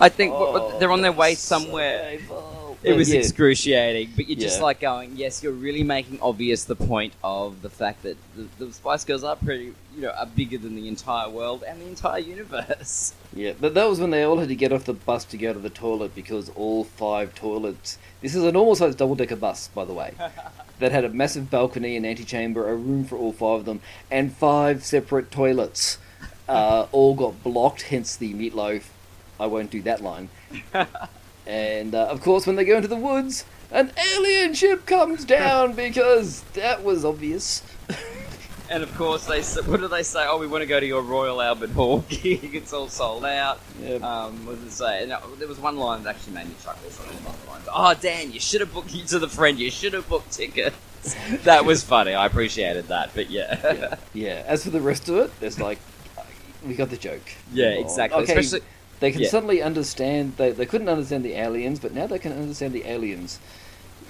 I 0.00 0.08
think 0.08 0.32
Oh, 0.34 0.76
they're 0.78 0.90
on 0.90 1.02
their 1.02 1.12
way 1.12 1.30
was 1.30 1.38
so 1.38 1.58
somewhere. 1.60 2.18
It 2.82 2.92
was 2.96 3.10
Yeah. 3.12 3.18
excruciating, 3.20 4.12
but 4.16 4.28
you're 4.28 4.38
just 4.38 4.58
Yeah. 4.58 4.64
like 4.64 4.80
going, 4.80 5.12
yes, 5.16 5.42
you're 5.42 5.52
really 5.52 5.82
making 5.82 6.18
obvious 6.20 6.64
the 6.64 6.76
point 6.76 7.12
of 7.24 7.62
the 7.62 7.70
fact 7.70 8.02
that 8.02 8.16
the, 8.36 8.46
the 8.64 8.72
Spice 8.72 9.04
Girls 9.04 9.24
are 9.24 9.36
pretty, 9.36 9.72
you 9.94 10.02
know, 10.02 10.10
are 10.10 10.26
bigger 10.26 10.58
than 10.58 10.74
the 10.76 10.86
entire 10.88 11.28
world 11.28 11.62
and 11.66 11.80
the 11.80 11.86
entire 11.86 12.18
universe. 12.20 13.14
Yeah, 13.34 13.52
but 13.60 13.74
that 13.74 13.88
was 13.88 14.00
when 14.00 14.10
they 14.10 14.22
all 14.24 14.38
had 14.38 14.48
to 14.48 14.54
get 14.56 14.72
off 14.72 14.84
the 14.84 14.94
bus 14.94 15.24
to 15.26 15.36
go 15.36 15.52
to 15.52 15.58
the 15.58 15.70
toilet 15.70 16.14
because 16.14 16.48
all 16.56 16.84
five 16.84 17.34
toilets. 17.34 17.98
This 18.22 18.34
is 18.34 18.42
a 18.42 18.50
normal 18.50 18.74
size 18.74 18.94
double 18.96 19.14
decker 19.16 19.36
bus, 19.36 19.68
by 19.68 19.84
the 19.84 19.92
way, 19.92 20.12
that 20.78 20.92
had 20.92 21.04
a 21.04 21.08
massive 21.08 21.50
balcony, 21.50 21.96
and 21.96 22.06
antechamber, 22.06 22.68
a 22.68 22.74
room 22.74 23.04
for 23.04 23.16
all 23.16 23.32
five 23.32 23.60
of 23.60 23.64
them, 23.64 23.80
and 24.10 24.32
five 24.32 24.84
separate 24.84 25.30
toilets. 25.30 25.98
Uh, 26.48 26.86
all 26.92 27.14
got 27.14 27.42
blocked, 27.42 27.82
hence 27.82 28.16
the 28.16 28.32
Meat 28.34 28.54
Loaf. 28.54 28.92
I 29.40 29.46
won't 29.46 29.70
do 29.70 29.82
that 29.82 30.02
line. 30.02 30.28
and 31.46 31.94
uh, 31.94 32.06
of 32.06 32.20
course, 32.20 32.46
when 32.46 32.56
they 32.56 32.64
go 32.64 32.76
into 32.76 32.88
the 32.88 32.96
woods, 32.96 33.44
an 33.70 33.92
alien 34.16 34.54
ship 34.54 34.86
comes 34.86 35.24
down 35.24 35.72
because 35.76 36.42
that 36.54 36.82
was 36.82 37.04
obvious. 37.04 37.62
And 38.70 38.82
of 38.82 38.94
course, 38.96 39.24
they 39.26 39.38
s- 39.38 39.60
what 39.66 39.80
do 39.80 39.88
they 39.88 40.02
say? 40.02 40.26
Oh, 40.28 40.38
we 40.38 40.46
want 40.46 40.60
to 40.62 40.66
go 40.66 40.78
to 40.78 40.84
your 40.86 41.00
Royal 41.02 41.40
Albert 41.40 41.70
Hall 41.70 42.00
gig. 42.08 42.54
It's 42.54 42.72
all 42.72 42.88
sold 42.88 43.24
out. 43.24 43.60
Yeah. 43.82 43.94
Um, 43.96 44.44
what 44.46 44.58
did 44.58 44.68
it 44.68 44.72
say? 44.72 45.02
And, 45.04 45.12
uh, 45.12 45.20
there 45.38 45.48
was 45.48 45.58
one 45.58 45.76
line 45.78 46.02
that 46.02 46.16
actually 46.16 46.34
made 46.34 46.46
me 46.48 46.54
chuckle. 46.62 46.90
Something 46.90 47.18
along 47.24 47.36
the 47.44 47.50
lines, 47.50 47.68
"Oh, 47.72 47.94
Dan, 47.94 48.30
you 48.32 48.40
should 48.40 48.60
have 48.60 48.72
booked 48.74 48.92
you 48.94 49.04
to 49.04 49.18
the 49.18 49.28
friend. 49.28 49.58
You 49.58 49.70
should 49.70 49.94
have 49.94 50.06
booked 50.08 50.32
tickets." 50.32 50.76
that 51.44 51.64
was 51.64 51.82
funny. 51.82 52.12
I 52.14 52.26
appreciated 52.26 52.88
that. 52.88 53.12
But 53.14 53.30
yeah, 53.30 53.58
yeah, 53.64 53.94
yeah. 54.12 54.42
As 54.46 54.64
for 54.64 54.70
the 54.70 54.80
rest 54.82 55.08
of 55.08 55.16
it, 55.16 55.30
it's 55.40 55.58
like 55.58 55.78
we 56.66 56.74
got 56.74 56.90
the 56.90 56.96
joke. 56.98 57.22
Yeah, 57.52 57.76
Oh, 57.78 57.80
exactly. 57.80 58.22
Okay, 58.24 58.32
Especially 58.36 58.66
they 59.00 59.12
can 59.12 59.22
yeah. 59.22 59.28
suddenly 59.30 59.62
understand. 59.62 60.36
They 60.36 60.50
they 60.52 60.66
couldn't 60.66 60.88
understand 60.90 61.24
the 61.24 61.34
aliens, 61.34 61.78
but 61.80 61.94
now 61.94 62.06
they 62.06 62.18
can 62.18 62.32
understand 62.32 62.74
the 62.74 62.84
aliens. 62.86 63.38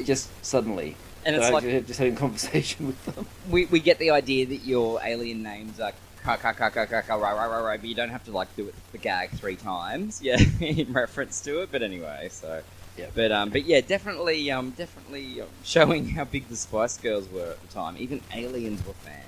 Just 0.03 0.31
suddenly, 0.45 0.97
and 1.25 1.37
it's 1.37 1.51
like 1.51 1.65
just 1.87 1.99
having 1.99 2.15
a 2.15 2.17
conversation 2.17 2.87
with 2.87 3.05
them. 3.07 3.27
we, 3.51 3.67
we 3.67 3.81
get 3.81 3.99
the 3.99 4.11
idea 4.11 4.47
that 4.47 4.65
your 4.65 5.01
alien 5.05 5.43
names 5.43 5.81
are 5.81 5.93
ka 6.23 6.37
ka 6.37 6.53
ka 6.53 6.71
ka 6.71 6.87
ka 6.87 7.01
ka 7.03 7.15
ra 7.15 7.31
ra 7.31 7.45
ra 7.45 7.59
ra, 7.59 7.77
but 7.77 7.85
you 7.85 7.95
don't 7.95 8.11
have 8.11 8.25
to 8.25 8.33
like 8.33 8.55
do 8.57 8.67
it 8.69 8.75
the 8.93 8.99
gag 8.99 9.31
three 9.31 9.57
times, 9.57 10.21
yeah, 10.23 10.37
in 10.61 10.93
reference 10.93 11.41
to 11.43 11.63
it. 11.63 11.71
But 11.73 11.83
anyway, 11.83 12.29
so 12.31 12.63
Yeah. 12.99 13.07
But 13.15 13.31
um, 13.33 13.51
but 13.51 13.65
yeah, 13.65 13.81
definitely 13.81 14.51
um, 14.51 14.71
definitely 14.71 15.41
um, 15.41 15.49
showing 15.63 16.09
how 16.09 16.25
big 16.25 16.49
the 16.49 16.57
Spice 16.57 16.99
Girls 16.99 17.29
were 17.31 17.53
at 17.53 17.63
the 17.63 17.69
time. 17.69 17.97
Even 17.99 18.21
aliens 18.35 18.85
were 18.85 18.93
fans. 18.95 19.25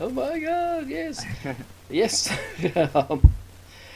Oh 0.00 0.10
my 0.10 0.38
god! 0.38 0.88
Yes, 0.88 1.24
yes. 1.90 2.32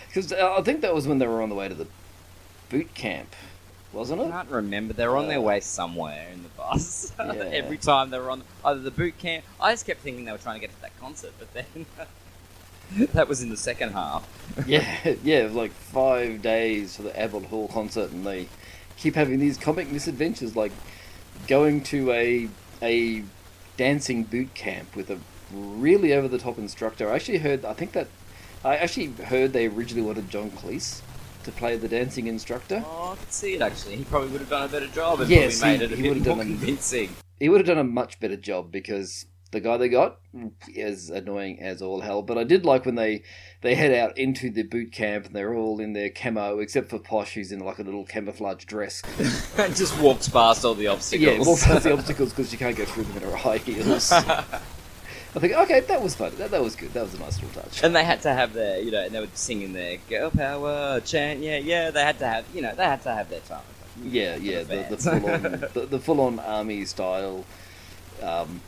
Because 0.09 0.33
I 0.33 0.63
think 0.63 0.83
that 0.83 0.95
was 0.95 1.09
when 1.09 1.19
they 1.19 1.27
were 1.27 1.43
on 1.43 1.49
the 1.49 1.57
way 1.57 1.67
to 1.67 1.75
the 1.75 1.89
boot 2.71 2.95
camp, 2.95 3.35
wasn't 3.95 4.21
it? 4.21 4.27
I 4.27 4.31
can't 4.31 4.51
remember. 4.51 4.93
They 4.93 5.07
were 5.07 5.17
on 5.17 5.29
their 5.29 5.41
way 5.41 5.61
somewhere 5.61 6.29
in 6.33 6.43
the 6.43 6.49
bus. 6.51 7.13
Yeah. 7.25 7.33
Every 7.33 7.79
time 7.79 8.11
they 8.11 8.19
were 8.19 8.31
on 8.31 8.43
either 8.65 8.81
the 8.81 8.91
boot 8.91 9.19
camp. 9.19 9.45
I 9.61 9.73
just 9.73 9.87
kept 9.87 10.01
thinking 10.01 10.25
they 10.25 10.33
were 10.33 10.39
trying 10.39 10.57
to 10.57 10.61
get 10.61 10.75
to 10.75 10.83
that 10.83 10.99
concert, 11.01 11.33
but 11.39 11.53
then 11.55 11.87
that 13.15 13.29
was 13.29 13.43
in 13.43 13.49
the 13.49 13.57
second 13.57 13.93
half. 13.93 14.29
yeah, 14.67 15.15
yeah. 15.23 15.49
Like 15.51 15.73
five 15.73 16.43
days 16.43 16.97
for 16.97 17.03
the 17.03 17.19
Albert 17.19 17.47
Hall 17.47 17.69
concert, 17.69 18.11
and 18.11 18.27
they 18.27 18.49
keep 18.97 19.15
having 19.15 19.39
these 19.39 19.57
comic 19.57 19.91
misadventures, 19.91 20.55
like 20.55 20.73
going 21.49 21.83
to 21.85 22.13
a 22.13 22.49
a 22.83 23.25
dancing 23.77 24.25
boot 24.25 24.55
camp 24.55 24.95
with 24.95 25.11
a 25.11 25.19
really 25.53 26.13
over 26.13 26.29
the 26.29 26.39
top 26.39 26.59
instructor. 26.59 27.11
I 27.11 27.17
actually 27.17 27.39
heard. 27.39 27.65
I 27.65 27.73
think 27.73 27.93
that 27.93 28.09
I 28.65 28.77
actually 28.77 29.07
heard 29.25 29.53
they 29.53 29.67
originally 29.67 30.07
wanted 30.07 30.29
John 30.31 30.51
Cleese 30.51 31.01
to 31.45 31.53
play 31.53 31.77
the 31.77 31.89
dancing 31.89 32.27
instructor. 32.27 32.83
Oh, 32.87 33.13
I 33.13 33.17
could 33.17 33.33
see 33.33 33.55
it 33.55 33.63
actually. 33.63 33.97
He 33.97 34.05
probably 34.05 34.29
would 34.31 34.41
have 34.41 34.51
done 34.51 34.65
a 34.65 34.69
better 34.69 34.89
job 34.89 35.21
and 35.21 35.31
Yes, 35.31 35.61
probably 35.61 35.79
made 35.79 35.81
he- 35.81 35.85
it 35.87 35.93
a 35.93 35.97
he 35.97 36.03
bit 36.03 36.09
would 36.09 36.17
have 36.19 36.27
more 36.27 36.37
done 36.37 36.47
a- 36.47 36.51
convincing. 36.57 37.11
He 37.41 37.49
would 37.49 37.61
have 37.61 37.67
done 37.67 37.79
a 37.79 37.85
much 37.85 38.21
better 38.21 38.37
job 38.37 38.71
because 38.73 39.27
the 39.51 39.61
guy 39.61 39.77
they 39.77 39.89
got 39.89 40.19
is 40.75 41.11
annoying 41.11 41.61
as 41.61 41.81
all 41.81 42.01
hell. 42.01 42.23
But 42.23 42.39
I 42.39 42.45
did 42.45 42.65
like 42.65 42.85
when 42.87 42.97
they 42.97 43.23
they 43.63 43.75
head 43.77 43.93
out 43.95 44.19
into 44.19 44.51
the 44.51 44.63
boot 44.65 44.91
camp 44.93 45.27
and 45.27 45.35
they're 45.35 45.55
all 45.55 45.79
in 45.81 45.93
their 45.93 46.11
camo, 46.11 46.59
except 46.59 46.91
for 46.91 46.99
Posh, 46.99 47.35
who's 47.35 47.53
in 47.53 47.61
like 47.61 47.79
a 47.79 47.83
little 47.83 48.05
camouflage 48.05 48.65
dress. 48.65 49.01
and 49.59 49.77
just 49.77 49.97
walks 50.01 50.29
past 50.29 50.65
all 50.65 50.75
the 50.75 50.89
obstacles. 50.89 51.23
Yeah, 51.39 51.39
walks 51.45 51.65
past 51.65 51.85
the 51.85 51.93
obstacles 51.93 52.31
because 52.31 52.51
you 52.53 52.59
can't 52.59 52.77
go 52.77 52.85
through 52.85 53.05
them 53.05 53.17
in 53.19 53.23
her 53.31 53.37
high 53.37 53.59
heels. 53.59 54.13
I 55.37 55.41
think, 55.41 55.53
okay, 55.55 55.81
that 55.81 56.01
was 56.01 56.15
fun. 56.15 56.33
That, 56.37 56.53
that 56.53 56.63
was 56.63 56.77
good. 56.77 56.93
That 56.93 57.03
was 57.03 57.15
a 57.15 57.19
nice 57.19 57.43
little 57.43 57.63
touch. 57.63 57.83
And 57.83 57.95
they 57.95 58.05
had 58.05 58.23
to 58.23 58.33
have 58.33 58.53
their, 58.53 58.81
you 58.81 58.93
know, 58.93 59.03
and 59.03 59.13
they 59.13 59.21
were 59.21 59.27
singing 59.35 59.73
their 59.73 59.99
girl 60.09 60.31
power 60.31 61.01
chant. 61.01 61.41
Yeah, 61.41 61.57
yeah. 61.59 61.91
They 61.91 62.03
had 62.03 62.19
to 62.21 62.27
have, 62.27 62.45
you 62.55 62.63
know, 62.63 62.75
they 62.75 62.85
had 62.85 63.03
to 63.03 63.13
have 63.13 63.29
their 63.31 63.41
time. 63.41 63.63
Yeah, 64.03 64.37
yeah, 64.37 64.63
the, 64.65 64.87
the 64.91 64.97
full 64.97 65.31
on 65.31 65.43
the, 65.75 65.87
the 65.89 66.01
full 66.01 66.21
on 66.21 66.39
army 66.41 66.85
style 66.85 67.45
um, 68.23 68.61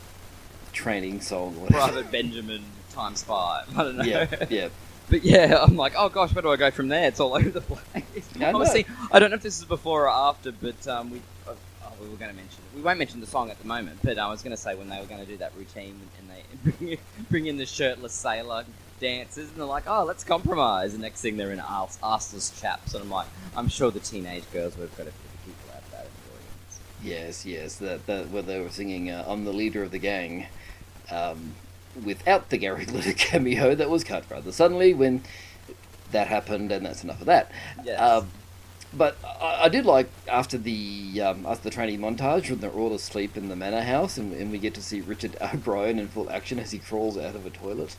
training 0.73 1.21
song. 1.21 1.67
Private 1.67 2.11
Benjamin 2.11 2.63
times 2.91 3.23
five. 3.23 3.65
I 3.77 3.83
don't 3.83 3.97
know. 3.97 4.03
Yeah, 4.03 4.45
yeah. 4.49 4.69
But 5.09 5.23
yeah, 5.23 5.63
I'm 5.63 5.77
like, 5.77 5.93
oh 5.95 6.09
gosh, 6.09 6.35
where 6.35 6.41
do 6.41 6.51
I 6.51 6.57
go 6.57 6.69
from 6.69 6.89
there? 6.89 7.07
It's 7.07 7.21
all 7.21 7.33
over 7.33 7.49
the 7.49 7.61
place. 7.61 8.03
I 8.41 8.49
I 9.11 9.19
don't 9.19 9.29
know 9.29 9.37
if 9.37 9.41
this 9.41 9.57
is 9.57 9.63
before 9.63 10.03
or 10.03 10.09
after, 10.09 10.51
but 10.51 10.85
um, 10.85 11.11
we, 11.11 11.21
oh, 11.47 11.55
we 12.01 12.07
were 12.07 12.15
going 12.15 12.31
to 12.31 12.35
mention 12.35 12.59
it. 12.71 12.77
We 12.77 12.81
won't 12.81 12.99
mention 12.99 13.19
the 13.19 13.27
song 13.27 13.49
at 13.49 13.59
the 13.59 13.67
moment, 13.67 13.99
but 14.03 14.17
I 14.17 14.29
was 14.29 14.41
going 14.41 14.55
to 14.55 14.61
say 14.61 14.75
when 14.75 14.89
they 14.89 14.99
were 14.99 15.05
going 15.05 15.21
to 15.21 15.25
do 15.25 15.37
that 15.37 15.53
routine 15.57 15.99
and 16.19 16.29
they 16.29 16.71
bring 16.71 16.91
in, 16.91 16.97
bring 17.29 17.45
in 17.47 17.57
the 17.57 17.65
shirtless 17.65 18.13
sailor 18.13 18.65
dancers, 18.99 19.49
and 19.49 19.57
they're 19.57 19.65
like, 19.65 19.83
oh, 19.87 20.03
let's 20.03 20.23
compromise. 20.23 20.93
And 20.93 21.01
next 21.01 21.21
thing 21.21 21.37
they're 21.37 21.51
in 21.51 21.59
arse, 21.59 21.97
arseless 22.01 22.59
chaps, 22.59 22.93
and 22.93 23.03
I'm 23.03 23.09
like, 23.09 23.27
I'm 23.55 23.67
sure 23.67 23.91
the 23.91 23.99
teenage 23.99 24.43
girls 24.51 24.77
would 24.77 24.89
have 24.89 24.97
got 24.97 25.07
a 25.07 25.11
few 25.11 25.53
people 25.53 25.71
out 25.75 25.83
of 25.83 25.91
that 25.91 26.05
in 26.05 26.11
the 26.23 26.33
audience. 26.33 26.79
Yes, 27.03 27.45
yes. 27.45 27.75
That 27.77 28.05
that 28.07 28.29
where 28.29 28.41
they 28.41 28.59
were 28.59 28.69
singing 28.69 29.09
uh, 29.09 29.25
"I'm 29.27 29.45
the 29.45 29.53
leader 29.53 29.83
of 29.83 29.91
the 29.91 29.99
gang," 29.99 30.47
um, 31.11 31.53
without 32.03 32.49
the 32.49 32.57
Gary 32.57 32.85
Glitter 32.87 33.13
cameo 33.13 33.75
that 33.75 33.89
was 33.89 34.03
cut 34.03 34.25
rather 34.29 34.51
suddenly 34.51 34.93
when 34.93 35.23
that 36.11 36.27
happened, 36.27 36.71
and 36.71 36.85
that's 36.85 37.03
enough 37.03 37.19
of 37.19 37.27
that. 37.27 37.51
Yes. 37.83 37.99
Um, 37.99 38.29
but 38.97 39.17
I, 39.23 39.65
I 39.65 39.69
did 39.69 39.85
like 39.85 40.09
after 40.27 40.57
the 40.57 41.21
um, 41.21 41.45
after 41.45 41.63
the 41.65 41.69
training 41.69 41.99
montage 41.99 42.49
when 42.49 42.59
they're 42.59 42.71
all 42.71 42.93
asleep 42.93 43.37
in 43.37 43.49
the 43.49 43.55
manor 43.55 43.81
house, 43.81 44.17
and, 44.17 44.33
and 44.33 44.51
we 44.51 44.57
get 44.57 44.73
to 44.75 44.81
see 44.81 45.01
Richard 45.01 45.37
O'Brien 45.41 45.99
in 45.99 46.07
full 46.07 46.29
action 46.29 46.59
as 46.59 46.71
he 46.71 46.79
crawls 46.79 47.17
out 47.17 47.35
of 47.35 47.45
a 47.45 47.49
toilet. 47.49 47.95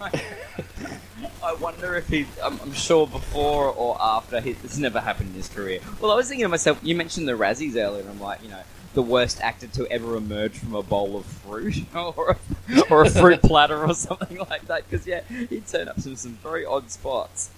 I 1.42 1.52
wonder 1.60 1.94
if 1.96 2.08
he. 2.08 2.26
I'm, 2.42 2.58
I'm 2.60 2.72
sure 2.72 3.06
before 3.06 3.66
or 3.66 3.98
after. 4.00 4.40
He, 4.40 4.52
this 4.52 4.78
never 4.78 5.00
happened 5.00 5.30
in 5.30 5.34
his 5.34 5.48
career. 5.48 5.80
Well, 6.00 6.10
I 6.10 6.14
was 6.14 6.28
thinking 6.28 6.44
to 6.44 6.48
myself. 6.48 6.80
You 6.82 6.94
mentioned 6.94 7.28
the 7.28 7.32
Razzies 7.32 7.76
earlier, 7.76 8.00
and 8.00 8.08
I'm 8.08 8.20
like, 8.20 8.42
you 8.42 8.48
know, 8.48 8.62
the 8.94 9.02
worst 9.02 9.40
actor 9.40 9.66
to 9.66 9.86
ever 9.88 10.16
emerge 10.16 10.52
from 10.52 10.74
a 10.74 10.82
bowl 10.82 11.16
of 11.16 11.26
fruit 11.26 11.84
or 11.94 12.36
a, 12.68 12.80
or 12.90 13.02
a 13.02 13.10
fruit 13.10 13.42
platter 13.42 13.84
or 13.84 13.94
something 13.94 14.38
like 14.38 14.66
that. 14.68 14.88
Because 14.88 15.06
yeah, 15.06 15.20
he'd 15.50 15.66
turn 15.66 15.88
up 15.88 16.00
some 16.00 16.16
some 16.16 16.32
very 16.42 16.64
odd 16.64 16.90
spots. 16.90 17.50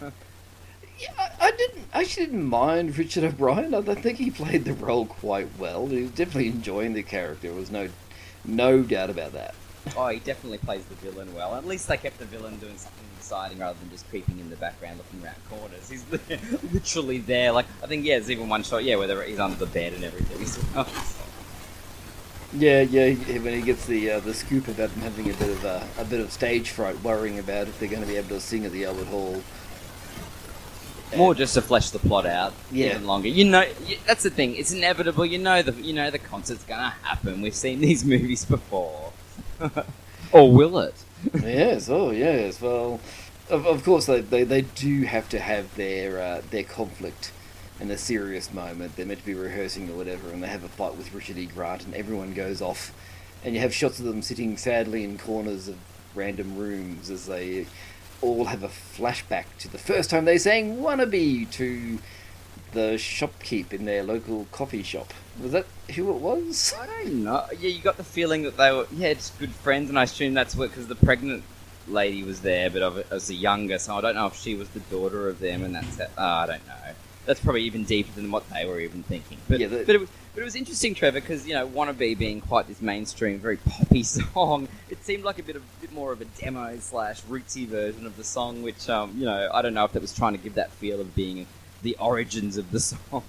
Yeah, 0.98 1.10
I, 1.18 1.46
I 1.46 1.50
didn't 1.52 1.84
I 1.94 2.00
actually 2.02 2.26
didn't 2.26 2.44
mind 2.44 2.96
Richard 2.96 3.24
O'Brien. 3.24 3.74
I, 3.74 3.78
I 3.78 3.94
think 3.94 4.18
he 4.18 4.30
played 4.30 4.64
the 4.64 4.74
role 4.74 5.06
quite 5.06 5.48
well. 5.58 5.86
He 5.86 6.02
was 6.02 6.10
definitely 6.12 6.48
enjoying 6.48 6.92
the 6.94 7.02
character. 7.02 7.48
There 7.48 7.56
was 7.56 7.70
no 7.70 7.88
no 8.44 8.82
doubt 8.82 9.10
about 9.10 9.32
that. 9.32 9.54
oh, 9.96 10.08
he 10.08 10.20
definitely 10.20 10.58
plays 10.58 10.84
the 10.84 10.94
villain 10.96 11.34
well. 11.34 11.54
At 11.56 11.66
least 11.66 11.88
they 11.88 11.96
kept 11.96 12.18
the 12.18 12.24
villain 12.24 12.56
doing 12.58 12.76
something 12.76 13.04
exciting 13.18 13.58
rather 13.58 13.78
than 13.80 13.90
just 13.90 14.08
creeping 14.10 14.38
in 14.38 14.48
the 14.50 14.56
background, 14.56 14.98
looking 14.98 15.24
around 15.24 15.36
corners. 15.50 15.88
He's 15.90 16.04
literally 16.72 17.18
there. 17.18 17.52
Like 17.52 17.66
I 17.82 17.86
think 17.86 18.04
yeah, 18.04 18.16
there's 18.18 18.30
even 18.30 18.48
one 18.48 18.62
shot. 18.62 18.84
Yeah, 18.84 18.96
where 18.96 19.22
he's 19.24 19.40
under 19.40 19.56
the 19.56 19.66
bed 19.66 19.92
and 19.94 20.04
everything. 20.04 20.38
He's- 20.38 21.18
Yeah, 22.54 22.82
yeah. 22.82 23.14
When 23.40 23.54
he 23.54 23.62
gets 23.62 23.86
the 23.86 24.10
uh, 24.12 24.20
the 24.20 24.34
scoop 24.34 24.68
about 24.68 24.90
them 24.90 25.00
having 25.00 25.30
a 25.30 25.34
bit 25.34 25.48
of 25.50 25.64
uh, 25.64 25.82
a 25.98 26.04
bit 26.04 26.20
of 26.20 26.30
stage 26.30 26.70
fright, 26.70 27.00
worrying 27.02 27.38
about 27.38 27.66
if 27.66 27.78
they're 27.80 27.88
going 27.88 28.02
to 28.02 28.08
be 28.08 28.16
able 28.16 28.28
to 28.28 28.40
sing 28.40 28.66
at 28.66 28.72
the 28.72 28.84
Albert 28.84 29.06
Hall. 29.06 29.42
More 31.16 31.34
just 31.34 31.54
to 31.54 31.62
flesh 31.62 31.90
the 31.90 31.98
plot 31.98 32.26
out 32.26 32.52
Yeah. 32.70 32.90
even 32.90 33.06
longer. 33.06 33.28
You 33.28 33.44
know, 33.44 33.64
that's 34.06 34.22
the 34.22 34.30
thing. 34.30 34.56
It's 34.56 34.72
inevitable. 34.72 35.26
You 35.26 35.38
know 35.38 35.62
the 35.62 35.72
you 35.82 35.92
know 35.92 36.10
the 36.10 36.18
concert's 36.18 36.64
gonna 36.64 36.90
happen. 37.02 37.40
We've 37.42 37.54
seen 37.54 37.80
these 37.80 38.04
movies 38.14 38.44
before. 38.44 39.12
or 40.32 40.50
will 40.52 40.78
it? 40.78 40.94
yes, 41.42 41.88
oh 41.88 42.10
yes. 42.10 42.60
Well, 42.60 43.00
of, 43.50 43.66
of 43.66 43.84
course 43.84 44.06
they, 44.06 44.20
they, 44.20 44.44
they 44.44 44.62
do 44.62 45.02
have 45.02 45.28
to 45.30 45.38
have 45.38 45.74
their 45.76 46.20
uh, 46.20 46.42
their 46.50 46.64
conflict 46.64 47.32
and 47.80 47.90
a 47.90 47.98
serious 47.98 48.52
moment. 48.52 48.96
They're 48.96 49.06
meant 49.06 49.20
to 49.20 49.26
be 49.26 49.34
rehearsing 49.34 49.90
or 49.90 49.94
whatever, 49.94 50.30
and 50.30 50.42
they 50.42 50.46
have 50.48 50.64
a 50.64 50.68
fight 50.68 50.96
with 50.96 51.12
Richard 51.12 51.36
E. 51.38 51.46
Grant, 51.46 51.84
and 51.84 51.94
everyone 51.94 52.32
goes 52.32 52.62
off, 52.62 52.92
and 53.44 53.54
you 53.54 53.60
have 53.60 53.74
shots 53.74 53.98
of 53.98 54.04
them 54.04 54.22
sitting 54.22 54.56
sadly 54.56 55.04
in 55.04 55.18
corners 55.18 55.68
of 55.68 55.76
random 56.14 56.56
rooms 56.56 57.10
as 57.10 57.26
they 57.26 57.66
all 58.22 58.46
have 58.46 58.62
a 58.62 58.68
flashback 58.68 59.44
to 59.58 59.68
the 59.68 59.78
first 59.78 60.08
time 60.10 60.24
they 60.24 60.38
sang 60.38 60.78
"Wannabe" 60.78 61.50
to 61.52 61.98
the 62.72 62.94
shopkeep 62.96 63.72
in 63.72 63.84
their 63.84 64.02
local 64.02 64.46
coffee 64.52 64.82
shop. 64.82 65.12
Was 65.42 65.52
that 65.52 65.66
who 65.94 66.08
it 66.10 66.20
was? 66.20 66.74
I 66.80 66.86
don't 66.86 67.24
know. 67.24 67.44
Yeah, 67.60 67.68
you 67.68 67.82
got 67.82 67.96
the 67.98 68.04
feeling 68.04 68.42
that 68.42 68.56
they 68.56 68.72
were 68.72 68.86
yeah 68.92 69.12
just 69.14 69.38
good 69.38 69.50
friends, 69.52 69.90
and 69.90 69.98
I 69.98 70.04
assume 70.04 70.32
that's 70.34 70.54
what 70.56 70.70
because 70.70 70.86
the 70.88 70.94
pregnant 70.94 71.42
lady 71.88 72.22
was 72.22 72.40
there, 72.40 72.70
but 72.70 72.82
I 72.82 72.88
was 73.14 73.28
a 73.28 73.34
younger, 73.34 73.78
so 73.78 73.96
I 73.96 74.00
don't 74.00 74.14
know 74.14 74.26
if 74.26 74.36
she 74.36 74.54
was 74.54 74.68
the 74.70 74.80
daughter 74.80 75.28
of 75.28 75.40
them, 75.40 75.64
and 75.64 75.74
that's 75.74 75.98
it. 75.98 76.10
Oh, 76.16 76.24
I 76.24 76.46
don't 76.46 76.66
know. 76.66 76.74
That's 77.26 77.40
probably 77.40 77.62
even 77.62 77.84
deeper 77.84 78.12
than 78.14 78.30
what 78.30 78.48
they 78.50 78.64
were 78.66 78.80
even 78.80 79.02
thinking. 79.02 79.38
But 79.48 79.60
Yeah, 79.60 79.66
the- 79.68 79.84
but, 79.84 79.94
it 79.94 80.00
was, 80.00 80.08
but 80.34 80.40
it 80.40 80.44
was 80.44 80.54
interesting, 80.56 80.94
Trevor, 80.94 81.20
because 81.20 81.46
you 81.46 81.54
know 81.54 81.66
"Wannabe" 81.68 82.18
being 82.18 82.40
quite 82.40 82.68
this 82.68 82.80
mainstream, 82.80 83.38
very 83.38 83.58
poppy 83.58 84.02
song, 84.02 84.68
it 84.88 85.04
seemed 85.04 85.24
like 85.24 85.38
a 85.38 85.42
bit 85.42 85.56
of 85.56 85.62
bit 85.80 85.92
more 85.92 86.12
of 86.12 86.20
a 86.20 86.24
demo 86.24 86.78
slash 86.78 87.22
rootsy 87.22 87.66
version 87.66 88.06
of 88.06 88.16
the 88.16 88.24
song, 88.24 88.62
which 88.62 88.88
um 88.88 89.14
you 89.16 89.24
know 89.24 89.50
I 89.52 89.62
don't 89.62 89.74
know 89.74 89.84
if 89.84 89.92
that 89.92 90.02
was 90.02 90.14
trying 90.14 90.32
to 90.32 90.38
give 90.38 90.54
that 90.54 90.70
feel 90.72 91.00
of 91.00 91.14
being 91.14 91.46
the 91.82 91.96
origins 91.98 92.56
of 92.56 92.70
the 92.70 92.80
song. 92.80 93.24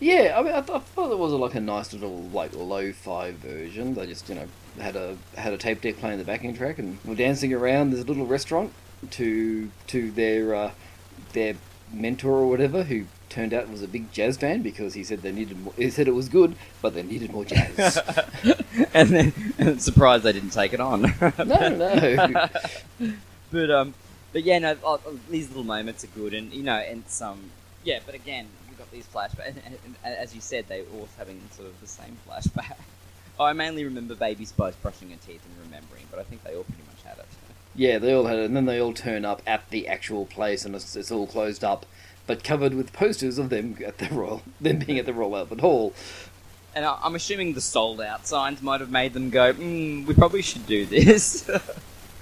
Yeah, 0.00 0.34
I 0.36 0.42
mean, 0.42 0.52
I, 0.52 0.60
th- 0.60 0.76
I 0.76 0.78
thought 0.80 1.12
it 1.12 1.18
was 1.18 1.32
like 1.32 1.54
a 1.54 1.60
nice 1.60 1.92
little 1.92 2.22
like 2.24 2.52
lo-fi 2.54 3.30
version. 3.30 3.94
They 3.94 4.06
just 4.06 4.28
you 4.28 4.34
know 4.34 4.48
had 4.78 4.96
a 4.96 5.16
had 5.36 5.52
a 5.52 5.56
tape 5.56 5.80
deck 5.80 5.98
playing 5.98 6.18
the 6.18 6.24
backing 6.24 6.54
track 6.54 6.78
and 6.78 6.98
were 7.04 7.14
dancing 7.14 7.52
around 7.52 7.90
this 7.90 8.06
little 8.06 8.26
restaurant 8.26 8.72
to 9.12 9.70
to 9.88 10.10
their 10.10 10.54
uh, 10.54 10.70
their 11.32 11.54
mentor 11.92 12.32
or 12.32 12.48
whatever, 12.48 12.82
who 12.82 13.04
turned 13.34 13.52
out 13.52 13.64
it 13.64 13.70
was 13.70 13.82
a 13.82 13.88
big 13.88 14.10
jazz 14.12 14.36
fan 14.36 14.62
because 14.62 14.94
he 14.94 15.02
said 15.02 15.22
they 15.22 15.32
needed 15.32 15.58
more, 15.60 15.72
he 15.76 15.90
said 15.90 16.06
it 16.06 16.14
was 16.14 16.28
good, 16.28 16.54
but 16.80 16.94
they 16.94 17.02
needed 17.02 17.32
more 17.32 17.44
jazz. 17.44 17.98
and 18.94 19.08
then 19.08 19.32
and 19.58 19.82
surprised 19.82 20.24
they 20.24 20.32
didn't 20.32 20.50
take 20.50 20.72
it 20.72 20.80
on. 20.80 21.02
no, 21.20 21.68
no. 21.68 22.48
but 23.52 23.70
um, 23.70 23.94
but 24.32 24.44
yeah, 24.44 24.58
no, 24.60 24.76
uh, 24.84 24.98
these 25.30 25.48
little 25.48 25.64
moments 25.64 26.04
are 26.04 26.08
good, 26.08 26.32
and 26.32 26.52
you 26.52 26.62
know, 26.62 26.76
and 26.76 27.02
some, 27.08 27.50
yeah. 27.82 27.98
But 28.06 28.14
again, 28.14 28.46
we 28.70 28.76
got 28.76 28.90
these 28.90 29.06
flashbacks, 29.06 29.48
and, 29.48 29.62
and, 29.84 29.94
and 30.04 30.16
as 30.16 30.34
you 30.34 30.40
said, 30.40 30.66
they 30.68 30.82
were 30.82 31.00
all 31.00 31.08
having 31.18 31.40
sort 31.50 31.68
of 31.68 31.80
the 31.80 31.86
same 31.86 32.16
flashback. 32.28 32.76
I 33.38 33.52
mainly 33.52 33.84
remember 33.84 34.14
Baby 34.14 34.44
Spice 34.44 34.76
brushing 34.76 35.10
her 35.10 35.16
teeth 35.16 35.42
and 35.44 35.66
remembering, 35.66 36.04
but 36.10 36.20
I 36.20 36.22
think 36.22 36.44
they 36.44 36.54
all 36.54 36.64
pretty 36.64 36.82
much 36.86 37.02
had 37.04 37.18
it. 37.18 37.26
Yeah, 37.74 37.98
they 37.98 38.12
all 38.14 38.26
had 38.26 38.38
it, 38.38 38.44
and 38.44 38.56
then 38.56 38.66
they 38.66 38.80
all 38.80 38.92
turn 38.92 39.24
up 39.24 39.42
at 39.44 39.68
the 39.70 39.88
actual 39.88 40.26
place, 40.26 40.64
and 40.64 40.76
it's, 40.76 40.94
it's 40.94 41.10
all 41.10 41.26
closed 41.26 41.64
up, 41.64 41.84
but 42.26 42.44
covered 42.44 42.74
with 42.74 42.92
posters 42.92 43.38
of 43.38 43.50
them 43.50 43.76
at 43.84 43.98
the 43.98 44.08
Royal, 44.08 44.42
them 44.60 44.78
being 44.78 44.98
at 44.98 45.06
the 45.06 45.14
Royal 45.14 45.36
Albert 45.36 45.60
Hall. 45.60 45.94
And 46.74 46.84
I, 46.84 46.98
I'm 47.02 47.14
assuming 47.14 47.54
the 47.54 47.60
sold 47.60 48.00
out 48.00 48.26
signs 48.26 48.62
might 48.62 48.80
have 48.80 48.90
made 48.90 49.12
them 49.12 49.30
go, 49.30 49.52
mm, 49.52 50.06
we 50.06 50.14
probably 50.14 50.42
should 50.42 50.66
do 50.66 50.86
this. 50.86 51.48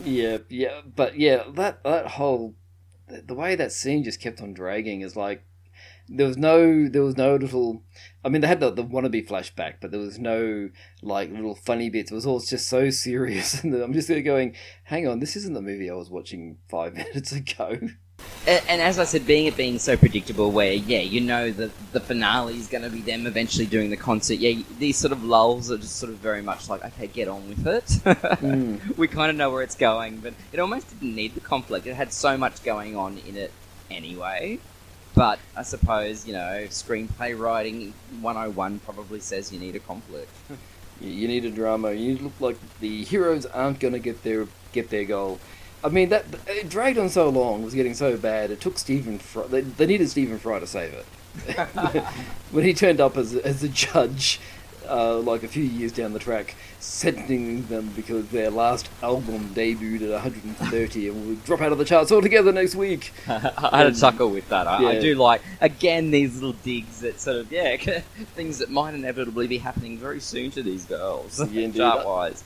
Yeah, 0.05 0.39
yeah, 0.49 0.81
but 0.85 1.17
yeah, 1.17 1.45
that 1.55 1.83
that 1.85 2.07
whole 2.09 2.55
the, 3.07 3.35
way 3.35 3.55
that 3.55 3.73
scene 3.73 4.05
just 4.05 4.21
kept 4.21 4.41
on 4.41 4.53
dragging 4.53 5.03
is 5.03 5.17
like 5.17 5.45
there 6.09 6.27
was 6.27 6.37
no 6.37 6.89
there 6.89 7.03
was 7.03 7.17
no 7.17 7.37
little. 7.37 7.85
I 8.25 8.29
mean, 8.29 8.41
they 8.41 8.49
had 8.49 8.61
the 8.61 8.71
the 8.71 8.85
wannabe 8.85 9.27
flashback, 9.27 9.75
but 9.81 9.91
there 9.91 10.01
was 10.01 10.19
no 10.19 10.71
like 11.03 11.31
little 11.31 11.55
funny 11.55 11.91
bits. 11.91 12.11
It 12.11 12.15
was 12.15 12.27
all 12.27 12.41
just 12.41 12.69
so 12.69 12.91
serious, 12.91 13.63
and 13.63 13.75
I'm 13.75 13.93
just 13.93 14.09
there 14.09 14.23
going, 14.23 14.57
"Hang 14.85 15.07
on, 15.07 15.21
this 15.21 15.37
isn't 15.37 15.55
the 15.55 15.63
movie 15.63 15.91
I 15.91 15.95
was 15.95 16.11
watching 16.11 16.59
five 16.69 16.95
minutes 16.97 17.33
ago." 17.33 17.79
And, 18.47 18.63
and 18.69 18.81
as 18.83 18.99
I 18.99 19.05
said, 19.05 19.25
being 19.27 19.47
it 19.47 19.57
being 19.57 19.79
so 19.79 19.97
predictable, 19.97 20.51
where 20.51 20.73
yeah, 20.73 20.99
you 21.01 21.21
know 21.21 21.51
the 21.53 21.71
the 21.93 22.01
finale 22.01 22.57
is 22.57 22.67
going 22.67 22.83
to 22.83 22.91
be 22.91 23.01
them 23.01 23.27
eventually 23.27 23.67
doing 23.67 23.91
the 23.91 23.97
concert. 23.97 24.35
Yeah, 24.35 24.63
these 24.79 24.97
sort 24.97 25.13
of 25.13 25.23
lulls 25.25 25.71
are 25.71 25.79
just 25.79 25.97
sort 25.97 26.11
of 26.13 26.19
very 26.19 26.43
much 26.43 26.69
like, 26.69 26.85
okay, 26.85 27.07
get 27.07 27.29
on 27.29 27.49
with 27.49 27.67
it. 27.67 27.85
Mm. 27.85 28.97
We 28.97 29.07
kind 29.09 29.31
of 29.31 29.37
know 29.37 29.51
where 29.51 29.63
it's 29.63 29.77
going, 29.77 30.19
but 30.19 30.35
it 30.53 30.59
almost 30.59 30.89
didn't 30.91 31.15
need 31.15 31.35
the 31.35 31.41
conflict. 31.41 31.87
It 31.87 31.95
had 31.95 32.13
so 32.13 32.37
much 32.37 32.63
going 32.65 32.97
on 32.97 33.19
in 33.29 33.37
it 33.37 33.53
anyway. 33.91 34.59
But 35.15 35.39
I 35.57 35.63
suppose 35.63 36.27
you 36.27 36.33
know, 36.33 36.67
screenplay 36.69 37.39
writing 37.39 37.93
101 38.23 38.81
probably 38.81 39.21
says 39.21 39.53
you 39.53 39.61
need 39.61 39.77
a 39.77 39.81
conflict. 39.81 40.31
You- 41.01 41.11
You 41.11 41.27
need 41.29 41.45
a 41.45 41.51
drama. 41.51 41.93
You 41.93 42.17
look 42.19 42.39
like 42.41 42.57
the 42.81 43.03
heroes 43.05 43.45
aren't 43.47 43.81
going 43.81 43.93
to 43.95 43.99
get 43.99 44.23
their 44.23 44.47
get 44.73 44.89
their 44.91 45.05
goal. 45.05 45.41
I 45.85 45.89
mean 45.89 46.11
that 46.11 46.25
it 46.47 46.69
dragged 46.69 46.99
on 46.99 47.09
so 47.09 47.29
long. 47.29 47.63
It 47.63 47.65
was 47.65 47.75
getting 47.75 47.95
so 47.95 48.17
bad. 48.17 48.51
It 48.51 48.61
took 48.61 48.79
Stephen 48.79 49.19
Fry. 49.19 49.47
They, 49.47 49.61
they 49.63 49.87
needed 49.87 50.09
Stephen 50.09 50.39
Fry 50.39 50.61
to 50.61 50.67
save 50.67 50.93
it. 50.93 51.07
when 52.51 52.65
he 52.65 52.75
turned 52.75 53.01
up 53.01 53.17
as 53.17 53.35
as 53.35 53.63
a 53.65 53.69
judge, 53.69 54.39
uh, 54.89 55.19
like 55.19 55.43
a 55.43 55.49
few 55.49 55.63
years 55.65 55.91
down 55.91 56.13
the 56.13 56.19
track, 56.19 56.55
sentencing 56.79 57.67
them 57.67 57.91
because 57.97 58.29
their 58.29 58.51
last 58.51 58.89
album 59.03 59.49
debuted 59.55 60.03
at 60.03 60.11
130 60.11 61.09
and 61.09 61.29
would 61.29 61.45
drop 61.45 61.61
out 61.63 61.73
of 61.73 61.79
the 61.79 61.85
charts 61.85 62.13
altogether 62.13 62.53
next 62.53 62.75
week. 62.75 63.13
I 63.29 63.79
had 63.79 63.87
a 63.87 63.95
chuckle 63.95 64.31
with 64.31 64.49
that. 64.51 64.67
I, 64.67 64.91
I 64.91 65.01
do 65.01 65.15
like 65.15 65.43
again 65.61 66.11
these 66.11 66.35
little 66.35 66.57
digs 66.63 67.01
that 67.01 67.19
sort 67.19 67.39
of 67.39 67.51
yeah 67.51 67.77
things 68.35 68.59
that 68.59 68.71
might 68.71 68.95
inevitably 68.95 69.47
be 69.47 69.59
happening 69.59 69.99
very 69.99 70.21
soon 70.21 70.51
to 70.53 70.63
these 70.63 70.85
girls, 70.85 71.41
Yeah, 71.51 71.71
chart 71.71 72.07
wise. 72.07 72.45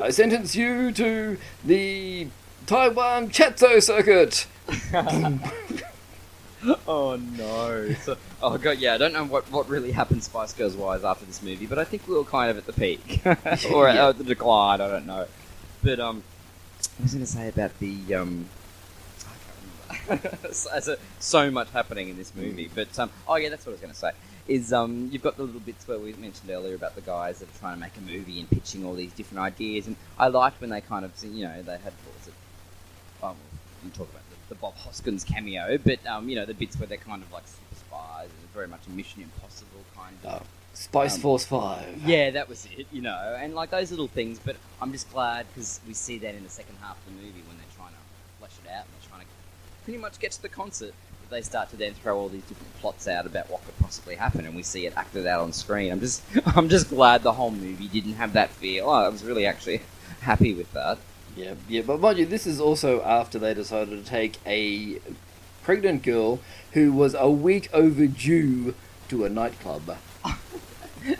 I 0.00 0.10
sentence 0.10 0.56
you 0.56 0.90
to 0.92 1.36
the 1.64 2.28
Taiwan 2.66 3.30
Chatso 3.30 3.80
circuit. 3.80 4.46
oh 6.86 7.16
no! 7.16 7.92
So, 8.02 8.16
oh 8.42 8.58
god, 8.58 8.78
yeah. 8.78 8.94
I 8.94 8.98
don't 8.98 9.12
know 9.12 9.24
what, 9.24 9.50
what 9.50 9.68
really 9.68 9.92
happened 9.92 10.22
Spice 10.22 10.52
Girls 10.52 10.76
wise 10.76 11.04
after 11.04 11.24
this 11.24 11.42
movie, 11.42 11.66
but 11.66 11.78
I 11.78 11.84
think 11.84 12.06
we 12.06 12.14
were 12.14 12.24
kind 12.24 12.50
of 12.50 12.58
at 12.58 12.66
the 12.66 12.72
peak 12.72 13.20
or 13.72 13.88
at, 13.88 13.94
Yeah. 13.96 14.08
at 14.08 14.18
the 14.18 14.24
decline. 14.24 14.80
I 14.80 14.88
don't 14.88 15.06
know, 15.06 15.26
but 15.82 15.98
um, 16.00 16.22
I 16.98 17.02
was 17.02 17.12
going 17.14 17.24
to 17.24 17.30
say 17.30 17.48
about 17.48 17.78
the 17.80 18.14
um. 18.14 18.46
I 19.20 20.04
can't 20.16 20.22
remember. 20.22 20.46
As 20.72 20.88
a, 20.88 20.98
so 21.18 21.50
much 21.50 21.70
happening 21.70 22.08
in 22.08 22.16
this 22.16 22.34
movie, 22.34 22.70
but 22.72 22.96
um, 22.98 23.10
oh 23.26 23.36
yeah, 23.36 23.48
that's 23.48 23.66
what 23.66 23.70
I 23.70 23.74
was 23.74 23.80
going 23.80 23.92
to 23.92 23.98
say. 23.98 24.10
Is 24.48 24.72
um, 24.72 25.08
you've 25.12 25.22
got 25.22 25.36
the 25.36 25.44
little 25.44 25.60
bits 25.60 25.86
where 25.86 25.98
we 25.98 26.12
mentioned 26.14 26.50
earlier 26.50 26.74
about 26.74 26.94
the 26.96 27.00
guys 27.00 27.38
that 27.38 27.48
are 27.48 27.58
trying 27.58 27.74
to 27.74 27.80
make 27.80 27.96
a 27.96 28.00
movie 28.00 28.40
and 28.40 28.50
pitching 28.50 28.84
all 28.84 28.94
these 28.94 29.12
different 29.12 29.40
ideas, 29.40 29.86
and 29.86 29.96
I 30.18 30.28
liked 30.28 30.60
when 30.60 30.70
they 30.70 30.80
kind 30.80 31.04
of, 31.04 31.12
you 31.22 31.44
know, 31.44 31.62
they 31.62 31.72
had 31.72 31.92
what 32.04 32.18
was 32.18 32.28
it? 32.28 32.34
Um, 33.22 33.36
you 33.84 33.90
talk 33.90 34.08
about 34.10 34.22
the, 34.30 34.54
the 34.54 34.54
Bob 34.56 34.74
Hoskins 34.76 35.24
cameo, 35.24 35.78
but 35.78 36.04
um, 36.06 36.28
you 36.28 36.36
know, 36.36 36.44
the 36.44 36.54
bits 36.54 36.78
where 36.78 36.86
they're 36.86 36.98
kind 36.98 37.22
of 37.22 37.32
like 37.32 37.44
super 37.46 37.74
spies 37.74 38.28
and 38.40 38.50
very 38.52 38.68
much 38.68 38.80
a 38.86 38.90
Mission 38.90 39.22
Impossible 39.22 39.80
kind 39.96 40.16
of. 40.24 40.42
Oh, 40.42 40.46
Spice 40.74 41.16
Um, 41.16 41.20
Force 41.20 41.44
Five. 41.44 42.02
Yeah, 42.06 42.30
that 42.30 42.48
was 42.48 42.66
it, 42.76 42.86
you 42.92 43.02
know, 43.02 43.36
and 43.38 43.54
like 43.54 43.70
those 43.70 43.90
little 43.90 44.08
things. 44.08 44.38
But 44.44 44.56
I'm 44.80 44.92
just 44.92 45.10
glad 45.12 45.46
because 45.48 45.80
we 45.86 45.94
see 45.94 46.18
that 46.18 46.34
in 46.34 46.42
the 46.42 46.48
second 46.50 46.76
half 46.80 46.96
of 46.98 47.04
the 47.06 47.22
movie 47.22 47.42
when 47.46 47.56
they're 47.58 47.76
trying 47.76 47.90
to 47.92 47.98
flesh 48.38 48.52
it 48.64 48.70
out 48.70 48.84
and 48.84 48.88
they're 49.00 49.08
trying 49.10 49.20
to 49.22 49.26
pretty 49.84 49.98
much 49.98 50.18
get 50.18 50.32
to 50.32 50.42
the 50.42 50.48
concert. 50.48 50.94
that 51.20 51.30
They 51.30 51.42
start 51.42 51.68
to 51.70 51.76
then 51.76 51.92
throw 51.94 52.18
all 52.18 52.28
these 52.30 52.44
different 52.44 52.74
plots 52.80 53.06
out 53.06 53.26
about 53.26 53.50
what 53.50 53.64
could 53.66 53.78
possibly 53.80 54.14
happen, 54.14 54.46
and 54.46 54.56
we 54.56 54.62
see 54.62 54.86
it 54.86 54.94
acted 54.96 55.26
out 55.26 55.40
on 55.42 55.52
screen. 55.52 55.92
I'm 55.92 56.00
just, 56.00 56.22
I'm 56.56 56.68
just 56.70 56.88
glad 56.88 57.22
the 57.22 57.32
whole 57.32 57.50
movie 57.50 57.88
didn't 57.88 58.14
have 58.14 58.32
that 58.32 58.48
feel. 58.50 58.88
I 58.88 59.08
was 59.08 59.22
really 59.24 59.44
actually 59.46 59.82
happy 60.20 60.54
with 60.54 60.72
that. 60.72 60.98
Yeah, 61.36 61.54
yeah, 61.68 61.82
but 61.82 62.00
mind 62.00 62.18
you, 62.18 62.26
this 62.26 62.46
is 62.46 62.60
also 62.60 63.02
after 63.02 63.38
they 63.38 63.54
decided 63.54 64.04
to 64.04 64.08
take 64.08 64.38
a 64.46 64.98
pregnant 65.62 66.02
girl 66.02 66.40
who 66.72 66.92
was 66.92 67.14
a 67.14 67.30
week 67.30 67.70
overdue 67.72 68.74
to 69.08 69.24
a 69.24 69.28
nightclub. 69.28 69.96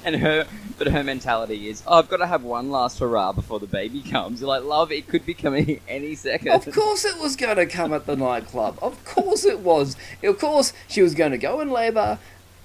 And 0.04 0.14
her, 0.14 0.46
but 0.78 0.86
her 0.86 1.02
mentality 1.02 1.68
is, 1.68 1.82
oh, 1.88 1.98
I've 1.98 2.08
got 2.08 2.18
to 2.18 2.26
have 2.28 2.44
one 2.44 2.70
last 2.70 3.00
hurrah 3.00 3.32
before 3.32 3.58
the 3.58 3.66
baby 3.66 4.00
comes. 4.00 4.40
You're 4.40 4.48
like, 4.48 4.62
love, 4.62 4.92
it 4.92 5.08
could 5.08 5.26
be 5.26 5.34
coming 5.34 5.80
any 5.88 6.14
second. 6.14 6.52
Of 6.52 6.72
course 6.72 7.04
it 7.04 7.18
was 7.18 7.34
going 7.34 7.56
to 7.56 7.66
come 7.66 7.92
at 7.92 8.06
the 8.06 8.14
nightclub. 8.14 8.78
Of 8.80 9.04
course 9.04 9.44
it 9.44 9.58
was. 9.58 9.96
Of 10.22 10.38
course 10.38 10.72
she 10.86 11.02
was 11.02 11.16
going 11.16 11.32
to 11.32 11.38
go 11.38 11.60
in 11.60 11.68
labour 11.68 12.20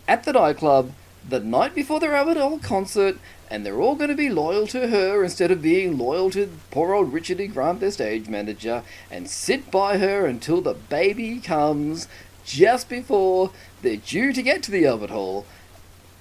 at 0.08 0.26
the 0.26 0.34
nightclub 0.34 0.94
the 1.28 1.40
night 1.40 1.76
before 1.76 2.00
the 2.00 2.08
Albert 2.08 2.38
Hall 2.38 2.60
concert, 2.60 3.18
and 3.50 3.66
they're 3.66 3.80
all 3.80 3.96
going 3.96 4.10
to 4.10 4.16
be 4.16 4.30
loyal 4.30 4.68
to 4.68 4.88
her 4.90 5.24
instead 5.24 5.52
of 5.52 5.62
being 5.62 5.98
loyal 5.98 6.30
to 6.32 6.50
poor 6.72 6.94
old 6.94 7.14
Richard 7.14 7.40
E. 7.40 7.48
Grant, 7.48 7.80
their 7.80 7.92
stage 7.92 8.28
manager, 8.28 8.84
and 9.10 9.30
sit 9.30 9.72
by 9.72 9.98
her 9.98 10.26
until 10.26 10.62
the 10.62 10.74
baby 10.74 11.40
comes 11.40 12.08
just 12.46 12.90
before 12.90 13.52
they're 13.82 13.98
due 13.98 14.34
to 14.34 14.42
get 14.42 14.64
to 14.64 14.72
the 14.72 14.86
Albert 14.86 15.10
Hall. 15.12 15.46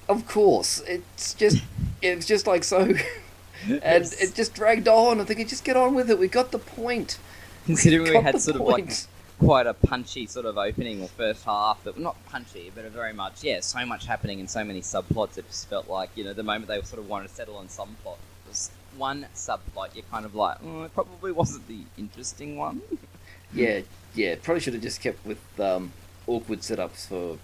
Of 0.08 0.26
course, 0.26 0.80
it's 0.86 1.34
just 1.34 1.62
it's 2.02 2.26
just 2.26 2.46
like 2.46 2.64
so, 2.64 2.80
and 3.68 3.80
Yes. 3.82 4.12
it 4.20 4.34
just 4.34 4.54
dragged 4.54 4.86
on. 4.88 5.20
I 5.20 5.24
think 5.24 5.46
just 5.48 5.64
get 5.64 5.76
on 5.76 5.94
with 5.94 6.10
it. 6.10 6.18
We 6.18 6.28
got 6.28 6.52
the 6.52 6.58
point. 6.58 7.18
Considering 7.64 8.04
we 8.04 8.12
got 8.12 8.22
had 8.22 8.34
the 8.36 8.40
sort 8.40 8.56
of 8.56 8.62
like 8.62 8.84
point. 8.84 9.06
Quite 9.38 9.66
a 9.66 9.74
punchy 9.74 10.26
sort 10.26 10.46
of 10.46 10.56
opening 10.56 11.02
or 11.02 11.08
first 11.08 11.44
half 11.44 11.82
that 11.84 11.98
not 11.98 12.16
punchy 12.26 12.72
but 12.74 12.84
a 12.84 12.88
very 12.88 13.12
much 13.12 13.44
yeah 13.44 13.60
so 13.60 13.84
much 13.84 14.06
happening 14.06 14.40
and 14.40 14.48
so 14.48 14.64
many 14.64 14.80
subplots 14.80 15.36
it 15.36 15.46
just 15.46 15.68
felt 15.68 15.88
like 15.88 16.08
you 16.14 16.24
know 16.24 16.32
the 16.32 16.42
moment 16.42 16.68
they 16.68 16.80
sort 16.82 16.98
of 16.98 17.08
wanted 17.08 17.28
to 17.28 17.34
settle 17.34 17.56
on 17.56 17.68
some 17.68 17.94
plot 18.02 18.16
it 18.46 18.48
was 18.48 18.70
one 18.96 19.26
subplot 19.34 19.94
you're 19.94 20.04
kind 20.10 20.24
of 20.24 20.34
like 20.34 20.56
oh, 20.64 20.84
it 20.84 20.94
probably 20.94 21.32
wasn't 21.32 21.66
the 21.68 21.80
interesting 21.98 22.56
one 22.56 22.80
Yeah, 23.52 23.80
yeah. 24.14 24.34
Probably 24.42 24.60
should 24.60 24.74
have 24.74 24.82
just 24.82 25.00
kept 25.00 25.24
with 25.24 25.40
um, 25.60 25.92
awkward 26.26 26.60
setups 26.60 27.06
for 27.08 27.38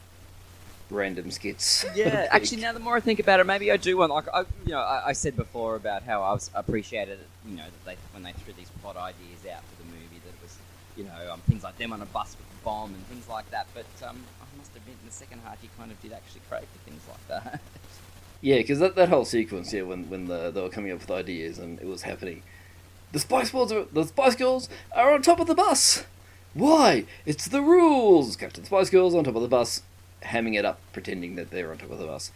random 0.90 1.30
skits. 1.30 1.86
yeah 1.94 2.26
actually 2.30 2.60
now 2.60 2.70
the 2.72 2.78
more 2.78 2.96
I 2.96 3.00
think 3.00 3.18
about 3.18 3.40
it 3.40 3.46
maybe 3.46 3.72
I 3.72 3.78
do 3.78 3.96
want 3.96 4.12
like 4.12 4.26
I, 4.32 4.40
you 4.66 4.72
know 4.72 4.80
I, 4.80 5.08
I 5.08 5.12
said 5.12 5.36
before 5.36 5.74
about 5.74 6.02
how 6.02 6.22
I 6.22 6.32
was 6.32 6.50
appreciated 6.54 7.18
you 7.48 7.56
know 7.56 7.64
that 7.64 7.84
they 7.86 7.96
when 8.12 8.22
they 8.24 8.32
threw 8.32 8.52
these 8.52 8.68
plot 8.82 8.96
ideas 8.98 9.46
out 9.50 9.62
for 9.64 9.82
the 9.82 9.88
movie 9.88 10.20
that 10.22 10.28
it 10.28 10.42
was 10.42 10.58
you 10.96 11.04
know 11.04 11.32
um, 11.32 11.40
things 11.48 11.62
like 11.62 11.76
them 11.78 11.92
on 11.92 12.02
a 12.02 12.06
bus 12.06 12.36
with 12.38 12.46
a 12.60 12.64
bomb 12.64 12.94
and 12.94 13.06
things 13.06 13.28
like 13.28 13.48
that 13.50 13.66
but 13.74 13.86
um, 14.06 14.18
I 14.40 14.58
must 14.58 14.70
admit 14.76 14.96
in 15.00 15.06
the 15.06 15.12
second 15.12 15.40
half 15.44 15.62
you 15.62 15.68
kind 15.78 15.90
of 15.90 16.00
did 16.00 16.12
actually 16.12 16.42
crave 16.48 16.66
for 16.72 16.78
things 16.88 17.02
like 17.08 17.28
that 17.28 17.60
Yeah, 18.42 18.56
because 18.56 18.80
that, 18.80 18.96
that 18.96 19.08
whole 19.08 19.24
sequence, 19.24 19.72
yeah, 19.72 19.82
when 19.82 20.10
when 20.10 20.26
the, 20.26 20.50
they 20.50 20.60
were 20.60 20.68
coming 20.68 20.90
up 20.90 20.98
with 20.98 21.10
ideas 21.12 21.58
and 21.58 21.78
it 21.78 21.86
was 21.86 22.02
happening, 22.02 22.42
the 23.12 23.20
Spice 23.20 23.52
Girls 23.52 23.72
are 23.72 23.84
the 23.84 24.04
Spice 24.04 24.34
Girls 24.34 24.68
are 24.94 25.14
on 25.14 25.22
top 25.22 25.38
of 25.38 25.46
the 25.46 25.54
bus. 25.54 26.04
Why? 26.52 27.04
It's 27.24 27.46
the 27.46 27.62
rules. 27.62 28.34
Captain 28.34 28.64
Spice 28.64 28.90
Girls 28.90 29.14
on 29.14 29.22
top 29.22 29.36
of 29.36 29.42
the 29.42 29.48
bus, 29.48 29.82
hamming 30.22 30.58
it 30.58 30.64
up, 30.64 30.80
pretending 30.92 31.36
that 31.36 31.50
they're 31.52 31.70
on 31.70 31.78
top 31.78 31.92
of 31.92 31.98
the 32.00 32.06
bus. 32.06 32.32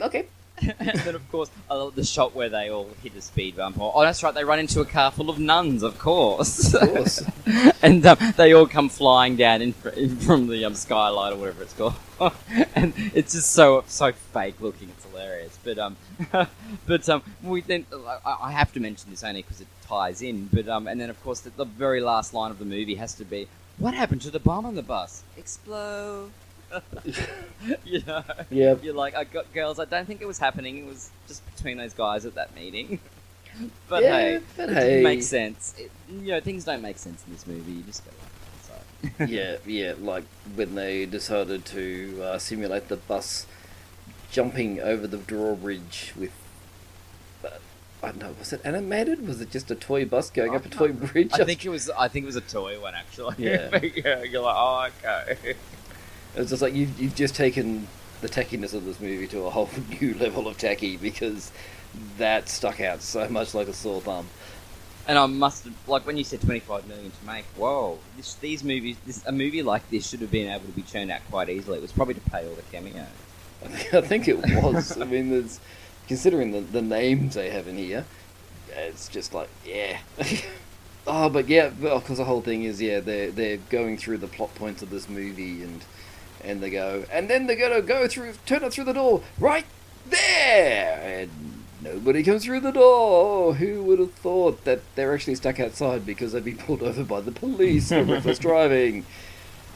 Okay. 0.00 0.26
And 0.60 0.98
then, 1.00 1.14
of 1.14 1.30
course, 1.30 1.50
I 1.70 1.74
love 1.74 1.94
the 1.94 2.04
shot 2.04 2.34
where 2.34 2.48
they 2.48 2.70
all 2.70 2.88
hit 3.02 3.14
a 3.14 3.20
speed 3.20 3.56
bump. 3.56 3.80
Or, 3.80 3.92
Oh, 3.94 4.02
that's 4.02 4.22
right, 4.22 4.34
they 4.34 4.44
run 4.44 4.58
into 4.58 4.80
a 4.80 4.84
car 4.84 5.10
full 5.10 5.30
of 5.30 5.38
nuns, 5.38 5.82
of 5.82 5.98
course. 5.98 6.74
Of 6.74 6.88
course. 6.90 7.22
and 7.82 8.04
um, 8.06 8.18
they 8.36 8.52
all 8.52 8.66
come 8.66 8.88
flying 8.88 9.36
down 9.36 9.62
in, 9.62 9.72
fr- 9.72 9.90
in 9.90 10.16
from 10.16 10.46
the 10.48 10.64
um, 10.64 10.74
skylight 10.74 11.32
or 11.32 11.36
whatever 11.36 11.62
it's 11.62 11.72
called. 11.74 11.94
and 12.74 12.92
it's 13.14 13.32
just 13.32 13.52
so 13.52 13.84
so 13.86 14.10
fake 14.12 14.60
looking. 14.60 14.88
It's 14.88 15.04
hilarious. 15.04 15.58
But 15.62 15.78
um, 15.78 15.96
but 16.86 17.08
um, 17.08 17.22
we 17.42 17.60
then 17.60 17.86
I, 18.26 18.36
I 18.42 18.52
have 18.52 18.72
to 18.72 18.80
mention 18.80 19.10
this 19.10 19.22
only 19.22 19.42
because 19.42 19.60
it 19.60 19.68
ties 19.86 20.20
in. 20.22 20.48
But 20.52 20.68
um, 20.68 20.88
and 20.88 21.00
then 21.00 21.10
of 21.10 21.22
course 21.22 21.40
the, 21.40 21.50
the 21.50 21.64
very 21.64 22.00
last 22.00 22.34
line 22.34 22.50
of 22.50 22.58
the 22.58 22.64
movie 22.64 22.96
has 22.96 23.14
to 23.14 23.24
be, 23.24 23.46
"What 23.78 23.94
happened 23.94 24.22
to 24.22 24.30
the 24.30 24.40
bomb 24.40 24.66
on 24.66 24.74
the 24.74 24.82
bus? 24.82 25.22
Explode." 25.36 26.30
you 27.84 28.02
know, 28.06 28.22
Yeah. 28.50 28.76
you're 28.82 28.94
like, 28.94 29.14
I 29.14 29.24
got 29.24 29.52
girls. 29.52 29.78
I 29.78 29.84
don't 29.84 30.06
think 30.06 30.20
it 30.20 30.26
was 30.26 30.38
happening. 30.38 30.78
It 30.78 30.86
was 30.86 31.10
just 31.26 31.42
between 31.56 31.76
those 31.78 31.94
guys 31.94 32.24
at 32.26 32.34
that 32.34 32.54
meeting. 32.54 33.00
but 33.88 34.02
Yeah, 34.02 34.18
hey, 34.18 34.40
but 34.56 34.68
it 34.70 34.74
hey. 34.74 34.80
didn't 34.88 35.02
make 35.04 35.22
sense. 35.22 35.74
It, 35.78 35.90
you 36.08 36.28
know, 36.32 36.40
things 36.40 36.64
don't 36.64 36.82
make 36.82 36.98
sense 36.98 37.24
in 37.26 37.32
this 37.32 37.46
movie. 37.46 37.72
You 37.72 37.82
just 37.82 38.04
go 38.04 38.10
like, 38.20 39.16
sorry. 39.18 39.30
yeah, 39.32 39.56
yeah, 39.66 39.94
like 39.98 40.24
when 40.54 40.74
they 40.74 41.06
decided 41.06 41.64
to 41.66 42.20
uh, 42.22 42.38
simulate 42.38 42.88
the 42.88 42.96
bus 42.96 43.46
jumping 44.30 44.80
over 44.80 45.06
the 45.06 45.16
drawbridge 45.18 46.12
with. 46.18 46.32
Uh, 47.44 47.48
I 48.02 48.06
don't 48.08 48.18
know. 48.20 48.34
Was 48.38 48.52
it 48.52 48.60
animated? 48.64 49.26
Was 49.26 49.40
it 49.40 49.50
just 49.50 49.70
a 49.70 49.74
toy 49.74 50.04
bus 50.04 50.30
going 50.30 50.54
up 50.54 50.64
a 50.66 50.68
toy 50.68 50.92
bridge? 50.92 51.32
I 51.34 51.44
think 51.44 51.64
it 51.64 51.68
was. 51.70 51.90
I 51.90 52.08
think 52.08 52.24
it 52.24 52.26
was 52.26 52.36
a 52.36 52.40
toy 52.42 52.80
one 52.80 52.94
actually. 52.94 53.36
Yeah. 53.38 53.70
yeah 53.82 54.22
you're 54.22 54.42
like, 54.42 54.56
oh, 54.56 54.88
okay. 55.04 55.54
It 56.38 56.42
was 56.42 56.50
just 56.50 56.62
like 56.62 56.72
you've, 56.72 57.00
you've 57.00 57.16
just 57.16 57.34
taken 57.34 57.88
the 58.20 58.28
tackiness 58.28 58.72
of 58.72 58.84
this 58.84 59.00
movie 59.00 59.26
to 59.26 59.42
a 59.46 59.50
whole 59.50 59.68
new 60.00 60.14
level 60.14 60.46
of 60.46 60.56
tacky 60.56 60.96
because 60.96 61.50
that 62.16 62.48
stuck 62.48 62.80
out 62.80 63.02
so 63.02 63.28
much 63.28 63.54
like 63.54 63.66
a 63.66 63.72
sore 63.72 64.00
thumb. 64.00 64.24
And 65.08 65.18
I 65.18 65.26
must 65.26 65.64
have, 65.64 65.74
like 65.88 66.06
when 66.06 66.16
you 66.16 66.22
said 66.22 66.40
25 66.40 66.86
million 66.86 67.10
to 67.10 67.26
make. 67.26 67.44
Whoa, 67.56 67.98
this, 68.16 68.34
these 68.34 68.62
movies, 68.62 68.96
this 69.04 69.26
a 69.26 69.32
movie 69.32 69.64
like 69.64 69.90
this 69.90 70.08
should 70.08 70.20
have 70.20 70.30
been 70.30 70.48
able 70.48 70.66
to 70.66 70.70
be 70.70 70.82
churned 70.82 71.10
out 71.10 71.22
quite 71.28 71.48
easily. 71.48 71.78
It 71.78 71.82
was 71.82 71.90
probably 71.90 72.14
to 72.14 72.20
pay 72.20 72.46
all 72.46 72.54
the 72.54 72.62
cameos. 72.70 72.94
I 73.64 73.68
think, 73.68 73.94
I 73.94 74.00
think 74.00 74.28
it 74.28 74.62
was. 74.62 75.00
I 75.00 75.06
mean, 75.06 75.30
there's 75.30 75.58
considering 76.06 76.52
the, 76.52 76.60
the 76.60 76.82
names 76.82 77.34
they 77.34 77.50
have 77.50 77.66
in 77.66 77.76
here, 77.76 78.04
it's 78.76 79.08
just 79.08 79.34
like 79.34 79.48
yeah. 79.66 79.98
oh, 81.08 81.28
but 81.30 81.48
yeah, 81.48 81.72
well, 81.80 81.98
because 81.98 82.18
the 82.18 82.24
whole 82.24 82.42
thing 82.42 82.62
is 82.62 82.80
yeah, 82.80 83.00
they're 83.00 83.32
they're 83.32 83.56
going 83.56 83.96
through 83.96 84.18
the 84.18 84.28
plot 84.28 84.54
points 84.54 84.82
of 84.82 84.90
this 84.90 85.08
movie 85.08 85.64
and 85.64 85.82
and 86.44 86.60
they 86.60 86.70
go 86.70 87.04
and 87.12 87.28
then 87.28 87.46
they're 87.46 87.56
gonna 87.56 87.82
go 87.82 88.08
through, 88.08 88.34
turn 88.46 88.64
it 88.64 88.72
through 88.72 88.84
the 88.84 88.92
door 88.92 89.22
right 89.38 89.66
there, 90.06 91.00
and 91.02 91.30
nobody 91.80 92.22
comes 92.22 92.44
through 92.44 92.60
the 92.60 92.72
door. 92.72 93.54
Who 93.54 93.82
would 93.84 93.98
have 93.98 94.12
thought 94.14 94.64
that 94.64 94.80
they're 94.94 95.14
actually 95.14 95.36
stuck 95.36 95.60
outside 95.60 96.06
because 96.06 96.32
they've 96.32 96.44
been 96.44 96.58
pulled 96.58 96.82
over 96.82 97.04
by 97.04 97.20
the 97.20 97.32
police 97.32 97.88
for 97.88 98.04
reckless 98.04 98.38
driving? 98.40 99.04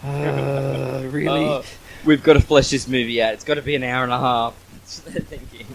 Uh, 0.03 1.03
really? 1.11 1.45
Oh, 1.45 1.65
we've 2.05 2.23
got 2.23 2.35
to 2.35 2.41
flesh 2.41 2.71
this 2.71 2.89
movie 2.89 3.23
out. 3.23 3.35
It's 3.35 3.45
got 3.45 3.55
to 3.55 3.63
be 3.63 3.75
an 3.75 3.85
hour 3.85 4.05
and 4.05 4.13
a 4.13 4.19
half. 4.19 4.55
That's 4.73 5.05
what 5.05 5.15
they're 5.15 5.23
thinking. 5.23 5.67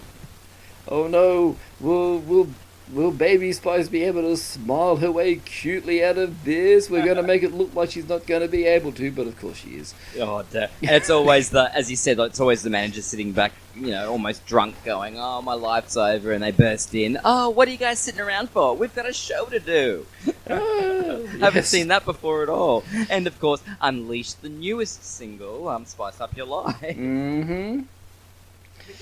Oh 0.90 1.06
no, 1.06 1.56
we'll 1.80 2.18
will 2.20 2.48
will 2.92 3.10
baby 3.10 3.52
Spice 3.52 3.88
be 3.88 4.04
able 4.04 4.22
to 4.22 4.36
smile 4.36 4.96
her 4.96 5.10
way 5.10 5.36
cutely 5.36 6.02
out 6.04 6.18
of 6.18 6.44
this? 6.44 6.88
We're 6.90 7.04
gonna 7.04 7.22
make 7.22 7.42
it 7.42 7.52
look 7.52 7.74
like 7.74 7.90
she's 7.90 8.08
not 8.08 8.26
gonna 8.26 8.48
be 8.48 8.64
able 8.64 8.92
to, 8.92 9.10
but 9.10 9.26
of 9.26 9.38
course 9.38 9.58
she 9.58 9.76
is. 9.76 9.94
Oh. 10.20 10.38
And 10.54 10.68
it's 10.82 11.10
always 11.10 11.50
the, 11.50 11.74
as 11.74 11.90
you 11.90 11.96
said, 11.96 12.18
it's 12.18 12.40
always 12.40 12.62
the 12.62 12.70
manager 12.70 13.02
sitting 13.02 13.32
back, 13.32 13.52
you 13.74 13.90
know, 13.90 14.10
almost 14.10 14.46
drunk, 14.46 14.74
going, 14.84 15.16
"Oh, 15.18 15.42
my 15.42 15.54
life's 15.54 15.96
over," 15.96 16.32
and 16.32 16.42
they 16.42 16.50
burst 16.50 16.94
in. 16.94 17.18
Oh, 17.24 17.50
what 17.50 17.68
are 17.68 17.70
you 17.70 17.76
guys 17.76 17.98
sitting 17.98 18.20
around 18.20 18.50
for? 18.50 18.74
We've 18.76 18.94
got 18.94 19.08
a 19.08 19.12
show 19.12 19.46
to 19.46 19.60
do. 19.60 20.06
Ah, 20.50 21.18
Haven't 21.40 21.66
seen 21.66 21.88
that 21.88 22.06
before 22.06 22.42
at 22.42 22.48
all. 22.48 22.82
And 23.10 23.26
of 23.26 23.38
course, 23.38 23.60
unleash 23.82 24.32
the 24.32 24.48
newest 24.48 25.04
single, 25.04 25.68
um, 25.68 25.84
"Spice 25.84 26.20
Up 26.22 26.34
Your 26.34 26.46
Life." 26.46 26.80
Mm-hmm. 26.80 27.82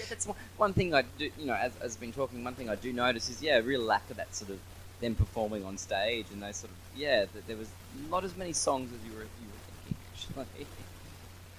That's 0.08 0.26
one, 0.26 0.36
one 0.56 0.72
thing 0.72 0.94
I 0.94 1.02
do, 1.18 1.30
you 1.38 1.46
know, 1.46 1.54
as, 1.54 1.72
as 1.82 1.94
I've 1.94 2.00
been 2.00 2.12
talking, 2.12 2.42
one 2.44 2.54
thing 2.54 2.68
I 2.68 2.74
do 2.76 2.92
notice 2.92 3.28
is, 3.28 3.42
yeah, 3.42 3.58
a 3.58 3.62
real 3.62 3.80
lack 3.82 4.08
of 4.10 4.16
that 4.16 4.34
sort 4.34 4.50
of 4.50 4.58
them 5.00 5.14
performing 5.14 5.64
on 5.64 5.76
stage 5.78 6.26
and 6.32 6.42
those 6.42 6.56
sort 6.56 6.70
of, 6.70 6.98
yeah, 7.00 7.26
that 7.34 7.46
there 7.46 7.56
was 7.56 7.68
not 8.10 8.24
as 8.24 8.36
many 8.36 8.52
songs 8.52 8.90
as 8.92 9.04
you 9.06 9.12
were, 9.12 9.22
you 9.24 9.26
were 9.46 9.84
thinking, 9.84 10.46
actually. 10.56 10.66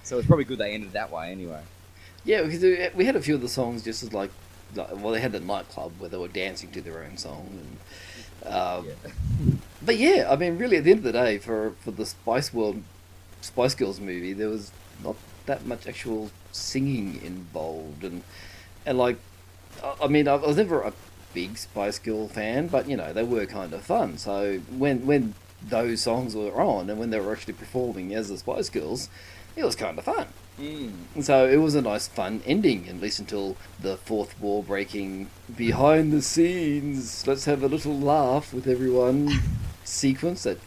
so 0.03 0.17
it's 0.17 0.27
probably 0.27 0.45
good 0.45 0.57
they 0.57 0.73
ended 0.73 0.93
that 0.93 1.11
way 1.11 1.31
anyway. 1.31 1.61
Yeah, 2.25 2.41
because 2.43 2.61
we- 2.61 2.89
we 2.95 3.05
had 3.05 3.15
a 3.15 3.21
few 3.21 3.35
of 3.35 3.41
the 3.41 3.47
songs 3.49 3.83
just 3.83 4.03
as 4.03 4.11
like, 4.13 4.31
like 4.75 4.89
well, 4.95 5.11
they 5.11 5.21
had 5.21 5.31
the 5.31 5.39
nightclub 5.39 5.93
where 5.99 6.09
they 6.09 6.17
were 6.17 6.27
dancing 6.27 6.71
to 6.71 6.81
their 6.81 7.03
own 7.03 7.17
song, 7.17 7.47
and 8.43 8.53
um, 8.53 8.85
Yeah. 8.85 9.11
but 9.81 9.97
yeah, 9.97 10.27
I 10.29 10.35
mean, 10.35 10.57
really, 10.57 10.77
at 10.77 10.83
the 10.83 10.91
end 10.91 10.99
of 10.99 11.03
the 11.05 11.11
day, 11.13 11.37
for 11.37 11.71
for 11.79 11.91
the 11.91 12.05
Spice 12.05 12.53
World, 12.53 12.81
Spice 13.41 13.75
Girls 13.75 13.99
movie, 14.01 14.33
there 14.33 14.49
was 14.49 14.71
not 15.03 15.15
that 15.47 15.65
much 15.65 15.87
actual 15.87 16.31
singing 16.51 17.19
involved, 17.23 18.03
and 18.03 18.23
and 18.85 18.97
like, 18.97 19.17
I, 20.01 20.07
mean, 20.07 20.27
I 20.27 20.35
was 20.35 20.57
never 20.57 20.81
a 20.81 20.93
big 21.33 21.57
Spice 21.57 21.99
Girl 21.99 22.27
fan, 22.27 22.67
but 22.67 22.87
you 22.87 22.95
know, 22.95 23.11
they 23.11 23.23
were 23.23 23.45
kind 23.45 23.73
of 23.73 23.83
fun. 23.83 24.17
So 24.17 24.59
when 24.69 25.05
when 25.05 25.33
those 25.61 26.01
songs 26.01 26.35
were 26.35 26.61
on, 26.61 26.89
and 26.89 26.99
when 26.99 27.09
they 27.09 27.19
were 27.19 27.33
actually 27.33 27.53
performing 27.53 28.13
as 28.13 28.29
the 28.29 28.37
Spice 28.37 28.69
Girls, 28.69 29.09
it 29.55 29.65
was 29.65 29.75
kind 29.75 29.97
of 29.97 30.05
fun. 30.05 30.27
Mm. 30.59 30.91
So 31.21 31.47
it 31.47 31.57
was 31.57 31.75
a 31.75 31.81
nice, 31.81 32.07
fun 32.07 32.41
ending, 32.45 32.87
at 32.89 32.99
least 32.99 33.19
until 33.19 33.57
the 33.79 33.97
fourth 33.97 34.39
wall 34.39 34.63
breaking 34.63 35.29
behind 35.55 36.11
the 36.11 36.21
scenes. 36.21 37.27
Let's 37.27 37.45
have 37.45 37.63
a 37.63 37.67
little 37.67 37.97
laugh 37.97 38.53
with 38.53 38.67
everyone 38.67 39.31
sequence 39.83 40.43
that 40.43 40.59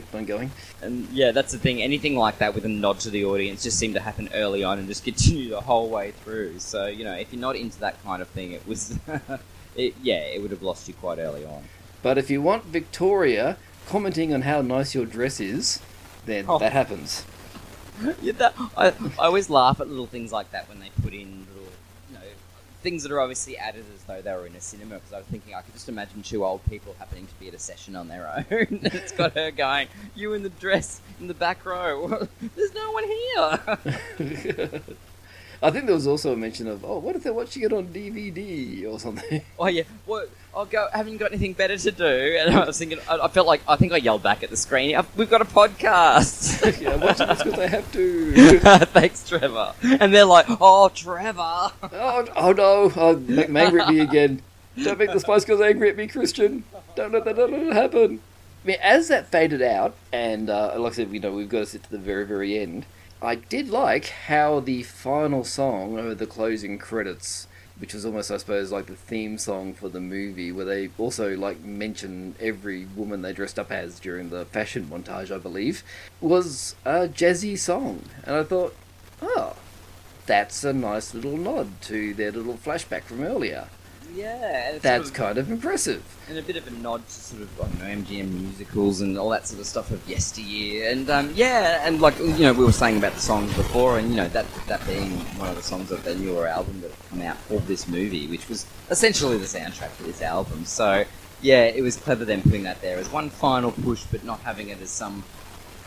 kept 0.00 0.14
on 0.14 0.24
going. 0.24 0.50
And 0.82 1.08
yeah, 1.10 1.32
that's 1.32 1.52
the 1.52 1.58
thing. 1.58 1.82
Anything 1.82 2.16
like 2.16 2.38
that 2.38 2.54
with 2.54 2.64
a 2.64 2.68
nod 2.68 3.00
to 3.00 3.10
the 3.10 3.24
audience 3.24 3.62
just 3.62 3.78
seemed 3.78 3.94
to 3.94 4.00
happen 4.00 4.28
early 4.34 4.62
on 4.62 4.78
and 4.78 4.86
just 4.88 5.04
continue 5.10 5.48
the 5.50 5.60
whole 5.60 5.88
way 5.88 6.12
through. 6.22 6.58
So 6.58 6.86
you 6.86 7.04
know, 7.04 7.14
if 7.14 7.32
you're 7.32 7.40
not 7.40 7.56
into 7.56 7.78
that 7.80 8.02
kind 8.04 8.20
of 8.22 8.28
thing, 8.28 8.52
it 8.52 8.66
was, 8.66 8.98
it, 9.76 9.94
yeah, 10.02 10.20
it 10.34 10.42
would 10.42 10.50
have 10.50 10.62
lost 10.62 10.86
you 10.88 10.94
quite 10.94 11.18
early 11.18 11.44
on. 11.44 11.64
But 12.02 12.18
if 12.18 12.30
you 12.30 12.40
want 12.42 12.64
Victoria 12.64 13.56
commenting 13.88 14.32
on 14.34 14.42
how 14.42 14.60
nice 14.62 14.94
your 14.94 15.06
dress 15.06 15.40
is, 15.40 15.80
then 16.26 16.44
Oh. 16.48 16.58
that 16.58 16.72
happens. 16.72 17.24
Yeah, 18.20 18.32
that, 18.32 18.54
I, 18.76 18.88
I 19.18 19.24
always 19.26 19.48
laugh 19.48 19.80
at 19.80 19.88
little 19.88 20.06
things 20.06 20.30
like 20.30 20.50
that 20.50 20.68
when 20.68 20.80
they 20.80 20.90
put 21.02 21.14
in 21.14 21.46
little, 21.54 21.54
you 21.54 21.55
know, 21.55 21.55
things 22.86 23.02
that 23.02 23.10
are 23.10 23.18
obviously 23.18 23.58
added 23.58 23.84
as 23.96 24.04
though 24.04 24.22
they 24.22 24.32
were 24.32 24.46
in 24.46 24.54
a 24.54 24.60
cinema. 24.60 24.94
Because 24.94 25.12
I 25.12 25.18
was 25.18 25.26
thinking 25.26 25.56
I 25.56 25.62
could 25.62 25.74
just 25.74 25.88
imagine 25.88 26.22
two 26.22 26.44
old 26.44 26.64
people 26.66 26.94
happening 27.00 27.26
to 27.26 27.34
be 27.40 27.48
at 27.48 27.54
a 27.54 27.58
session 27.58 27.96
on 27.96 28.06
their 28.06 28.28
own. 28.28 28.46
and 28.48 28.86
it's 28.94 29.10
got 29.10 29.32
her 29.32 29.50
going, 29.50 29.88
"You 30.14 30.34
in 30.34 30.44
the 30.44 30.50
dress 30.50 31.00
in 31.18 31.26
the 31.26 31.34
back 31.34 31.66
row. 31.66 32.28
There's 32.54 32.74
no 32.74 32.92
one 32.92 33.04
here." 33.04 34.82
I 35.66 35.70
think 35.72 35.86
there 35.86 35.96
was 35.96 36.06
also 36.06 36.32
a 36.32 36.36
mention 36.36 36.68
of, 36.68 36.84
oh, 36.84 36.98
what 36.98 37.16
if 37.16 37.24
they're 37.24 37.32
watching 37.32 37.64
it 37.64 37.72
on 37.72 37.88
DVD 37.88 38.86
or 38.86 39.00
something? 39.00 39.42
oh 39.58 39.66
yeah, 39.66 39.82
what? 40.04 40.30
I'll 40.54 40.64
go. 40.64 40.86
Haven't 40.92 41.16
got 41.16 41.32
anything 41.32 41.54
better 41.54 41.76
to 41.76 41.90
do? 41.90 42.06
And 42.06 42.54
I 42.54 42.64
was 42.64 42.78
thinking, 42.78 43.00
I, 43.10 43.18
I 43.18 43.28
felt 43.28 43.48
like 43.48 43.62
I 43.66 43.74
think 43.74 43.92
I 43.92 43.96
yelled 43.96 44.22
back 44.22 44.44
at 44.44 44.50
the 44.50 44.56
screen. 44.56 44.96
We've 45.16 45.28
got 45.28 45.40
a 45.40 45.44
podcast. 45.44 46.80
yeah, 46.80 46.94
watching 46.94 47.26
this 47.26 47.42
because 47.42 47.58
I 47.58 47.66
have 47.66 47.92
to. 47.94 48.58
Thanks, 48.92 49.28
Trevor. 49.28 49.74
And 49.82 50.14
they're 50.14 50.24
like, 50.24 50.46
"Oh, 50.48 50.88
Trevor." 50.88 51.72
Oh, 51.82 52.26
oh 52.36 52.52
no! 52.52 52.92
Oh, 52.94 53.16
make 53.16 53.48
them 53.48 53.56
angry 53.56 53.80
at 53.80 53.88
me 53.88 53.98
again. 53.98 54.42
Don't 54.80 55.00
make 55.00 55.12
the 55.12 55.18
Spice 55.18 55.44
Girls 55.44 55.62
angry 55.62 55.90
at 55.90 55.96
me, 55.96 56.06
Christian. 56.06 56.62
Don't 56.94 57.10
let 57.10 57.24
that, 57.24 57.38
it 57.40 57.72
happen. 57.72 58.20
I 58.62 58.66
mean, 58.66 58.78
as 58.82 59.08
that 59.08 59.26
faded 59.26 59.62
out, 59.62 59.96
and 60.12 60.48
uh, 60.48 60.74
like 60.78 60.92
I 60.92 60.94
said, 60.94 61.10
you 61.10 61.18
know, 61.18 61.32
we've 61.32 61.48
got 61.48 61.60
to 61.60 61.66
sit 61.66 61.82
to 61.82 61.90
the 61.90 61.98
very, 61.98 62.24
very 62.24 62.56
end. 62.56 62.86
I 63.22 63.36
did 63.36 63.70
like 63.70 64.06
how 64.06 64.60
the 64.60 64.82
final 64.82 65.42
song 65.42 65.98
over 65.98 66.14
the 66.14 66.26
closing 66.26 66.76
credits, 66.78 67.48
which 67.78 67.94
was 67.94 68.04
almost, 68.04 68.30
I 68.30 68.36
suppose, 68.36 68.70
like 68.70 68.86
the 68.86 68.94
theme 68.94 69.38
song 69.38 69.72
for 69.72 69.88
the 69.88 70.00
movie, 70.00 70.52
where 70.52 70.66
they 70.66 70.90
also 70.98 71.34
like 71.34 71.62
mention 71.62 72.34
every 72.38 72.84
woman 72.94 73.22
they 73.22 73.32
dressed 73.32 73.58
up 73.58 73.72
as 73.72 73.98
during 73.98 74.28
the 74.28 74.44
fashion 74.44 74.88
montage, 74.90 75.34
I 75.34 75.38
believe, 75.38 75.82
was 76.20 76.76
a 76.84 77.08
jazzy 77.08 77.58
song, 77.58 78.02
and 78.24 78.36
I 78.36 78.44
thought, 78.44 78.76
oh, 79.22 79.56
that's 80.26 80.62
a 80.64 80.74
nice 80.74 81.14
little 81.14 81.38
nod 81.38 81.80
to 81.82 82.12
their 82.12 82.32
little 82.32 82.54
flashback 82.54 83.02
from 83.02 83.22
earlier. 83.22 83.68
Yeah, 84.16 84.78
That's 84.80 84.82
sort 84.82 85.06
of- 85.08 85.12
kind 85.12 85.38
of 85.38 85.50
impressive. 85.50 86.02
and 86.28 86.38
a 86.38 86.42
bit 86.42 86.56
of 86.56 86.66
a 86.66 86.70
nod 86.70 87.06
to 87.06 87.12
sort 87.14 87.42
of 87.42 87.60
I 87.60 87.64
don't 87.66 87.78
know 87.78 87.84
MGM 88.02 88.30
musicals 88.32 89.00
and 89.02 89.16
all 89.18 89.28
that 89.30 89.46
sort 89.46 89.60
of 89.60 89.66
stuff 89.66 89.90
of 89.90 90.08
yesteryear, 90.08 90.90
and 90.90 91.08
um, 91.10 91.32
yeah, 91.36 91.86
and 91.86 92.00
like 92.00 92.18
you 92.18 92.38
know 92.38 92.52
we 92.54 92.64
were 92.64 92.72
saying 92.72 92.96
about 92.96 93.12
the 93.12 93.20
songs 93.20 93.54
before, 93.54 93.98
and 93.98 94.08
you 94.10 94.16
know 94.16 94.28
that 94.28 94.46
that 94.68 94.84
being 94.86 95.10
one 95.38 95.48
of 95.50 95.56
the 95.56 95.62
songs 95.62 95.90
of 95.92 96.02
the 96.04 96.14
newer 96.14 96.46
album 96.48 96.80
that 96.80 96.90
come 97.10 97.20
out 97.22 97.36
for 97.42 97.58
this 97.60 97.86
movie, 97.86 98.26
which 98.26 98.48
was 98.48 98.66
essentially 98.90 99.36
the 99.36 99.44
soundtrack 99.44 99.90
for 99.90 100.04
this 100.04 100.22
album. 100.22 100.64
So 100.64 101.04
yeah, 101.42 101.64
it 101.64 101.82
was 101.82 101.96
clever 101.96 102.24
them 102.24 102.40
putting 102.42 102.62
that 102.64 102.80
there 102.80 102.96
as 102.98 103.12
one 103.12 103.28
final 103.30 103.70
push, 103.70 104.04
but 104.10 104.24
not 104.24 104.40
having 104.40 104.70
it 104.70 104.80
as 104.80 104.90
some. 104.90 105.22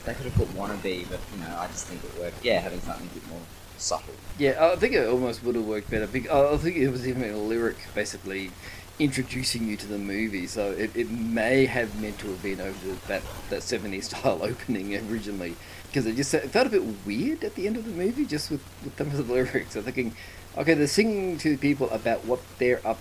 They 0.05 0.13
could 0.13 0.25
have 0.25 0.36
put 0.36 0.47
wannabe, 0.55 1.09
but 1.09 1.19
you 1.34 1.41
know 1.43 1.57
I 1.59 1.67
just 1.67 1.88
think 1.88 2.03
it 2.03 2.17
worked. 2.19 2.45
Yeah, 2.45 2.59
having 2.59 2.80
something 2.82 3.07
a 3.07 3.13
bit 3.13 3.27
more 3.27 3.41
subtle. 3.80 4.13
Yeah, 4.38 4.71
I 4.71 4.75
think 4.75 4.93
it 4.93 5.07
almost 5.07 5.43
would 5.43 5.55
have 5.55 5.65
worked 5.65 5.89
better. 5.89 6.05
I 6.05 6.57
think 6.57 6.75
it 6.77 6.89
was 6.89 7.07
even 7.07 7.23
a 7.23 7.38
lyric 7.38 7.77
basically 7.93 8.51
introducing 8.99 9.65
you 9.65 9.77
to 9.77 9.88
the 9.88 9.97
movie, 9.97 10.45
so 10.45 10.71
it, 10.71 10.95
it 10.95 11.09
may 11.09 11.65
have 11.65 11.99
meant 12.01 12.19
to 12.19 12.27
have 12.27 12.43
been 12.43 12.59
over 12.59 12.93
that, 13.07 13.21
that 13.49 13.61
70s 13.61 14.03
style 14.15 14.39
opening 14.43 14.95
originally. 15.09 15.55
Because 15.88 16.05
it 16.05 16.15
just 16.15 16.34
it 16.34 16.51
felt 16.51 16.67
a 16.67 16.69
bit 16.69 16.84
weird 17.05 17.43
at 17.43 17.55
the 17.55 17.65
end 17.65 17.77
of 17.77 17.86
the 17.86 17.91
movie, 17.91 18.25
just 18.25 18.51
with, 18.51 18.61
with 18.84 18.97
some 18.97 19.07
of 19.07 19.27
the 19.27 19.34
lyrics. 19.34 19.75
I'm 19.75 19.84
thinking, 19.84 20.15
okay, 20.57 20.73
they're 20.73 20.88
singing 20.88 21.38
to 21.39 21.57
people 21.57 21.89
about 21.89 22.25
what 22.25 22.41
they're 22.59 22.86
up, 22.86 22.99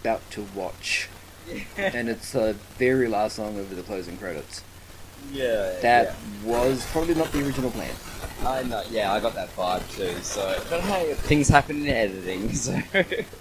about 0.00 0.28
to 0.32 0.46
watch. 0.54 1.08
and 1.76 2.08
it's 2.08 2.32
the 2.32 2.54
very 2.76 3.06
last 3.08 3.36
song 3.36 3.58
over 3.58 3.74
the 3.74 3.82
closing 3.82 4.18
credits. 4.18 4.62
Yeah, 5.32 5.78
That 5.80 6.14
was 6.44 6.84
probably 6.92 7.14
not 7.14 7.30
the 7.32 7.44
original 7.44 7.70
plan. 7.70 7.94
I 8.44 8.62
know. 8.62 8.82
Yeah, 8.90 9.12
I 9.12 9.20
got 9.20 9.34
that 9.34 9.54
vibe 9.56 9.88
too. 9.96 10.12
So, 10.22 10.62
but 10.70 10.80
hey, 10.82 11.14
things 11.14 11.48
happen 11.48 11.82
in 11.82 11.88
editing. 11.88 12.52
So 12.54 12.72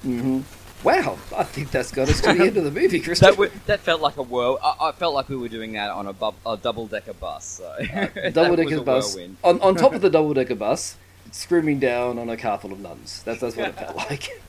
hmm 0.02 0.42
Wow, 0.84 1.18
I 1.36 1.44
think 1.44 1.72
that's 1.72 1.92
got 1.92 2.10
us 2.10 2.22
to 2.22 2.34
the 2.34 2.46
end 2.46 2.58
of 2.58 2.64
the 2.64 2.70
movie, 2.72 3.00
Christian. 3.02 3.26
that 3.26 3.32
w- 3.32 3.52
that 3.66 3.80
felt 3.80 4.02
like 4.02 4.18
a 4.18 4.22
whirl. 4.22 4.60
I, 4.62 4.90
I 4.90 4.92
felt 4.92 5.16
like 5.16 5.30
we 5.30 5.36
were 5.36 5.48
doing 5.50 5.74
that 5.74 5.90
on 5.90 6.06
a, 6.06 6.14
bub- 6.14 6.36
a 6.46 6.58
double 6.58 6.86
decker 6.86 7.14
bus. 7.14 7.44
So 7.46 7.74
That 7.90 8.34
double-decker 8.34 8.82
bus 8.82 9.18
on, 9.44 9.60
on 9.62 9.76
top 9.76 9.94
of 9.94 10.02
the 10.02 10.10
double 10.12 10.34
decker 10.36 10.54
bus, 10.56 10.96
screaming 11.32 11.80
down 11.80 12.20
on 12.20 12.30
a 12.30 12.38
car 12.38 12.60
full 12.60 12.72
of 12.72 12.80
nuns. 12.80 13.24
That's 13.24 13.42
that's 13.42 13.56
what 13.56 13.70
it 13.70 13.76
felt 13.76 13.96
like. 13.96 14.42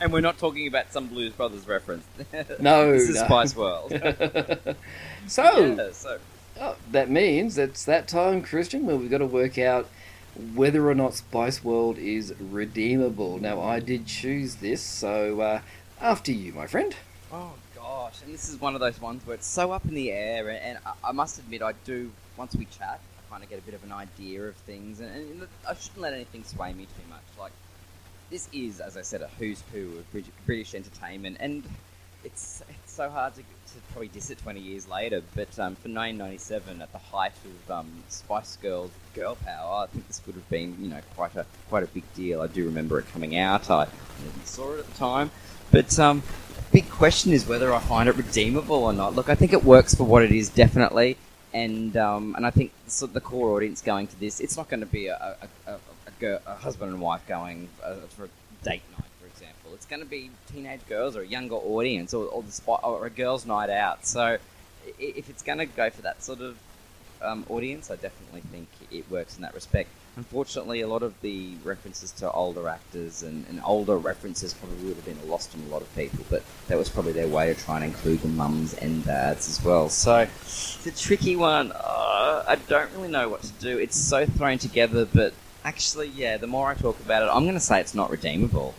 and 0.00 0.12
we're 0.12 0.20
not 0.20 0.36
talking 0.36 0.66
about 0.66 0.92
some 0.92 1.06
Blues 1.06 1.32
Brothers 1.32 1.66
reference. 1.66 2.04
No, 2.60 2.92
this 2.92 3.08
is 3.08 3.16
no. 3.16 3.24
Spice 3.24 3.56
World. 3.56 3.90
so 5.26 5.74
yeah, 5.76 5.90
so 5.92 6.18
that 6.90 7.10
means 7.10 7.58
it's 7.58 7.84
that 7.84 8.08
time, 8.08 8.42
Christian, 8.42 8.86
where 8.86 8.96
we've 8.96 9.10
got 9.10 9.18
to 9.18 9.26
work 9.26 9.58
out 9.58 9.88
whether 10.54 10.88
or 10.88 10.94
not 10.94 11.14
Spice 11.14 11.64
World 11.64 11.98
is 11.98 12.34
redeemable. 12.38 13.38
Now, 13.38 13.60
I 13.60 13.80
did 13.80 14.06
choose 14.06 14.56
this, 14.56 14.80
so 14.80 15.40
uh, 15.40 15.60
after 16.00 16.32
you, 16.32 16.52
my 16.52 16.66
friend. 16.66 16.94
Oh 17.32 17.52
gosh, 17.74 18.22
and 18.22 18.32
this 18.32 18.48
is 18.48 18.60
one 18.60 18.74
of 18.74 18.80
those 18.80 19.00
ones 19.00 19.26
where 19.26 19.34
it's 19.34 19.46
so 19.46 19.72
up 19.72 19.84
in 19.84 19.94
the 19.94 20.12
air, 20.12 20.48
and, 20.48 20.78
I, 21.02 21.12
must 21.12 21.38
admit, 21.38 21.62
I 21.62 21.72
do. 21.84 22.10
Once 22.36 22.54
we 22.54 22.66
chat, 22.66 23.00
I 23.18 23.30
kind 23.30 23.42
of 23.42 23.50
get 23.50 23.58
a 23.58 23.62
bit 23.62 23.74
of 23.74 23.82
an 23.82 23.92
idea 23.92 24.42
of 24.44 24.54
things, 24.56 25.00
and, 25.00 25.46
I 25.68 25.74
shouldn't 25.74 26.00
let 26.00 26.14
anything 26.14 26.44
sway 26.44 26.72
me 26.72 26.84
too 26.84 27.08
much. 27.10 27.22
Like 27.38 27.52
this 28.30 28.48
is, 28.52 28.80
as 28.80 28.96
I 28.96 29.02
said, 29.02 29.22
a 29.22 29.28
who's 29.38 29.62
who 29.72 29.98
of 29.98 30.04
British 30.46 30.74
entertainment, 30.74 31.38
and 31.40 31.64
it's 32.24 32.62
it's 32.68 32.92
so 32.92 33.10
hard 33.10 33.34
to 33.34 33.42
probably 33.92 34.08
diss 34.08 34.30
it 34.30 34.38
20 34.38 34.60
years 34.60 34.88
later. 34.88 35.22
But 35.34 35.48
um, 35.58 35.76
for 35.76 35.88
1997, 35.88 36.82
at 36.82 36.92
the 36.92 36.98
height 36.98 37.32
of 37.44 37.70
um, 37.70 37.90
Spice 38.08 38.56
Girls 38.56 38.90
girl 39.14 39.36
power, 39.36 39.84
I 39.84 39.86
think 39.86 40.06
this 40.06 40.20
would 40.26 40.34
have 40.34 40.48
been 40.48 40.76
you 40.80 40.88
know 40.88 41.00
quite 41.14 41.34
a 41.36 41.46
quite 41.68 41.82
a 41.82 41.86
big 41.88 42.04
deal. 42.14 42.40
I 42.40 42.46
do 42.46 42.64
remember 42.64 42.98
it 42.98 43.06
coming 43.12 43.36
out. 43.36 43.70
I 43.70 43.88
saw 44.44 44.72
it 44.74 44.80
at 44.80 44.86
the 44.86 44.98
time, 44.98 45.30
but 45.70 45.98
um, 45.98 46.22
big 46.72 46.88
question 46.90 47.32
is 47.32 47.46
whether 47.46 47.72
I 47.72 47.78
find 47.80 48.08
it 48.08 48.16
redeemable 48.16 48.76
or 48.76 48.92
not. 48.92 49.14
Look, 49.14 49.28
I 49.28 49.34
think 49.34 49.52
it 49.52 49.64
works 49.64 49.94
for 49.94 50.04
what 50.04 50.22
it 50.22 50.32
is, 50.32 50.48
definitely, 50.48 51.16
and 51.52 51.96
um, 51.96 52.34
and 52.36 52.46
I 52.46 52.50
think 52.50 52.72
the 52.86 53.20
core 53.20 53.56
audience 53.56 53.82
going 53.82 54.06
to 54.06 54.20
this, 54.20 54.40
it's 54.40 54.56
not 54.56 54.68
going 54.68 54.80
to 54.80 54.86
be 54.86 55.06
a 55.08 55.36
a, 55.66 55.70
a, 55.70 55.74
a, 55.74 56.10
girl, 56.20 56.40
a 56.46 56.54
husband 56.54 56.92
and 56.92 57.00
wife 57.00 57.26
going 57.26 57.68
uh, 57.82 57.94
for 58.08 58.24
a 58.24 58.28
date 58.64 58.82
night. 58.96 59.07
It's 59.78 59.86
going 59.86 60.02
to 60.02 60.08
be 60.08 60.30
teenage 60.52 60.84
girls 60.88 61.16
or 61.16 61.22
a 61.22 61.26
younger 61.26 61.54
audience, 61.54 62.12
or 62.12 62.24
or, 62.26 62.42
the 62.42 62.72
or 62.82 63.06
a 63.06 63.10
girls' 63.10 63.46
night 63.46 63.70
out. 63.70 64.04
So 64.04 64.38
if 64.98 65.30
it's 65.30 65.42
going 65.42 65.58
to 65.58 65.66
go 65.66 65.88
for 65.88 66.02
that 66.02 66.20
sort 66.20 66.40
of 66.40 66.58
um, 67.22 67.46
audience, 67.48 67.88
I 67.88 67.94
definitely 67.94 68.40
think 68.40 68.66
it 68.90 69.08
works 69.08 69.36
in 69.36 69.42
that 69.42 69.54
respect. 69.54 69.88
Unfortunately, 70.16 70.80
a 70.80 70.88
lot 70.88 71.04
of 71.04 71.14
the 71.20 71.54
references 71.62 72.10
to 72.10 72.30
older 72.32 72.68
actors 72.68 73.22
and, 73.22 73.46
and 73.48 73.60
older 73.64 73.96
references 73.96 74.52
probably 74.52 74.88
would 74.88 74.96
have 74.96 75.04
been 75.04 75.30
lost 75.30 75.54
on 75.54 75.62
a 75.62 75.68
lot 75.68 75.80
of 75.80 75.94
people, 75.94 76.24
but 76.28 76.42
that 76.66 76.76
was 76.76 76.88
probably 76.88 77.12
their 77.12 77.28
way 77.28 77.52
of 77.52 77.58
trying 77.58 77.82
to 77.82 77.86
include 77.86 78.20
the 78.22 78.28
mums 78.28 78.74
and 78.74 79.04
dads 79.04 79.48
as 79.48 79.64
well. 79.64 79.88
So 79.88 80.26
it's 80.42 80.86
a 80.86 80.90
tricky 80.90 81.36
one. 81.36 81.70
Uh, 81.72 82.44
I 82.48 82.56
don't 82.66 82.90
really 82.94 83.08
know 83.08 83.28
what 83.28 83.42
to 83.42 83.52
do. 83.60 83.78
It's 83.78 83.96
so 83.96 84.26
thrown 84.26 84.58
together, 84.58 85.04
but 85.04 85.34
actually, 85.64 86.08
yeah, 86.08 86.36
the 86.36 86.48
more 86.48 86.68
I 86.68 86.74
talk 86.74 86.98
about 86.98 87.22
it, 87.22 87.30
I'm 87.32 87.44
going 87.44 87.54
to 87.54 87.60
say 87.60 87.80
it's 87.80 87.94
not 87.94 88.10
redeemable. 88.10 88.74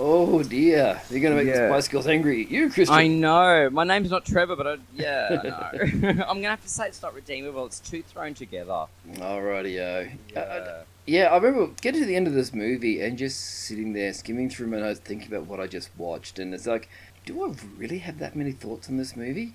Oh 0.00 0.44
dear, 0.44 1.00
you're 1.10 1.18
going 1.20 1.36
to 1.36 1.42
make 1.44 1.52
the 1.52 1.60
Yeah. 1.60 1.68
Spice 1.68 1.88
Girls 1.88 2.06
angry 2.06 2.46
you, 2.46 2.70
Christian. 2.70 2.94
I 2.96 3.08
know. 3.08 3.68
My 3.70 3.82
name's 3.82 4.10
not 4.10 4.24
Trevor, 4.24 4.54
but 4.54 4.66
I, 4.66 4.76
yeah, 4.94 5.40
I 5.42 5.48
know. 5.48 6.08
I'm 6.08 6.40
going 6.40 6.42
to 6.42 6.48
have 6.50 6.62
to 6.62 6.68
say 6.68 6.86
it's 6.86 7.02
not 7.02 7.14
redeemable. 7.14 7.66
It's 7.66 7.80
too 7.80 8.02
thrown 8.02 8.34
together. 8.34 8.86
Alrighty-o. 9.14 10.06
Uh, 10.06 10.10
Yeah. 10.34 10.82
Yeah, 11.06 11.24
I 11.32 11.38
remember 11.38 11.72
getting 11.80 12.02
to 12.02 12.06
the 12.06 12.16
end 12.16 12.26
of 12.26 12.34
this 12.34 12.52
movie 12.52 13.00
and 13.00 13.16
just 13.16 13.40
sitting 13.40 13.94
there 13.94 14.12
skimming 14.12 14.50
through 14.50 14.66
my 14.66 14.78
notes, 14.78 15.00
thinking 15.00 15.28
about 15.28 15.46
what 15.46 15.58
I 15.58 15.66
just 15.66 15.88
watched, 15.96 16.38
and 16.38 16.52
it's 16.52 16.66
like, 16.66 16.86
do 17.24 17.42
I 17.44 17.54
really 17.78 17.98
have 18.00 18.18
that 18.18 18.36
many 18.36 18.52
thoughts 18.52 18.90
on 18.90 18.98
this 18.98 19.16
movie? 19.16 19.54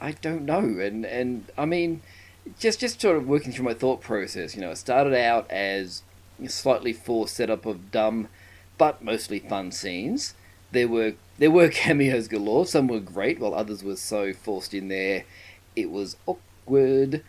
I 0.00 0.12
don't 0.12 0.44
know, 0.44 0.60
and 0.60 1.04
and 1.04 1.50
I 1.58 1.64
mean, 1.64 2.02
just 2.60 2.78
just 2.78 3.00
sort 3.00 3.16
of 3.16 3.26
working 3.26 3.50
through 3.50 3.64
my 3.64 3.74
thought 3.74 4.00
process. 4.00 4.54
You 4.54 4.60
know, 4.60 4.70
it 4.70 4.76
started 4.78 5.12
out 5.12 5.50
as 5.50 6.02
a 6.40 6.48
slightly 6.48 6.92
forced 6.92 7.34
setup 7.34 7.66
of 7.66 7.90
dumb, 7.90 8.28
but 8.78 9.02
mostly 9.02 9.38
fun 9.38 9.72
scenes. 9.72 10.34
There 10.72 10.88
were 10.88 11.14
there 11.38 11.50
were 11.50 11.68
cameos 11.84 12.28
galore. 12.28 12.66
Some 12.66 12.88
were 12.88 13.00
great, 13.00 13.38
while 13.38 13.54
others 13.54 13.82
were 13.82 13.96
so 13.96 14.32
forced 14.32 14.74
in 14.74 14.88
there, 14.88 15.24
it 15.74 15.90
was 15.90 16.16
awkward. 16.26 17.22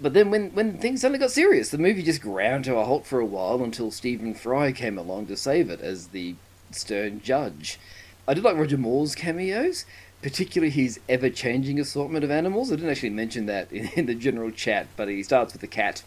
But 0.00 0.14
then 0.14 0.30
when, 0.30 0.50
when 0.50 0.78
things 0.78 1.00
suddenly 1.00 1.18
got 1.18 1.30
serious, 1.30 1.70
the 1.70 1.78
movie 1.78 2.02
just 2.02 2.22
ground 2.22 2.64
to 2.64 2.76
a 2.76 2.84
halt 2.84 3.06
for 3.06 3.20
a 3.20 3.26
while 3.26 3.62
until 3.62 3.90
Stephen 3.90 4.34
Fry 4.34 4.70
came 4.70 4.98
along 4.98 5.26
to 5.26 5.36
save 5.36 5.70
it 5.70 5.80
as 5.80 6.08
the 6.08 6.36
stern 6.70 7.20
judge. 7.22 7.78
I 8.26 8.34
did 8.34 8.44
like 8.44 8.56
Roger 8.56 8.78
Moore's 8.78 9.14
cameos, 9.14 9.84
particularly 10.20 10.70
his 10.70 11.00
ever 11.08 11.30
changing 11.30 11.80
assortment 11.80 12.24
of 12.24 12.30
animals. 12.30 12.70
I 12.70 12.76
didn't 12.76 12.90
actually 12.90 13.10
mention 13.10 13.46
that 13.46 13.72
in, 13.72 13.88
in 13.96 14.06
the 14.06 14.14
general 14.14 14.50
chat, 14.50 14.86
but 14.96 15.08
he 15.08 15.22
starts 15.22 15.52
with 15.52 15.62
a 15.62 15.68
cat, 15.68 16.02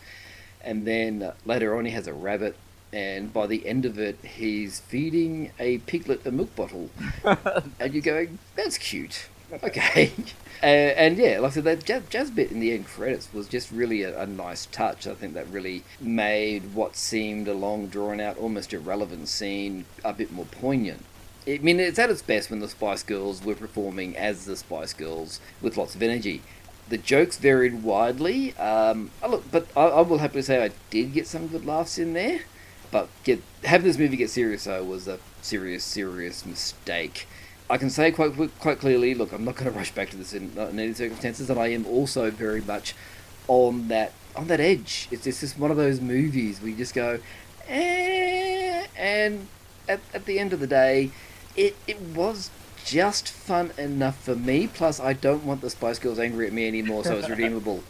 and 0.64 0.86
then 0.86 1.32
later 1.46 1.78
on 1.78 1.86
he 1.86 1.92
has 1.92 2.08
a 2.08 2.14
rabbit, 2.14 2.56
and 2.94 3.34
by 3.34 3.48
the 3.48 3.68
end 3.68 3.86
of 3.86 4.00
it, 4.00 4.18
he's 4.24 4.80
feeding 4.80 5.52
a 5.60 5.80
piglet 5.80 6.26
a 6.26 6.32
milk 6.32 6.56
bottle. 6.56 6.90
and 7.80 7.94
you're 7.94 8.02
going, 8.02 8.40
that's 8.56 8.78
cute. 8.78 9.28
okay. 9.64 10.12
Uh, 10.64 10.96
and 10.98 11.18
yeah, 11.18 11.38
like 11.40 11.52
I 11.52 11.56
said, 11.56 11.64
that 11.66 11.86
jazz, 11.86 12.04
jazz 12.10 12.32
bit 12.32 12.50
in 12.50 12.62
the 12.62 12.72
end 12.72 12.88
credits 12.88 13.32
was 13.34 13.48
just 13.48 13.72
really 13.72 14.04
a, 14.04 14.20
a 14.22 14.26
nice 14.26 14.66
touch. 14.68 15.06
I 15.06 15.14
think 15.14 15.34
that 15.34 15.48
really 15.50 15.84
made 16.00 16.74
what 16.74 16.96
seemed 16.96 17.50
a 17.50 17.54
long, 17.54 17.88
drawn 17.88 18.22
out, 18.22 18.38
almost 18.38 18.74
irrelevant 18.74 19.28
scene 19.28 19.86
a 20.04 20.14
bit 20.14 20.32
more 20.32 20.46
poignant. 20.46 21.04
I 21.48 21.60
mean, 21.60 21.80
it's 21.80 22.00
at 22.00 22.10
its 22.10 22.22
best 22.22 22.50
when 22.50 22.62
the 22.62 22.68
Spice 22.68 23.04
Girls 23.04 23.44
were 23.44 23.54
performing 23.54 24.18
as 24.18 24.46
the 24.46 24.56
Spice 24.56 24.94
Girls 24.94 25.40
with 25.62 25.78
lots 25.78 25.94
of 25.94 26.02
energy. 26.02 26.42
The 26.90 26.98
jokes 26.98 27.38
varied 27.38 27.84
widely. 27.84 28.56
Um, 28.58 29.12
I 29.22 29.28
look, 29.28 29.52
but 29.52 29.68
I, 29.76 29.88
I 29.88 30.02
will 30.02 30.20
happily 30.20 30.42
say 30.42 30.64
I 30.64 30.72
did 30.90 31.14
get 31.14 31.28
some 31.28 31.48
good 31.48 31.66
laughs 31.66 32.00
in 32.00 32.14
there. 32.14 32.42
But 32.96 33.10
get 33.26 33.42
having 33.66 33.86
this 33.86 33.98
movie 33.98 34.16
get 34.16 34.30
serious 34.30 34.64
though 34.64 34.82
was 34.82 35.06
a 35.06 35.20
serious, 35.42 35.84
serious 35.84 36.46
mistake. 36.46 37.28
I 37.70 37.78
can 37.78 37.90
say 37.90 38.10
quite 38.10 38.32
quite 38.62 38.80
clearly. 38.80 39.14
Look, 39.14 39.34
I'm 39.34 39.44
not 39.44 39.58
going 39.58 39.70
to 39.70 39.78
rush 39.78 39.92
back 39.92 40.12
to 40.12 40.16
this 40.16 40.32
in, 40.32 40.58
in 40.58 40.80
any 40.80 40.94
circumstances, 40.94 41.50
and 41.50 41.60
I 41.60 41.68
am 41.68 41.86
also 41.86 42.32
very 42.32 42.62
much 42.62 42.96
on 43.50 43.90
that 43.90 44.14
on 44.34 44.48
that 44.48 44.62
edge. 44.62 45.10
It's, 45.12 45.28
it's 45.28 45.42
just 45.42 45.60
one 45.60 45.72
of 45.72 45.76
those 45.76 46.00
movies 46.00 46.62
where 46.62 46.70
you 46.70 46.78
just 46.78 46.94
go, 46.94 47.20
eh, 47.68 48.86
and 48.96 49.50
at, 49.90 50.00
at 50.14 50.24
the 50.24 50.40
end 50.40 50.54
of 50.54 50.62
the 50.62 50.68
day, 50.68 51.12
it 51.58 51.76
it 51.88 52.00
was 52.00 52.50
just 52.86 53.28
fun 53.28 53.74
enough 53.78 54.24
for 54.24 54.38
me. 54.38 54.68
Plus, 54.68 55.02
I 55.02 55.12
don't 55.12 55.44
want 55.44 55.60
the 55.60 55.70
Spice 55.70 56.00
Girls 56.00 56.18
angry 56.18 56.48
at 56.48 56.54
me 56.54 56.66
anymore, 56.66 57.04
so 57.04 57.18
it's 57.18 57.28
redeemable. 57.36 57.84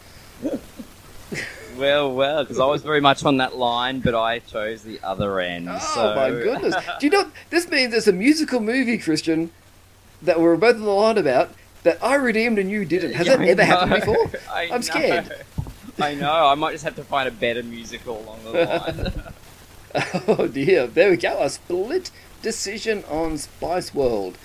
Well, 1.77 2.13
well, 2.15 2.41
because 2.43 2.57
I 2.57 2.65
was 2.67 2.83
very 2.83 3.01
much 3.01 3.25
on 3.25 3.35
that 3.37 3.57
line, 3.57 3.99
but 3.99 4.15
I 4.15 4.39
chose 4.39 4.83
the 4.83 4.97
other 5.03 5.41
end. 5.41 5.67
Oh 5.69 5.77
so... 5.77 6.15
my 6.15 6.29
goodness! 6.29 6.73
Do 7.01 7.05
you 7.05 7.11
know 7.11 7.29
this 7.49 7.69
means 7.69 7.93
it's 7.93 8.07
a 8.07 8.13
musical 8.13 8.61
movie, 8.61 8.97
Christian, 8.97 9.51
that 10.21 10.39
we're 10.39 10.55
both 10.55 10.75
on 10.75 10.83
the 10.83 10.89
line 10.89 11.17
about 11.17 11.51
that 11.83 12.03
I 12.03 12.15
redeemed 12.15 12.59
and 12.59 12.69
you 12.69 12.85
didn't. 12.85 13.13
Has 13.13 13.27
Yeah, 13.27 13.35
that 13.35 13.45
I 13.45 13.49
ever 13.49 13.65
happened 13.65 14.05
before? 14.05 14.41
I 14.51 14.63
I'm 14.63 14.69
know. 14.69 14.81
scared. 14.81 15.45
I 15.99 16.15
know. 16.15 16.47
I 16.47 16.55
might 16.55 16.71
just 16.71 16.83
have 16.83 16.95
to 16.95 17.03
find 17.03 17.27
a 17.27 17.31
better 17.31 17.63
musical 17.63 18.21
along 18.21 18.43
the 18.43 18.51
line. 18.51 19.23
Oh 20.27 20.47
dear, 20.47 20.87
there 20.87 21.09
we 21.11 21.15
go. 21.15 21.41
A 21.41 21.49
split 21.49 22.11
decision 22.41 23.05
on 23.09 23.37
Spice 23.37 23.93
World, 23.93 24.37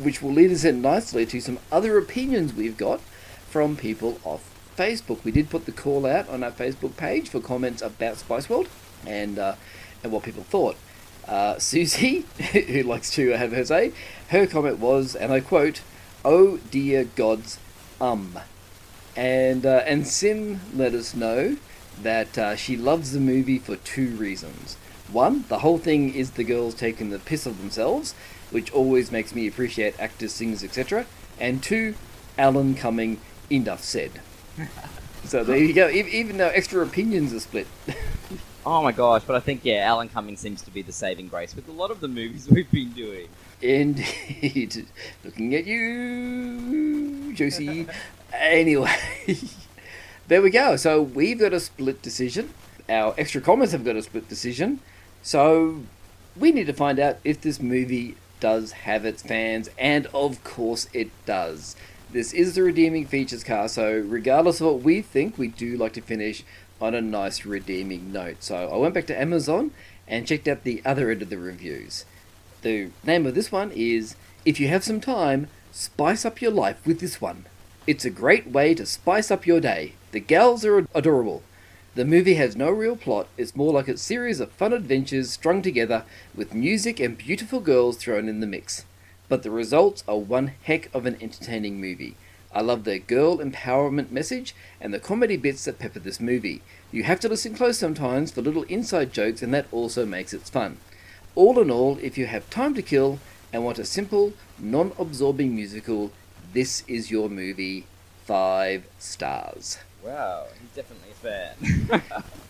which 0.00 0.22
will 0.22 0.32
lead 0.32 0.52
us 0.52 0.62
in 0.62 0.80
nicely 0.80 1.26
to 1.26 1.40
some 1.40 1.58
other 1.72 1.98
opinions 1.98 2.54
we've 2.54 2.76
got 2.76 3.00
from 3.48 3.76
people 3.76 4.20
off 4.22 4.51
Facebook. 4.82 5.22
We 5.22 5.30
did 5.30 5.48
put 5.48 5.64
the 5.64 5.72
call 5.72 6.04
out 6.06 6.28
on 6.28 6.42
our 6.42 6.50
Facebook 6.50 6.96
page 6.96 7.28
for 7.28 7.38
comments 7.38 7.82
about 7.82 8.16
Spice 8.16 8.50
World 8.50 8.68
and 9.06 9.38
uh, 9.38 9.54
and 10.02 10.10
what 10.10 10.24
people 10.24 10.42
thought. 10.42 10.76
Uh, 11.28 11.56
Susie, 11.58 12.24
who 12.52 12.82
likes 12.82 13.10
to 13.12 13.30
have 13.30 13.52
her 13.52 13.64
say, 13.64 13.92
her 14.30 14.44
comment 14.46 14.80
was, 14.80 15.14
and 15.14 15.32
I 15.32 15.38
quote, 15.38 15.82
"Oh 16.24 16.58
dear 16.70 17.04
gods, 17.04 17.60
um." 18.00 18.38
And 19.14 19.64
uh, 19.64 19.82
and 19.86 20.06
Sim 20.06 20.60
let 20.74 20.94
us 20.94 21.14
know 21.14 21.58
that 22.02 22.36
uh, 22.36 22.56
she 22.56 22.76
loves 22.76 23.12
the 23.12 23.20
movie 23.20 23.58
for 23.58 23.76
two 23.76 24.16
reasons. 24.16 24.76
One, 25.12 25.44
the 25.48 25.60
whole 25.60 25.78
thing 25.78 26.12
is 26.12 26.32
the 26.32 26.42
girls 26.44 26.74
taking 26.74 27.10
the 27.10 27.20
piss 27.20 27.46
of 27.46 27.58
themselves, 27.58 28.14
which 28.50 28.72
always 28.72 29.12
makes 29.12 29.32
me 29.32 29.46
appreciate 29.46 30.00
actors, 30.00 30.32
singers, 30.32 30.64
etc. 30.64 31.06
And 31.38 31.62
two, 31.62 31.94
Alan 32.36 32.74
Cumming. 32.74 33.20
Enough 33.50 33.84
said. 33.84 34.22
so 35.24 35.44
there 35.44 35.56
you 35.56 35.72
go. 35.72 35.88
Even 35.88 36.36
though 36.38 36.48
extra 36.48 36.82
opinions 36.82 37.32
are 37.32 37.40
split. 37.40 37.66
oh 38.66 38.82
my 38.82 38.92
gosh! 38.92 39.22
But 39.26 39.36
I 39.36 39.40
think 39.40 39.64
yeah, 39.64 39.84
Alan 39.86 40.08
Cumming 40.08 40.36
seems 40.36 40.62
to 40.62 40.70
be 40.70 40.82
the 40.82 40.92
saving 40.92 41.28
grace 41.28 41.54
with 41.54 41.68
a 41.68 41.72
lot 41.72 41.90
of 41.90 42.00
the 42.00 42.08
movies 42.08 42.48
we've 42.50 42.70
been 42.70 42.92
doing. 42.92 43.28
Indeed. 43.60 44.86
Looking 45.24 45.54
at 45.54 45.66
you, 45.66 47.32
Josie. 47.34 47.86
anyway, 48.32 48.96
there 50.28 50.42
we 50.42 50.50
go. 50.50 50.76
So 50.76 51.00
we've 51.00 51.38
got 51.38 51.52
a 51.52 51.60
split 51.60 52.02
decision. 52.02 52.52
Our 52.88 53.14
extra 53.16 53.40
comments 53.40 53.72
have 53.72 53.84
got 53.84 53.96
a 53.96 54.02
split 54.02 54.28
decision. 54.28 54.80
So 55.22 55.82
we 56.36 56.50
need 56.50 56.66
to 56.66 56.72
find 56.72 56.98
out 56.98 57.18
if 57.24 57.40
this 57.40 57.60
movie 57.60 58.16
does 58.40 58.72
have 58.72 59.04
its 59.04 59.22
fans, 59.22 59.70
and 59.78 60.06
of 60.06 60.42
course 60.42 60.88
it 60.92 61.10
does. 61.24 61.76
This 62.12 62.34
is 62.34 62.54
the 62.54 62.62
redeeming 62.62 63.06
features 63.06 63.42
car, 63.42 63.68
so 63.70 63.90
regardless 63.90 64.60
of 64.60 64.66
what 64.66 64.82
we 64.82 65.00
think, 65.00 65.38
we 65.38 65.48
do 65.48 65.78
like 65.78 65.94
to 65.94 66.02
finish 66.02 66.44
on 66.78 66.94
a 66.94 67.00
nice 67.00 67.46
redeeming 67.46 68.12
note. 68.12 68.36
So 68.40 68.68
I 68.68 68.76
went 68.76 68.92
back 68.92 69.06
to 69.06 69.18
Amazon 69.18 69.70
and 70.06 70.26
checked 70.26 70.46
out 70.46 70.62
the 70.62 70.82
other 70.84 71.10
end 71.10 71.22
of 71.22 71.30
the 71.30 71.38
reviews. 71.38 72.04
The 72.60 72.90
name 73.02 73.24
of 73.24 73.34
this 73.34 73.50
one 73.50 73.70
is 73.70 74.14
If 74.44 74.60
You 74.60 74.68
Have 74.68 74.84
Some 74.84 75.00
Time, 75.00 75.48
Spice 75.70 76.26
Up 76.26 76.42
Your 76.42 76.50
Life 76.50 76.86
with 76.86 77.00
This 77.00 77.18
One. 77.18 77.46
It's 77.86 78.04
a 78.04 78.10
great 78.10 78.46
way 78.46 78.74
to 78.74 78.84
spice 78.84 79.30
up 79.30 79.46
your 79.46 79.60
day. 79.60 79.94
The 80.10 80.20
gals 80.20 80.66
are 80.66 80.86
adorable. 80.94 81.42
The 81.94 82.04
movie 82.04 82.34
has 82.34 82.54
no 82.54 82.68
real 82.70 82.94
plot, 82.94 83.28
it's 83.38 83.56
more 83.56 83.72
like 83.72 83.88
a 83.88 83.96
series 83.96 84.38
of 84.38 84.52
fun 84.52 84.74
adventures 84.74 85.30
strung 85.30 85.62
together 85.62 86.04
with 86.34 86.52
music 86.52 87.00
and 87.00 87.16
beautiful 87.16 87.60
girls 87.60 87.96
thrown 87.96 88.28
in 88.28 88.40
the 88.40 88.46
mix. 88.46 88.84
But 89.32 89.44
the 89.44 89.50
results 89.50 90.04
are 90.06 90.18
one 90.18 90.52
heck 90.62 90.94
of 90.94 91.06
an 91.06 91.16
entertaining 91.18 91.80
movie. 91.80 92.16
I 92.54 92.60
love 92.60 92.84
the 92.84 92.98
girl 92.98 93.38
empowerment 93.38 94.10
message 94.10 94.54
and 94.78 94.92
the 94.92 94.98
comedy 94.98 95.38
bits 95.38 95.64
that 95.64 95.78
pepper 95.78 96.00
this 96.00 96.20
movie. 96.20 96.60
You 96.90 97.04
have 97.04 97.18
to 97.20 97.30
listen 97.30 97.54
close 97.54 97.78
sometimes 97.78 98.30
for 98.30 98.42
little 98.42 98.64
inside 98.64 99.10
jokes, 99.10 99.40
and 99.40 99.54
that 99.54 99.68
also 99.72 100.04
makes 100.04 100.34
it 100.34 100.42
fun. 100.42 100.76
All 101.34 101.58
in 101.60 101.70
all, 101.70 101.96
if 102.02 102.18
you 102.18 102.26
have 102.26 102.50
time 102.50 102.74
to 102.74 102.82
kill 102.82 103.20
and 103.54 103.64
want 103.64 103.78
a 103.78 103.86
simple, 103.86 104.34
non 104.58 104.92
absorbing 104.98 105.56
musical, 105.56 106.12
this 106.52 106.84
is 106.86 107.10
your 107.10 107.30
movie. 107.30 107.86
Five 108.26 108.84
stars. 108.98 109.78
Wow, 110.04 110.44
he's 110.60 110.76
definitely 110.76 111.08
a 111.10 111.98
fan. 111.98 112.22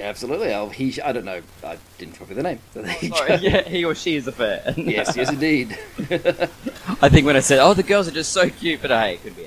Absolutely. 0.00 0.52
Oh, 0.54 0.68
he, 0.68 1.00
I 1.00 1.12
don't 1.12 1.24
know. 1.24 1.40
I 1.62 1.76
didn't 1.98 2.14
copy 2.18 2.34
the 2.34 2.42
name. 2.42 2.58
So 2.74 2.82
there 2.82 2.96
you 3.00 3.08
Sorry, 3.08 3.28
go. 3.28 3.34
yeah, 3.36 3.62
he 3.62 3.84
or 3.84 3.94
she 3.94 4.16
is 4.16 4.26
a 4.26 4.32
fan. 4.32 4.74
Yes, 4.76 5.16
yes, 5.16 5.30
indeed. 5.30 5.78
I 7.02 7.08
think 7.08 7.26
when 7.26 7.36
I 7.36 7.40
said, 7.40 7.58
"Oh, 7.60 7.74
the 7.74 7.82
girls 7.82 8.08
are 8.08 8.12
just 8.12 8.32
so 8.32 8.48
cute," 8.48 8.80
but 8.82 8.90
hey, 8.90 9.14
it 9.14 9.22
could 9.22 9.36
be 9.36 9.46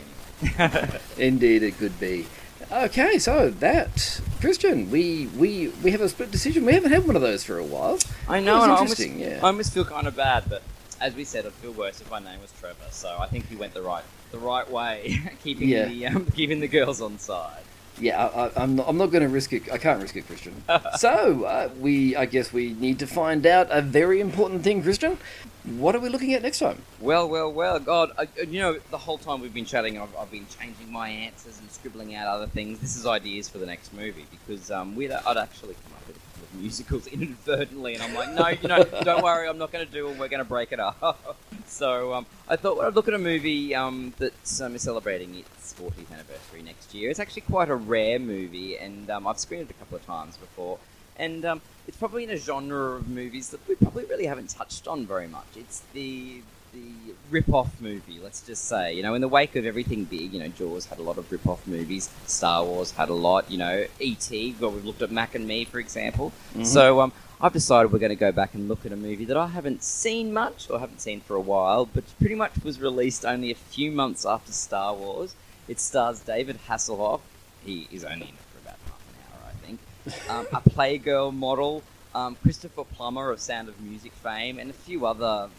anyone. 0.59 0.99
indeed, 1.17 1.63
it 1.63 1.77
could 1.77 1.99
be. 1.99 2.25
Okay, 2.71 3.19
so 3.19 3.49
that 3.49 4.21
Christian, 4.41 4.89
we 4.89 5.27
we 5.37 5.69
we 5.83 5.91
have 5.91 6.01
a 6.01 6.09
split 6.09 6.31
decision. 6.31 6.65
We 6.65 6.73
haven't 6.73 6.91
had 6.91 7.05
one 7.05 7.15
of 7.15 7.21
those 7.21 7.43
for 7.43 7.57
a 7.57 7.63
while. 7.63 7.99
I 8.27 8.39
know, 8.39 8.61
and 8.63 8.71
I 8.71 8.75
almost, 8.75 8.99
interesting, 8.99 9.19
yeah. 9.19 9.39
I 9.43 9.47
almost 9.47 9.73
feel 9.73 9.85
kind 9.85 10.07
of 10.07 10.15
bad, 10.15 10.45
but 10.49 10.63
as 10.99 11.13
we 11.15 11.23
said, 11.23 11.45
I'd 11.45 11.53
feel 11.53 11.71
worse 11.73 12.01
if 12.01 12.09
my 12.09 12.19
name 12.19 12.41
was 12.41 12.51
Trevor. 12.59 12.75
So 12.91 13.15
I 13.19 13.27
think 13.27 13.47
he 13.47 13.55
went 13.55 13.73
the 13.73 13.81
right 13.81 14.03
the 14.31 14.39
right 14.39 14.69
way, 14.69 15.19
keeping 15.43 15.69
Yeah. 15.69 15.85
the 15.85 16.07
um, 16.07 16.25
keeping 16.35 16.59
the 16.61 16.67
girls 16.67 17.01
on 17.01 17.19
side. 17.19 17.61
Yeah, 17.99 18.25
I, 18.25 18.63
I'm 18.63 18.75
not. 18.75 18.87
I'm 18.87 18.97
not 18.97 19.11
going 19.11 19.23
to 19.23 19.29
risk 19.29 19.53
it. 19.53 19.71
I 19.71 19.77
can't 19.77 20.01
risk 20.01 20.15
it, 20.15 20.25
Christian. 20.25 20.63
so 20.97 21.43
uh, 21.43 21.69
we, 21.79 22.15
I 22.15 22.25
guess, 22.25 22.51
we 22.51 22.73
need 22.73 22.99
to 22.99 23.07
find 23.07 23.45
out 23.45 23.67
a 23.69 23.81
very 23.81 24.19
important 24.19 24.63
thing, 24.63 24.81
Christian. 24.81 25.17
What 25.63 25.95
are 25.95 25.99
we 25.99 26.09
looking 26.09 26.33
at 26.33 26.41
next 26.41 26.59
time? 26.59 26.81
Well, 26.99 27.29
well, 27.29 27.51
well, 27.51 27.79
God, 27.79 28.11
I, 28.17 28.27
you 28.43 28.59
know, 28.59 28.79
the 28.91 28.97
whole 28.97 29.17
time 29.17 29.39
we've 29.39 29.53
been 29.53 29.63
chatting, 29.63 29.97
I've, 29.97 30.13
I've 30.17 30.29
been 30.29 30.45
changing 30.59 30.91
my 30.91 31.07
answers 31.07 31.57
and 31.59 31.71
scribbling 31.71 32.15
out 32.15 32.27
other 32.27 32.47
things. 32.47 32.79
This 32.79 32.97
is 32.97 33.05
ideas 33.05 33.47
for 33.47 33.59
the 33.59 33.65
next 33.65 33.93
movie 33.93 34.25
because 34.29 34.71
um, 34.71 34.95
we'd, 34.95 35.11
I'd 35.11 35.37
actually 35.37 35.75
come 35.75 35.93
up 35.95 36.05
with 36.07 36.17
a 36.17 36.19
couple 36.19 36.43
of 36.51 36.61
musicals 36.61 37.07
inadvertently, 37.13 37.93
and 37.93 38.03
I'm 38.03 38.13
like, 38.13 38.33
no, 38.33 38.47
you 38.49 38.67
know, 38.67 39.03
don't 39.03 39.23
worry, 39.23 39.47
I'm 39.47 39.57
not 39.57 39.71
going 39.71 39.85
to 39.85 39.91
do 39.91 40.09
them. 40.09 40.17
We're 40.17 40.27
going 40.27 40.43
to 40.43 40.49
break 40.49 40.73
it 40.73 40.81
up. 40.81 41.37
so 41.73 42.13
um, 42.13 42.25
I 42.47 42.55
thought 42.55 42.79
I'd 42.79 42.93
look 42.93 43.07
at 43.07 43.13
a 43.13 43.19
movie 43.19 43.73
um, 43.73 44.13
that 44.19 44.33
um, 44.61 44.77
celebrating 44.77 45.35
its 45.35 45.73
40th 45.73 46.11
anniversary 46.11 46.61
next 46.61 46.93
year. 46.93 47.09
It's 47.09 47.19
actually 47.19 47.41
quite 47.41 47.69
a 47.69 47.75
rare 47.75 48.19
movie, 48.19 48.77
and 48.77 49.09
um, 49.09 49.25
I've 49.27 49.39
screened 49.39 49.63
it 49.63 49.71
a 49.71 49.73
couple 49.73 49.97
of 49.97 50.05
times 50.05 50.37
before. 50.37 50.77
And 51.17 51.43
um, 51.45 51.61
it's 51.87 51.97
probably 51.97 52.23
in 52.23 52.29
a 52.29 52.37
genre 52.37 52.95
of 52.95 53.07
movies 53.07 53.49
that 53.49 53.67
we 53.67 53.75
probably 53.75 54.05
really 54.05 54.25
haven't 54.25 54.49
touched 54.49 54.87
on 54.87 55.05
very 55.05 55.27
much. 55.27 55.47
It's 55.55 55.81
the 55.93 56.41
the 56.73 57.13
rip-off 57.29 57.79
movie, 57.81 58.19
let's 58.21 58.41
just 58.41 58.65
say. 58.65 58.93
You 58.93 59.03
know, 59.03 59.13
in 59.13 59.21
the 59.21 59.27
wake 59.27 59.55
of 59.55 59.65
everything 59.65 60.03
big, 60.05 60.33
you 60.33 60.39
know, 60.39 60.49
Jaws 60.49 60.85
had 60.85 60.99
a 60.99 61.01
lot 61.01 61.17
of 61.17 61.31
rip-off 61.31 61.65
movies. 61.67 62.09
Star 62.27 62.63
Wars 62.63 62.91
had 62.91 63.09
a 63.09 63.13
lot. 63.13 63.49
You 63.49 63.57
know, 63.57 63.85
E.T. 63.99 64.55
Well, 64.59 64.71
we've 64.71 64.85
looked 64.85 65.01
at 65.01 65.11
Mac 65.11 65.35
and 65.35 65.47
Me, 65.47 65.65
for 65.65 65.79
example. 65.79 66.31
So 66.63 67.01
um, 67.01 67.11
I've 67.41 67.53
decided 67.53 67.91
we're 67.91 67.99
going 67.99 68.09
to 68.09 68.15
go 68.15 68.31
back 68.31 68.53
and 68.53 68.67
look 68.69 68.85
at 68.85 68.91
a 68.91 68.95
movie 68.95 69.25
that 69.25 69.35
I 69.37 69.47
haven't 69.47 69.83
seen 69.83 70.31
much 70.31 70.69
or 70.69 70.79
haven't 70.79 71.01
seen 71.01 71.21
for 71.21 71.35
a 71.35 71.41
while, 71.41 71.85
but 71.85 72.03
pretty 72.19 72.35
much 72.35 72.53
was 72.63 72.79
released 72.79 73.25
only 73.25 73.51
a 73.51 73.55
few 73.55 73.91
months 73.91 74.25
after 74.25 74.51
Star 74.51 74.93
Wars. 74.93 75.35
It 75.67 75.79
stars 75.79 76.19
David 76.19 76.59
Hasselhoff. 76.67 77.21
He 77.65 77.87
is 77.91 78.03
only 78.03 78.27
in 78.27 78.33
it 78.33 78.45
for 78.51 78.59
about 78.59 78.77
half 78.85 79.01
an 79.09 79.15
hour, 79.31 79.49
I 79.49 79.65
think. 79.65 79.79
Um, 80.29 80.47
a 80.51 80.69
Playgirl 80.69 81.33
model, 81.33 81.81
um, 82.13 82.35
Christopher 82.41 82.83
Plummer 82.83 83.31
of 83.31 83.39
Sound 83.39 83.69
of 83.69 83.79
Music 83.79 84.11
fame, 84.13 84.59
and 84.59 84.69
a 84.69 84.73
few 84.73 85.05
other 85.05 85.49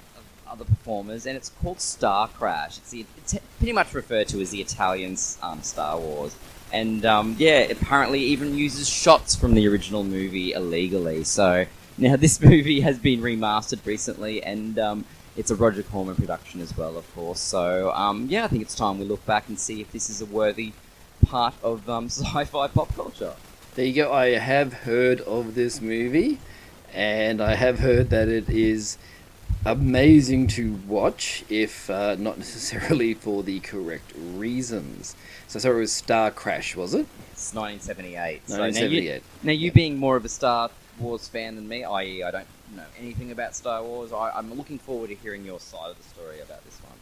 other 0.55 0.65
performers. 0.65 1.27
And 1.27 1.37
it's 1.37 1.51
called 1.63 1.81
Star 1.81 2.29
Crash. 2.29 2.79
It's, 2.79 2.91
the, 2.91 3.07
it's 3.19 3.35
pretty 3.59 3.73
much 3.73 3.93
referred 3.93 4.29
to 4.29 4.41
as 4.41 4.51
the 4.51 4.61
Italian 4.61 5.17
um, 5.43 5.63
Star 5.63 5.99
Wars. 5.99 6.37
And 6.73 7.05
um, 7.05 7.37
yeah, 7.39 7.61
apparently 7.61 8.21
even 8.21 8.57
uses 8.57 8.89
shots 8.89 9.35
from 9.37 9.55
the 9.55 9.69
original 9.69 10.03
movie 10.03 10.53
illegally. 10.53 11.25
So 11.25 11.67
now 11.99 12.17
this 12.25 12.41
movie 12.41 12.81
has 12.81 12.99
been 12.99 13.21
remastered 13.21 13.85
recently, 13.87 14.43
and 14.43 14.79
um, 14.79 15.05
it's 15.37 15.51
a 15.51 15.55
Roger 15.55 15.83
Corman 15.83 16.17
production 16.17 16.61
as 16.61 16.77
well, 16.77 16.97
of 16.97 17.15
course. 17.15 17.41
So 17.41 17.93
um, 17.93 18.27
yeah, 18.29 18.45
I 18.45 18.49
think 18.49 18.63
it's 18.63 18.75
time 18.75 18.99
we 18.99 19.05
look 19.05 19.25
back 19.27 19.49
and 19.49 19.59
see 19.59 19.81
if 19.81 19.93
this 19.93 20.11
is 20.11 20.21
a 20.21 20.27
worthy 20.27 20.73
part 21.27 21.55
of 21.63 21.89
um, 21.89 22.07
sci-fi 22.09 22.69
pop 22.69 22.95
culture. 22.95 23.35
There 23.75 23.85
you 23.85 23.95
go. 23.95 24.13
I 24.13 24.31
have 24.31 24.73
heard 24.73 25.21
of 25.23 25.55
this 25.55 25.81
movie, 25.81 26.39
and 26.93 27.41
I 27.41 27.55
have 27.55 27.81
heard 27.81 28.11
that 28.11 28.29
it 28.29 28.49
is 28.49 28.99
amazing 29.65 30.47
to 30.49 30.75
watch, 30.87 31.45
if 31.49 31.89
uh, 31.91 32.17
not 32.19 32.39
necessarily 32.45 33.15
for 33.15 33.43
the 33.43 33.61
correct 33.61 34.13
reasons. 34.17 35.17
So, 35.49 35.59
sorry, 35.59 35.77
it 35.77 35.81
was 35.81 35.93
Star 35.93 36.31
Crash, 36.31 36.77
was 36.77 36.95
it? 36.95 37.07
It's 37.33 37.55
1978. 37.55 38.49
So 38.49 38.57
now 38.57 38.65
you, 38.65 38.71
1978. 38.71 39.23
now 39.43 39.53
you 39.53 39.73
being 39.73 39.99
more 39.99 40.17
of 40.17 40.25
a 40.25 40.29
Star 40.29 40.71
Wars 40.99 41.29
fan 41.29 41.57
than 41.57 41.69
me, 41.69 41.85
i.e., 41.85 42.23
I 42.23 42.31
don't 42.31 42.47
know 42.77 42.85
anything 42.99 43.31
about 43.31 43.55
Star 43.55 43.83
Wars. 43.83 44.13
I, 44.13 44.31
I'm 44.31 44.53
looking 44.55 44.79
forward 44.79 45.09
to 45.09 45.15
hearing 45.15 45.45
your 45.45 45.61
side 45.61 45.91
of 45.91 45.99
the 45.99 46.05
story 46.05 46.41
about 46.41 46.65
this 46.65 46.79
one. 46.83 46.94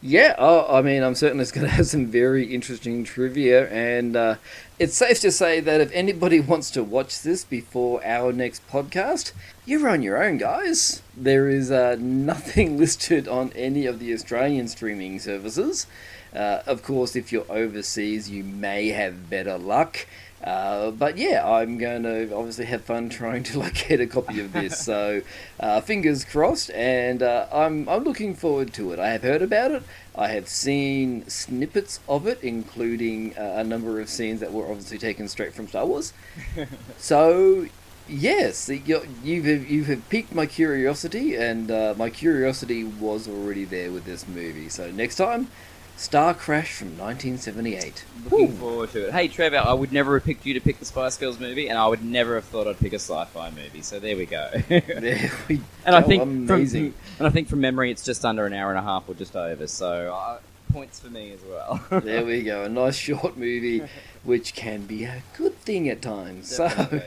Yeah, 0.00 0.36
oh, 0.38 0.64
I 0.72 0.80
mean, 0.82 1.02
I'm 1.02 1.16
certain 1.16 1.40
it's 1.40 1.50
going 1.50 1.66
to 1.68 1.72
have 1.72 1.86
some 1.86 2.06
very 2.06 2.54
interesting 2.54 3.02
trivia, 3.02 3.68
and 3.68 4.14
uh, 4.14 4.36
it's 4.78 4.96
safe 4.96 5.20
to 5.20 5.32
say 5.32 5.58
that 5.58 5.80
if 5.80 5.90
anybody 5.92 6.38
wants 6.52 6.70
to 6.72 6.84
watch 6.84 7.22
this 7.22 7.44
before 7.44 8.04
our 8.04 8.32
next 8.32 8.66
podcast, 8.68 9.32
you're 9.66 9.88
on 9.88 10.02
your 10.02 10.22
own, 10.22 10.38
guys. 10.38 11.02
There 11.16 11.48
is 11.48 11.72
uh, 11.72 11.96
nothing 12.00 12.78
listed 12.78 13.26
on 13.26 13.52
any 13.56 13.86
of 13.86 13.98
the 13.98 14.12
Australian 14.14 14.68
streaming 14.68 15.18
services. 15.18 15.88
Uh, 16.34 16.62
of 16.66 16.82
course, 16.82 17.16
if 17.16 17.32
you're 17.32 17.46
overseas, 17.50 18.30
you 18.30 18.44
may 18.44 18.88
have 18.88 19.30
better 19.30 19.58
luck. 19.58 20.06
Uh, 20.42 20.92
but 20.92 21.18
yeah, 21.18 21.44
I'm 21.44 21.78
going 21.78 22.04
to 22.04 22.32
obviously 22.34 22.66
have 22.66 22.84
fun 22.84 23.08
trying 23.20 23.42
to 23.44 23.58
like 23.58 23.88
get 23.88 24.00
a 24.00 24.06
copy 24.06 24.40
of 24.40 24.52
this. 24.52 24.78
so 24.84 25.22
uh, 25.58 25.80
fingers 25.80 26.24
crossed, 26.24 26.70
and 26.70 27.22
uh, 27.22 27.46
I'm 27.52 27.88
I'm 27.88 28.04
looking 28.04 28.34
forward 28.34 28.72
to 28.74 28.92
it. 28.92 28.98
I 28.98 29.10
have 29.10 29.22
heard 29.22 29.42
about 29.42 29.72
it. 29.72 29.82
I 30.14 30.28
have 30.28 30.48
seen 30.48 31.28
snippets 31.28 32.00
of 32.08 32.26
it, 32.26 32.42
including 32.42 33.36
uh, 33.36 33.54
a 33.56 33.64
number 33.64 34.00
of 34.00 34.08
scenes 34.08 34.40
that 34.40 34.52
were 34.52 34.68
obviously 34.68 34.98
taken 34.98 35.28
straight 35.28 35.54
from 35.54 35.68
Star 35.68 35.86
Wars. 35.86 36.12
so 36.98 37.66
yes, 38.08 38.68
you 38.68 39.02
you've 39.24 39.70
you've 39.70 40.08
piqued 40.08 40.32
my 40.32 40.46
curiosity, 40.46 41.34
and 41.34 41.70
uh, 41.70 41.94
my 41.96 42.10
curiosity 42.10 42.84
was 42.84 43.26
already 43.26 43.64
there 43.64 43.90
with 43.90 44.04
this 44.04 44.26
movie. 44.28 44.68
So 44.68 44.90
next 44.92 45.16
time. 45.16 45.48
Star 45.98 46.32
Crash 46.32 46.74
from 46.74 46.96
1978. 46.96 48.04
Looking 48.30 48.52
forward 48.52 48.92
to 48.92 49.08
it. 49.08 49.12
Hey, 49.12 49.26
Trevor, 49.26 49.58
I 49.58 49.72
would 49.72 49.92
never 49.92 50.16
have 50.16 50.24
picked 50.24 50.46
you 50.46 50.54
to 50.54 50.60
pick 50.60 50.78
the 50.78 50.84
Spice 50.84 51.16
Girls 51.16 51.40
movie, 51.40 51.68
and 51.68 51.76
I 51.76 51.88
would 51.88 52.04
never 52.04 52.36
have 52.36 52.44
thought 52.44 52.68
I'd 52.68 52.78
pick 52.78 52.92
a 52.92 53.00
sci-fi 53.00 53.50
movie. 53.50 53.82
So 53.82 53.98
there 53.98 54.16
we 54.16 54.24
go. 54.24 54.48
There 54.68 55.32
we 55.48 55.60
And 55.84 55.96
I 55.96 56.02
think 56.02 56.22
amazing. 56.22 56.92
From, 56.92 57.00
and 57.18 57.26
I 57.26 57.30
think 57.30 57.48
from 57.48 57.60
memory, 57.60 57.90
it's 57.90 58.04
just 58.04 58.24
under 58.24 58.46
an 58.46 58.52
hour 58.52 58.70
and 58.70 58.78
a 58.78 58.82
half 58.82 59.08
or 59.08 59.14
just 59.14 59.34
over. 59.34 59.66
So 59.66 60.14
uh, 60.14 60.38
points 60.72 61.00
for 61.00 61.08
me 61.08 61.32
as 61.32 61.40
well. 61.42 61.84
there 62.00 62.24
we 62.24 62.42
go. 62.42 62.62
A 62.62 62.68
nice 62.68 62.96
short 62.96 63.36
movie, 63.36 63.82
which 64.22 64.54
can 64.54 64.82
be 64.86 65.02
a 65.04 65.24
good 65.36 65.58
thing 65.60 65.88
at 65.88 66.00
times. 66.00 66.60
So, 66.68 67.02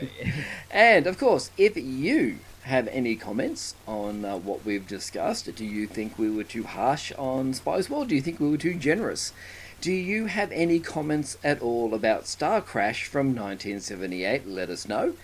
and 0.70 1.06
of 1.06 1.18
course, 1.18 1.50
if 1.56 1.76
you 1.76 2.38
have 2.64 2.86
any 2.88 3.16
comments 3.16 3.74
on 3.86 4.24
uh, 4.24 4.36
what 4.36 4.64
we've 4.64 4.86
discussed, 4.86 5.52
do 5.54 5.64
you 5.64 5.86
think 5.86 6.18
we 6.18 6.30
were 6.30 6.44
too 6.44 6.62
harsh 6.62 7.12
on 7.18 7.54
Spice 7.54 7.90
World? 7.90 8.08
Do 8.08 8.14
you 8.14 8.22
think 8.22 8.38
we 8.38 8.48
were 8.48 8.56
too 8.56 8.74
generous? 8.74 9.32
Do 9.80 9.92
you 9.92 10.26
have 10.26 10.52
any 10.52 10.78
comments 10.78 11.36
at 11.42 11.60
all 11.60 11.92
about 11.92 12.28
Star 12.28 12.60
Crash 12.60 13.04
from 13.06 13.34
1978? 13.34 14.46
Let 14.46 14.70
us 14.70 14.88
know. 14.88 15.14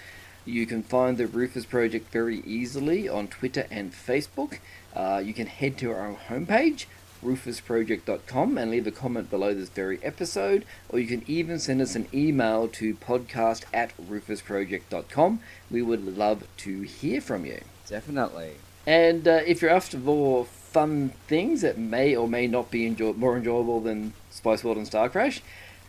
You 0.44 0.66
can 0.66 0.82
find 0.82 1.16
the 1.16 1.28
Rufus 1.28 1.64
Project 1.64 2.10
very 2.10 2.40
easily 2.40 3.08
on 3.08 3.28
Twitter 3.28 3.66
and 3.70 3.92
Facebook. 3.92 4.58
Uh, 4.96 5.22
you 5.24 5.32
can 5.32 5.46
head 5.46 5.78
to 5.78 5.92
our 5.92 6.16
homepage, 6.28 6.86
rufusproject.com, 7.24 8.58
and 8.58 8.70
leave 8.70 8.86
a 8.86 8.90
comment 8.90 9.30
below 9.30 9.54
this 9.54 9.68
very 9.68 9.98
episode, 10.02 10.64
or 10.88 10.98
you 10.98 11.06
can 11.06 11.24
even 11.26 11.58
send 11.58 11.80
us 11.80 11.94
an 11.94 12.08
email 12.12 12.68
to 12.68 12.94
podcast 12.94 13.64
at 13.72 13.92
rufusproject.com. 13.98 15.40
We 15.70 15.82
would 15.82 16.16
love 16.16 16.44
to 16.58 16.82
hear 16.82 17.20
from 17.20 17.44
you. 17.44 17.60
Definitely. 17.88 18.52
And 18.86 19.26
uh, 19.28 19.40
if 19.46 19.60
you're 19.62 19.70
after 19.70 19.98
more 19.98 20.44
fun 20.44 21.10
things 21.26 21.62
that 21.62 21.78
may 21.78 22.14
or 22.14 22.28
may 22.28 22.46
not 22.46 22.70
be 22.70 22.86
enjoy- 22.86 23.12
more 23.14 23.36
enjoyable 23.36 23.80
than 23.80 24.12
Spice 24.30 24.64
World 24.64 24.76
and 24.76 24.86
Star 24.86 25.08
Crash, 25.08 25.42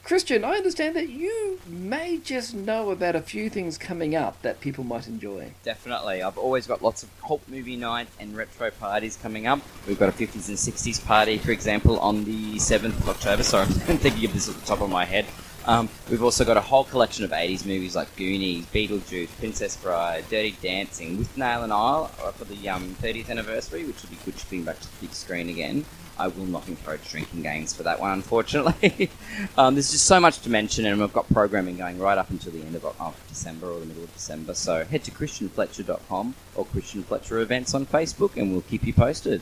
Christian, 0.04 0.44
I 0.44 0.54
understand 0.54 0.96
that 0.96 1.10
you 1.10 1.60
may 1.68 2.18
just 2.18 2.56
know 2.56 2.90
about 2.90 3.16
a 3.16 3.22
few 3.22 3.50
things 3.50 3.78
coming 3.78 4.16
up 4.16 4.42
that 4.42 4.60
people 4.60 4.84
might 4.84 5.08
enjoy. 5.08 5.52
Definitely. 5.64 6.24
I've 6.24 6.38
always 6.38 6.66
got 6.66 6.82
lots 6.82 7.04
of 7.04 7.10
cult 7.22 7.42
movie 7.48 7.76
nights 7.76 8.12
and 8.20 8.36
retro 8.36 8.72
parties 8.72 9.18
coming 9.22 9.46
up. 9.46 9.60
We've 9.88 10.00
got 10.00 10.10
a 10.10 10.12
50s 10.12 10.48
and 10.50 10.58
60s 10.58 11.06
party, 11.06 11.38
for 11.38 11.52
example, 11.52 12.00
on 12.00 12.24
the 12.24 12.56
7th 12.56 12.98
of 12.98 13.10
October. 13.10 13.44
Sorry, 13.44 13.64
I'm 13.88 13.98
thinking 13.98 14.26
of 14.26 14.34
this 14.34 14.50
at 14.50 14.56
the 14.56 14.66
top 14.66 14.82
of 14.82 14.90
my 14.90 15.06
head. 15.06 15.26
Um, 15.70 15.88
we've 16.10 16.24
also 16.24 16.44
got 16.44 16.58
a 16.58 16.62
whole 16.62 16.84
collection 16.84 17.24
of 17.24 17.30
80s 17.30 17.64
movies 17.64 17.96
like 17.96 18.16
Goonies, 18.16 18.66
Beetlejuice, 18.74 19.30
Princess 19.38 19.78
Bride, 19.78 20.26
Dirty 20.28 20.56
Dancing, 20.64 21.20
Withnail 21.20 21.64
and 21.64 21.72
I 21.72 21.76
uh, 21.78 22.32
for 22.32 22.46
the 22.46 22.68
um, 22.70 22.96
30th 22.96 23.30
anniversary, 23.30 23.86
which 23.86 24.02
will 24.02 24.10
be 24.10 24.18
good 24.26 24.36
to 24.36 24.50
bring 24.50 24.64
back 24.64 24.80
to 24.80 24.88
the 24.88 25.06
big 25.06 25.14
screen 25.14 25.48
again. 25.48 25.86
I 26.18 26.30
will 26.30 26.48
not 26.48 26.68
encourage 26.68 27.08
drinking 27.08 27.44
games 27.44 27.72
for 27.72 27.84
that 27.84 28.00
one, 28.00 28.14
unfortunately. 28.14 29.12
um, 29.60 29.76
there's 29.76 29.92
just 29.92 30.08
so 30.08 30.20
much 30.20 30.40
to 30.40 30.50
mention, 30.50 30.88
and 30.88 31.00
we've 31.00 31.14
got 31.14 31.32
programming 31.32 31.78
going 31.78 32.00
right 32.00 32.18
up 32.18 32.32
until 32.32 32.52
the 32.52 32.62
end 32.62 32.74
of, 32.74 32.84
of 32.84 33.24
December 33.28 33.68
or 33.68 33.80
the 33.80 33.86
middle 33.86 34.04
of 34.06 34.14
December. 34.16 34.56
So 34.56 34.84
head 34.86 35.04
to 35.04 35.12
christianfletcher.com 35.12 36.34
or 36.56 36.66
Christian 36.66 37.04
Fletcher 37.04 37.42
Events 37.42 37.76
on 37.76 37.86
Facebook, 37.86 38.38
and 38.38 38.52
we'll 38.52 38.62
keep 38.62 38.84
you 38.88 38.94
posted. 38.94 39.40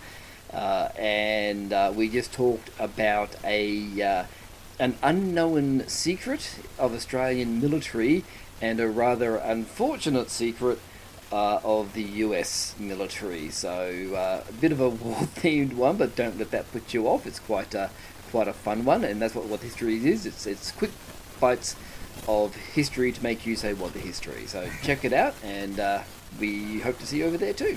uh, 0.52 0.88
and 0.98 1.72
uh, 1.72 1.92
we 1.94 2.08
just 2.08 2.32
talked 2.32 2.70
about 2.78 3.36
a 3.44 4.02
uh, 4.02 4.24
an 4.78 4.96
unknown 5.02 5.86
secret 5.88 6.56
of 6.78 6.94
Australian 6.94 7.60
military 7.60 8.24
and 8.60 8.78
a 8.80 8.88
rather 8.88 9.36
unfortunate 9.36 10.30
secret 10.30 10.78
uh, 11.36 11.60
of 11.64 11.92
the 11.92 12.02
US 12.24 12.74
military. 12.78 13.50
So 13.50 14.14
uh, 14.14 14.48
a 14.48 14.52
bit 14.54 14.72
of 14.72 14.80
a 14.80 14.88
war-themed 15.04 15.74
one, 15.74 15.98
but 15.98 16.16
don't 16.16 16.38
let 16.38 16.50
that 16.52 16.72
put 16.72 16.94
you 16.94 17.06
off. 17.08 17.26
It's 17.26 17.40
quite 17.40 17.74
a 17.74 17.90
quite 18.30 18.48
a 18.48 18.54
fun 18.54 18.84
one, 18.84 19.04
and 19.04 19.20
that's 19.20 19.34
what 19.34 19.44
what 19.46 19.60
history 19.60 19.96
is. 20.08 20.24
It's 20.24 20.46
it's 20.46 20.72
quick 20.72 20.92
bites 21.38 21.76
of 22.26 22.54
history 22.54 23.12
to 23.12 23.22
make 23.22 23.44
you 23.44 23.54
say 23.54 23.74
what 23.74 23.92
the 23.92 23.98
history. 23.98 24.46
So 24.46 24.66
check 24.82 25.04
it 25.04 25.12
out, 25.12 25.34
and 25.44 25.78
uh, 25.78 26.00
we 26.40 26.80
hope 26.80 26.98
to 27.00 27.06
see 27.06 27.18
you 27.18 27.26
over 27.26 27.36
there 27.36 27.52
too. 27.52 27.76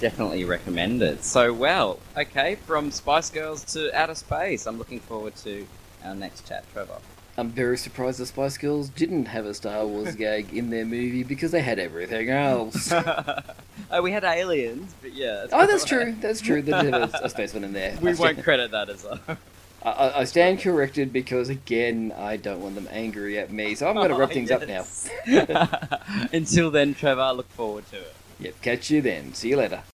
Definitely 0.00 0.44
recommend 0.44 1.02
it. 1.02 1.24
So, 1.24 1.52
well, 1.52 1.98
okay, 2.16 2.54
from 2.54 2.92
Spice 2.92 3.30
Girls 3.30 3.64
to 3.74 3.92
outer 3.98 4.14
space, 4.14 4.64
I'm 4.66 4.78
looking 4.78 5.00
forward 5.00 5.34
to 5.36 5.66
our 6.04 6.14
next 6.14 6.46
chat, 6.46 6.64
Trevor. 6.72 6.98
I'm 7.38 7.50
very 7.50 7.78
surprised 7.78 8.18
the 8.18 8.26
Spice 8.26 8.58
Girls 8.58 8.88
didn't 8.88 9.26
have 9.26 9.46
a 9.46 9.54
Star 9.54 9.86
Wars 9.86 10.14
gag 10.16 10.52
in 10.52 10.70
their 10.70 10.84
movie 10.84 11.22
because 11.22 11.52
they 11.52 11.62
had 11.62 11.78
everything 11.78 12.30
else. 12.30 12.92
oh, 13.90 14.02
we 14.02 14.10
had 14.10 14.24
aliens, 14.24 14.92
but 15.00 15.12
yeah. 15.14 15.46
Oh, 15.52 15.64
that's 15.66 15.84
true. 15.84 16.16
That's 16.20 16.40
true. 16.40 16.60
They 16.62 16.72
did 16.72 16.92
have 16.92 17.14
a, 17.14 17.18
a 17.22 17.30
space 17.30 17.54
one 17.54 17.62
in 17.62 17.72
there. 17.72 17.92
We 18.02 18.10
I 18.10 18.14
won't 18.14 18.16
stand, 18.18 18.42
credit 18.42 18.70
that 18.72 18.90
as 18.90 19.04
a. 19.04 19.20
I- 19.28 19.36
I, 19.80 20.20
I 20.20 20.24
stand 20.24 20.58
corrected 20.58 21.12
because 21.12 21.48
again, 21.48 22.12
I 22.18 22.36
don't 22.36 22.60
want 22.60 22.74
them 22.74 22.88
angry 22.90 23.38
at 23.38 23.52
me, 23.52 23.76
so 23.76 23.88
I'm 23.88 23.94
going 23.94 24.08
to 24.08 24.16
wrap 24.16 24.30
Oh, 24.30 24.34
things 24.34 24.50
up 24.50 24.66
now. 24.66 24.84
now. 25.24 26.26
Until 26.32 26.72
then, 26.72 26.94
Trevor, 26.94 27.20
I 27.20 27.30
look 27.30 27.48
forward 27.50 27.88
to 27.92 27.96
it. 28.00 28.14
Yep. 28.40 28.60
Catch 28.60 28.90
you 28.90 29.00
then. 29.00 29.34
See 29.34 29.50
you 29.50 29.56
later. 29.56 29.84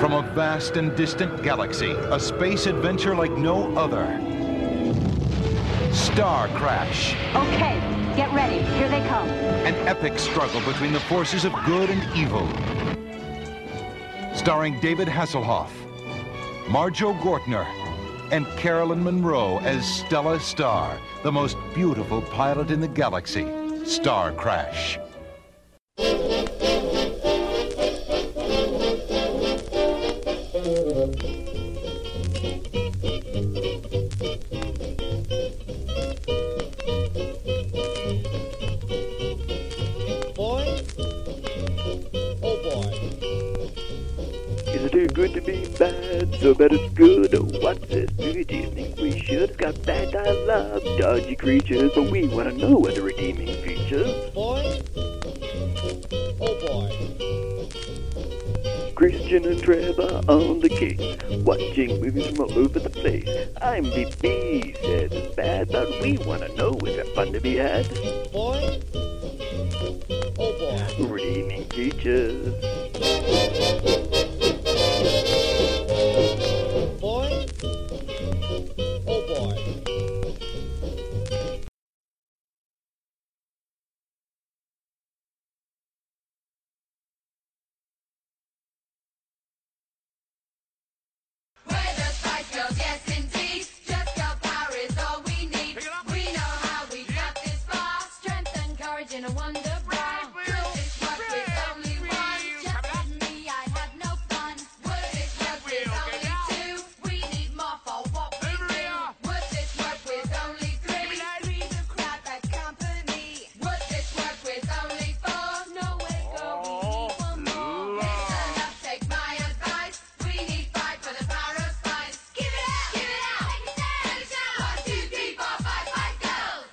From 0.00 0.14
a 0.14 0.22
vast 0.34 0.78
and 0.78 0.96
distant 0.96 1.42
galaxy, 1.42 1.90
a 1.90 2.18
space 2.18 2.64
adventure 2.64 3.14
like 3.14 3.32
no 3.32 3.76
other. 3.76 4.06
Star 5.92 6.48
Crash, 6.48 7.14
Okay, 7.34 7.78
get 8.16 8.32
ready. 8.32 8.62
Here 8.78 8.88
they 8.88 9.06
come. 9.08 9.28
an 9.28 9.74
epic 9.86 10.18
struggle 10.18 10.62
between 10.62 10.94
the 10.94 11.00
forces 11.00 11.44
of 11.44 11.52
good 11.66 11.90
and 11.90 12.02
evil. 12.16 12.48
Starring 14.34 14.80
David 14.80 15.06
Hasselhoff, 15.06 15.70
Marjoe 16.70 17.12
Gortner, 17.20 17.66
and 18.32 18.46
Caroline 18.56 19.04
Munro 19.04 19.58
as 19.58 19.84
Stella 19.84 20.40
Star, 20.40 20.96
the 21.22 21.30
most 21.30 21.58
beautiful 21.74 22.22
pilot 22.22 22.70
in 22.70 22.80
the 22.80 22.88
galaxy. 22.88 23.46
Star 23.84 24.32
Crash. 24.32 24.98
Good 45.20 45.34
to 45.34 45.40
be 45.42 45.68
bad, 45.78 46.34
so 46.36 46.54
bad 46.54 46.72
it's 46.72 46.94
good. 46.94 47.34
What's 47.62 47.86
this 47.88 48.10
movie 48.16 48.42
do 48.42 48.56
you 48.56 48.70
think 48.70 48.96
we 48.96 49.20
should? 49.20 49.58
Got 49.58 49.84
bad 49.84 50.12
dialogue, 50.12 50.82
dodgy 50.98 51.36
creatures, 51.36 51.92
but 51.94 52.10
we 52.10 52.26
want 52.26 52.48
to 52.48 52.56
know 52.56 52.78
what 52.78 52.94
the 52.94 53.02
redeeming 53.02 53.54
features. 53.62 54.30
Boy. 54.30 54.80
Oh 56.40 56.54
boy. 56.64 56.88
Christian 58.94 59.44
and 59.44 59.62
Trevor 59.62 60.22
on 60.26 60.60
the 60.60 60.70
case, 60.70 61.18
watching 61.44 62.00
movies 62.00 62.28
from 62.28 62.40
all 62.40 62.58
over 62.58 62.78
the 62.78 62.88
place. 62.88 63.28
IMDb 63.60 64.74
says 64.80 65.12
it's 65.12 65.34
bad, 65.34 65.68
but 65.70 65.86
we 66.00 66.16
want 66.16 66.40
to 66.40 66.54
know 66.54 66.70
is 66.86 66.96
there 66.96 67.04
fun 67.14 67.30
to 67.34 67.40
be 67.42 67.56
had? 67.56 67.86
Boy. 68.32 68.80